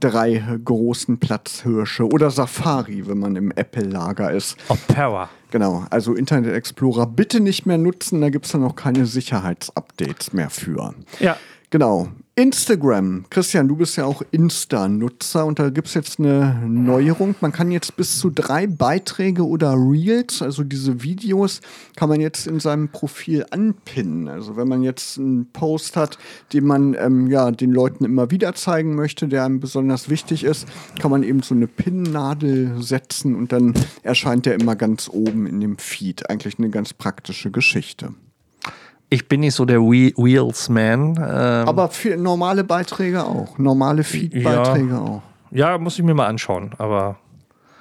drei 0.00 0.42
großen 0.64 1.18
Platzhirsche 1.18 2.06
oder 2.06 2.30
Safari, 2.30 3.06
wenn 3.06 3.18
man 3.18 3.36
im 3.36 3.50
Apple-Lager 3.50 4.32
ist. 4.32 4.56
Opera. 4.68 5.28
Genau, 5.50 5.84
also 5.90 6.14
Internet 6.14 6.54
Explorer 6.54 7.06
bitte 7.06 7.40
nicht 7.40 7.66
mehr 7.66 7.78
nutzen, 7.78 8.20
da 8.20 8.30
gibt 8.30 8.46
es 8.46 8.52
dann 8.52 8.64
auch 8.64 8.76
keine 8.76 9.06
Sicherheitsupdates 9.06 10.32
mehr 10.32 10.50
für. 10.50 10.94
Ja. 11.18 11.36
Genau. 11.70 12.08
Instagram. 12.36 13.26
Christian, 13.28 13.68
du 13.68 13.76
bist 13.76 13.96
ja 13.96 14.06
auch 14.06 14.22
Insta-Nutzer 14.30 15.44
und 15.44 15.58
da 15.58 15.68
gibt 15.68 15.88
es 15.88 15.94
jetzt 15.94 16.18
eine 16.18 16.62
Neuerung. 16.66 17.34
Man 17.40 17.52
kann 17.52 17.70
jetzt 17.70 17.96
bis 17.96 18.18
zu 18.18 18.30
drei 18.30 18.66
Beiträge 18.66 19.46
oder 19.46 19.74
Reels, 19.74 20.40
also 20.40 20.62
diese 20.62 21.02
Videos, 21.02 21.60
kann 21.96 22.08
man 22.08 22.20
jetzt 22.20 22.46
in 22.46 22.60
seinem 22.60 22.88
Profil 22.88 23.44
anpinnen. 23.50 24.28
Also 24.28 24.56
wenn 24.56 24.68
man 24.68 24.82
jetzt 24.82 25.18
einen 25.18 25.50
Post 25.52 25.96
hat, 25.96 26.18
den 26.52 26.64
man 26.64 26.94
ähm, 26.94 27.26
ja, 27.26 27.50
den 27.50 27.72
Leuten 27.72 28.04
immer 28.04 28.30
wieder 28.30 28.54
zeigen 28.54 28.94
möchte, 28.94 29.28
der 29.28 29.44
einem 29.44 29.60
besonders 29.60 30.08
wichtig 30.08 30.44
ist, 30.44 30.66
kann 30.98 31.10
man 31.10 31.22
eben 31.22 31.42
so 31.42 31.54
eine 31.54 31.66
Pinnadel 31.66 32.80
setzen 32.80 33.34
und 33.34 33.52
dann 33.52 33.74
erscheint 34.02 34.46
der 34.46 34.54
immer 34.54 34.76
ganz 34.76 35.10
oben 35.12 35.46
in 35.46 35.60
dem 35.60 35.76
Feed. 35.78 36.30
Eigentlich 36.30 36.58
eine 36.58 36.70
ganz 36.70 36.94
praktische 36.94 37.50
Geschichte. 37.50 38.14
Ich 39.12 39.26
bin 39.26 39.40
nicht 39.40 39.54
so 39.54 39.64
der 39.64 39.80
We 39.80 40.12
Wheels-Man. 40.16 41.16
Ähm 41.16 41.68
Aber 41.68 41.88
für 41.88 42.16
normale 42.16 42.62
Beiträge 42.62 43.24
auch. 43.24 43.58
Normale 43.58 44.04
Feed-Beiträge 44.04 44.90
ja. 44.90 45.00
auch. 45.00 45.22
Ja, 45.50 45.78
muss 45.78 45.98
ich 45.98 46.04
mir 46.04 46.14
mal 46.14 46.28
anschauen, 46.28 46.70
aber. 46.78 47.18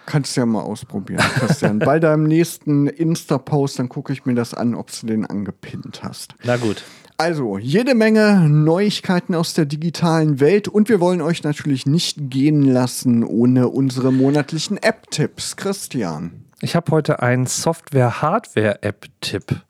Kannst 0.08 0.36
du 0.36 0.42
ja 0.42 0.48
mal 0.48 0.64
ausprobieren, 0.64 1.24
Christian. 1.36 1.78
Bei 1.78 2.00
deinem 2.00 2.24
nächsten 2.24 2.88
Insta-Post, 2.88 3.78
dann 3.78 3.90
gucke 3.90 4.12
ich 4.12 4.26
mir 4.26 4.34
das 4.34 4.56
an, 4.56 4.74
ob 4.74 4.90
du 5.00 5.06
den 5.06 5.28
angepinnt 5.28 6.02
hast. 6.02 6.34
Na 6.44 6.58
gut. 6.58 6.84
Also, 7.18 7.60
jede 7.60 7.94
Menge 7.94 8.50
Neuigkeiten 8.50 9.36
aus 9.36 9.54
der 9.54 9.66
digitalen 9.66 10.40
Welt 10.40 10.68
und 10.68 10.90
wir 10.90 11.00
wollen 11.00 11.22
euch 11.22 11.44
natürlich 11.44 11.86
nicht 11.86 12.32
gehen 12.32 12.64
lassen 12.64 13.24
ohne 13.24 13.68
unsere 13.68 14.12
monatlichen 14.12 14.78
App-Tipps. 14.78 15.58
Christian. 15.58 16.46
Ich 16.62 16.76
habe 16.76 16.92
heute 16.92 17.22
einen 17.22 17.46
Software-Hardware-App-Tipp. 17.46 19.62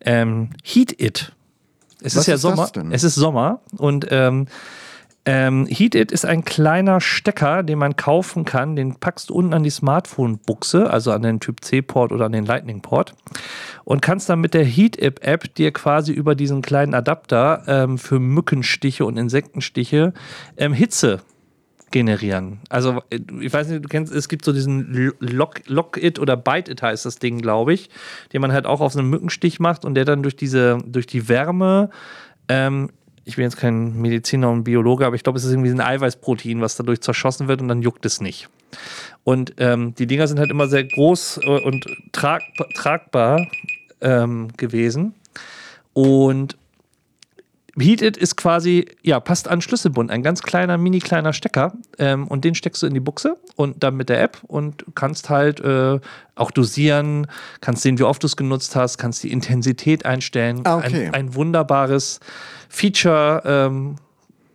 Ähm, 0.00 0.50
Heat 0.62 1.00
It. 1.00 1.32
Es 2.00 2.14
Was 2.14 2.22
ist 2.22 2.26
ja 2.28 2.34
ist 2.34 2.42
Sommer. 2.42 2.70
Es 2.90 3.04
ist 3.04 3.14
Sommer 3.16 3.60
und 3.76 4.06
ähm, 4.10 4.46
ähm, 5.24 5.66
Heat 5.66 5.94
It 5.94 6.10
ist 6.10 6.24
ein 6.24 6.42
kleiner 6.44 7.02
Stecker, 7.02 7.62
den 7.62 7.78
man 7.78 7.96
kaufen 7.96 8.46
kann. 8.46 8.76
Den 8.76 8.94
packst 8.94 9.28
du 9.28 9.34
unten 9.34 9.52
an 9.52 9.62
die 9.62 9.68
Smartphone-Buchse, 9.68 10.88
also 10.88 11.12
an 11.12 11.20
den 11.20 11.38
Typ 11.38 11.62
C-Port 11.62 12.12
oder 12.12 12.24
an 12.24 12.32
den 12.32 12.46
Lightning-Port. 12.46 13.14
Und 13.84 14.00
kannst 14.00 14.30
dann 14.30 14.40
mit 14.40 14.54
der 14.54 14.64
Heat 14.64 14.96
It 14.96 15.22
App 15.22 15.54
dir 15.54 15.72
quasi 15.72 16.12
über 16.12 16.34
diesen 16.34 16.62
kleinen 16.62 16.94
Adapter 16.94 17.62
ähm, 17.66 17.98
für 17.98 18.18
Mückenstiche 18.18 19.04
und 19.04 19.18
Insektenstiche 19.18 20.14
ähm, 20.56 20.72
Hitze 20.72 21.20
generieren. 21.90 22.60
Also, 22.68 23.02
äh, 23.10 23.20
ich 23.40 23.52
weiß 23.52 23.68
nicht, 23.68 23.84
du 23.84 23.88
kennst, 23.88 24.12
es 24.12 24.28
gibt 24.28 24.44
so 24.44 24.52
diesen 24.52 25.12
Lock, 25.20 25.60
Lock 25.66 25.96
It 26.02 26.18
oder 26.18 26.36
Bite 26.36 26.72
It 26.72 26.82
heißt 26.82 27.06
das 27.06 27.18
Ding, 27.18 27.40
glaube 27.40 27.74
ich, 27.74 27.90
den 28.32 28.40
man 28.40 28.52
halt 28.52 28.66
auch 28.66 28.80
auf 28.80 28.92
so 28.92 28.98
einen 28.98 29.10
Mückenstich 29.10 29.60
macht 29.60 29.84
und 29.84 29.94
der 29.94 30.04
dann 30.04 30.22
durch 30.22 30.36
diese, 30.36 30.78
durch 30.86 31.06
die 31.06 31.28
Wärme, 31.28 31.90
ähm, 32.48 32.90
ich 33.24 33.36
bin 33.36 33.44
jetzt 33.44 33.58
kein 33.58 34.00
Mediziner 34.00 34.50
und 34.50 34.64
Biologe, 34.64 35.04
aber 35.04 35.14
ich 35.14 35.22
glaube, 35.22 35.38
es 35.38 35.44
ist 35.44 35.52
irgendwie 35.52 35.70
ein 35.70 35.82
Eiweißprotein, 35.82 36.62
was 36.62 36.76
dadurch 36.76 37.02
zerschossen 37.02 37.46
wird 37.46 37.60
und 37.60 37.68
dann 37.68 37.82
juckt 37.82 38.06
es 38.06 38.22
nicht. 38.22 38.48
Und 39.24 39.54
ähm, 39.58 39.94
die 39.94 40.06
Dinger 40.06 40.26
sind 40.26 40.38
halt 40.38 40.50
immer 40.50 40.66
sehr 40.66 40.84
groß 40.84 41.40
äh, 41.42 41.60
und 41.60 41.86
trag, 42.12 42.42
tragbar 42.74 43.46
ähm, 44.00 44.48
gewesen. 44.56 45.14
Und 45.92 46.56
Heated 47.80 48.16
ist 48.16 48.36
quasi, 48.36 48.86
ja, 49.02 49.20
passt 49.20 49.48
an 49.48 49.60
Schlüsselbund, 49.60 50.10
ein 50.10 50.22
ganz 50.22 50.42
kleiner, 50.42 50.78
mini 50.78 50.98
kleiner 50.98 51.32
Stecker 51.32 51.74
ähm, 51.98 52.26
und 52.26 52.44
den 52.44 52.54
steckst 52.54 52.82
du 52.82 52.86
in 52.86 52.94
die 52.94 53.00
Buchse 53.00 53.36
und 53.56 53.82
dann 53.82 53.96
mit 53.96 54.08
der 54.08 54.22
App 54.22 54.38
und 54.46 54.84
kannst 54.94 55.30
halt 55.30 55.60
äh, 55.60 56.00
auch 56.34 56.50
dosieren, 56.50 57.26
kannst 57.60 57.82
sehen, 57.82 57.98
wie 57.98 58.04
oft 58.04 58.22
du 58.22 58.26
es 58.26 58.36
genutzt 58.36 58.76
hast, 58.76 58.98
kannst 58.98 59.22
die 59.22 59.30
Intensität 59.32 60.06
einstellen. 60.06 60.62
Ah, 60.64 60.78
okay. 60.78 61.06
Ein, 61.08 61.14
ein 61.14 61.34
wunderbares 61.34 62.20
Feature, 62.68 63.42
ähm, 63.44 63.96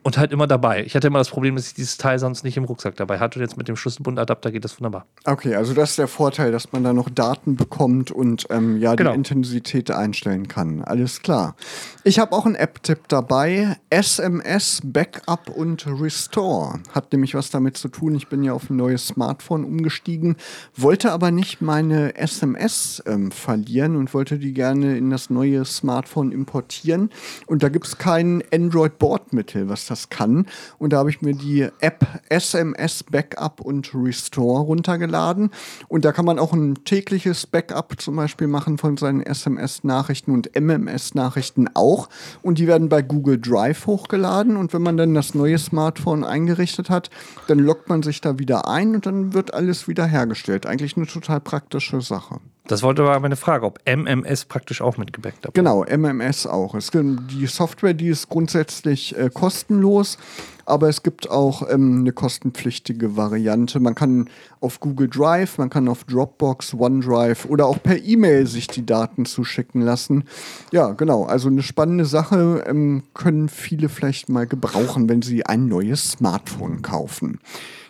und 0.03 0.17
halt 0.17 0.31
immer 0.31 0.47
dabei. 0.47 0.83
Ich 0.83 0.95
hatte 0.95 1.07
immer 1.07 1.19
das 1.19 1.29
Problem, 1.29 1.55
dass 1.55 1.67
ich 1.67 1.73
dieses 1.73 1.97
Teil 1.97 2.19
sonst 2.19 2.43
nicht 2.43 2.57
im 2.57 2.65
Rucksack 2.65 2.95
dabei 2.97 3.19
hatte. 3.19 3.39
Und 3.39 3.45
jetzt 3.45 3.57
mit 3.57 3.67
dem 3.69 3.77
Schlüsselbundadapter 3.77 4.51
geht 4.51 4.65
das 4.65 4.77
wunderbar. 4.79 5.05
Okay, 5.23 5.55
also 5.55 5.73
das 5.73 5.91
ist 5.91 5.99
der 5.99 6.09
Vorteil, 6.09 6.51
dass 6.51 6.73
man 6.73 6.83
da 6.83 6.91
noch 6.91 7.09
Daten 7.09 7.55
bekommt 7.55 8.11
und 8.11 8.45
ähm, 8.49 8.77
ja 8.77 8.95
genau. 8.95 9.11
die 9.11 9.15
Intensität 9.15 9.91
einstellen 9.91 10.47
kann. 10.47 10.83
Alles 10.83 11.21
klar. 11.21 11.55
Ich 12.03 12.19
habe 12.19 12.33
auch 12.33 12.45
einen 12.45 12.55
App-Tipp 12.55 13.07
dabei. 13.07 13.77
SMS 13.89 14.81
Backup 14.83 15.49
und 15.49 15.87
Restore. 15.87 16.79
Hat 16.91 17.11
nämlich 17.13 17.33
was 17.33 17.49
damit 17.49 17.77
zu 17.77 17.87
tun. 17.87 18.15
Ich 18.15 18.27
bin 18.27 18.43
ja 18.43 18.51
auf 18.53 18.69
ein 18.69 18.75
neues 18.75 19.07
Smartphone 19.07 19.63
umgestiegen, 19.63 20.35
wollte 20.75 21.13
aber 21.13 21.31
nicht 21.31 21.61
meine 21.61 22.17
SMS 22.17 23.01
ähm, 23.05 23.31
verlieren 23.31 23.95
und 23.95 24.13
wollte 24.13 24.37
die 24.37 24.53
gerne 24.53 24.97
in 24.97 25.09
das 25.09 25.29
neue 25.29 25.63
Smartphone 25.63 26.33
importieren. 26.33 27.09
Und 27.45 27.63
da 27.63 27.69
gibt 27.69 27.87
es 27.87 27.97
kein 27.97 28.43
Android-Bordmittel, 28.51 29.69
was 29.69 29.85
das 29.85 29.92
das 29.93 30.09
kann. 30.09 30.47
Und 30.79 30.93
da 30.93 30.97
habe 30.97 31.09
ich 31.09 31.21
mir 31.21 31.33
die 31.33 31.67
App 31.79 32.05
SMS 32.29 33.03
Backup 33.03 33.61
und 33.61 33.93
Restore 33.93 34.63
runtergeladen. 34.63 35.51
Und 35.87 36.03
da 36.05 36.11
kann 36.11 36.25
man 36.25 36.39
auch 36.39 36.53
ein 36.53 36.83
tägliches 36.83 37.45
Backup 37.45 38.01
zum 38.01 38.15
Beispiel 38.15 38.47
machen 38.47 38.77
von 38.77 38.97
seinen 38.97 39.21
SMS-Nachrichten 39.21 40.31
und 40.31 40.49
MMS-Nachrichten 40.59 41.69
auch. 41.75 42.09
Und 42.41 42.57
die 42.57 42.67
werden 42.67 42.89
bei 42.89 43.01
Google 43.01 43.39
Drive 43.39 43.85
hochgeladen. 43.85 44.57
Und 44.57 44.73
wenn 44.73 44.81
man 44.81 44.97
dann 44.97 45.13
das 45.13 45.35
neue 45.35 45.59
Smartphone 45.59 46.23
eingerichtet 46.23 46.89
hat, 46.89 47.09
dann 47.47 47.59
loggt 47.59 47.89
man 47.89 48.01
sich 48.01 48.21
da 48.21 48.39
wieder 48.39 48.67
ein 48.67 48.95
und 48.95 49.05
dann 49.05 49.33
wird 49.33 49.53
alles 49.53 49.87
wieder 49.87 50.05
hergestellt. 50.05 50.65
Eigentlich 50.65 50.97
eine 50.97 51.05
total 51.05 51.39
praktische 51.39 52.01
Sache. 52.01 52.39
Das 52.67 52.81
wollte 52.81 53.01
aber 53.01 53.19
meine 53.19 53.35
Frage, 53.35 53.65
ob 53.65 53.79
MMS 53.85 54.45
praktisch 54.45 54.81
auch 54.81 54.97
mit 54.97 55.11
gebackt 55.11 55.45
hat. 55.45 55.53
Genau, 55.53 55.83
MMS 55.83 56.47
auch. 56.47 56.75
Es 56.75 56.91
gibt 56.91 57.31
die 57.31 57.45
Software, 57.45 57.93
die 57.93 58.07
ist 58.07 58.29
grundsätzlich 58.29 59.17
äh, 59.17 59.29
kostenlos, 59.33 60.17
aber 60.65 60.87
es 60.87 61.03
gibt 61.03 61.29
auch 61.29 61.69
ähm, 61.69 61.99
eine 61.99 62.13
kostenpflichtige 62.13 63.17
Variante. 63.17 63.81
Man 63.81 63.95
kann 63.95 64.29
auf 64.61 64.79
Google 64.79 65.09
Drive, 65.09 65.57
man 65.57 65.69
kann 65.69 65.89
auf 65.89 66.05
Dropbox, 66.05 66.73
OneDrive 66.73 67.45
oder 67.45 67.65
auch 67.65 67.83
per 67.83 68.01
E-Mail 68.01 68.47
sich 68.47 68.67
die 68.67 68.85
Daten 68.85 69.25
zuschicken 69.25 69.81
lassen. 69.81 70.23
Ja, 70.71 70.91
genau. 70.91 71.25
Also 71.25 71.49
eine 71.49 71.63
spannende 71.63 72.05
Sache 72.05 72.63
ähm, 72.65 73.03
können 73.13 73.49
viele 73.49 73.89
vielleicht 73.89 74.29
mal 74.29 74.47
gebrauchen, 74.47 75.09
wenn 75.09 75.21
sie 75.21 75.45
ein 75.45 75.67
neues 75.67 76.11
Smartphone 76.11 76.81
kaufen. 76.81 77.39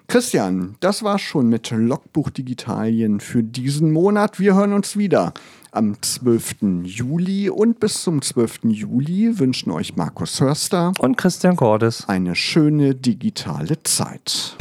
Christian, 0.07 0.75
das 0.79 1.03
war's 1.03 1.21
schon 1.21 1.49
mit 1.49 1.71
Logbuch 1.71 2.29
Digitalien 2.29 3.19
für 3.19 3.43
diesen 3.43 3.91
Monat. 3.91 4.39
Wir 4.39 4.55
hören 4.55 4.73
uns 4.73 4.97
wieder 4.97 5.33
am 5.71 5.99
12. 6.01 6.83
Juli 6.83 7.49
und 7.49 7.79
bis 7.79 8.03
zum 8.03 8.21
12. 8.21 8.65
Juli 8.65 9.39
wünschen 9.39 9.71
euch 9.71 9.95
Markus 9.95 10.39
Hörster 10.39 10.93
und 10.99 11.17
Christian 11.17 11.55
Cordes 11.55 12.07
eine 12.07 12.35
schöne 12.35 12.93
digitale 12.93 13.81
Zeit. 13.83 14.55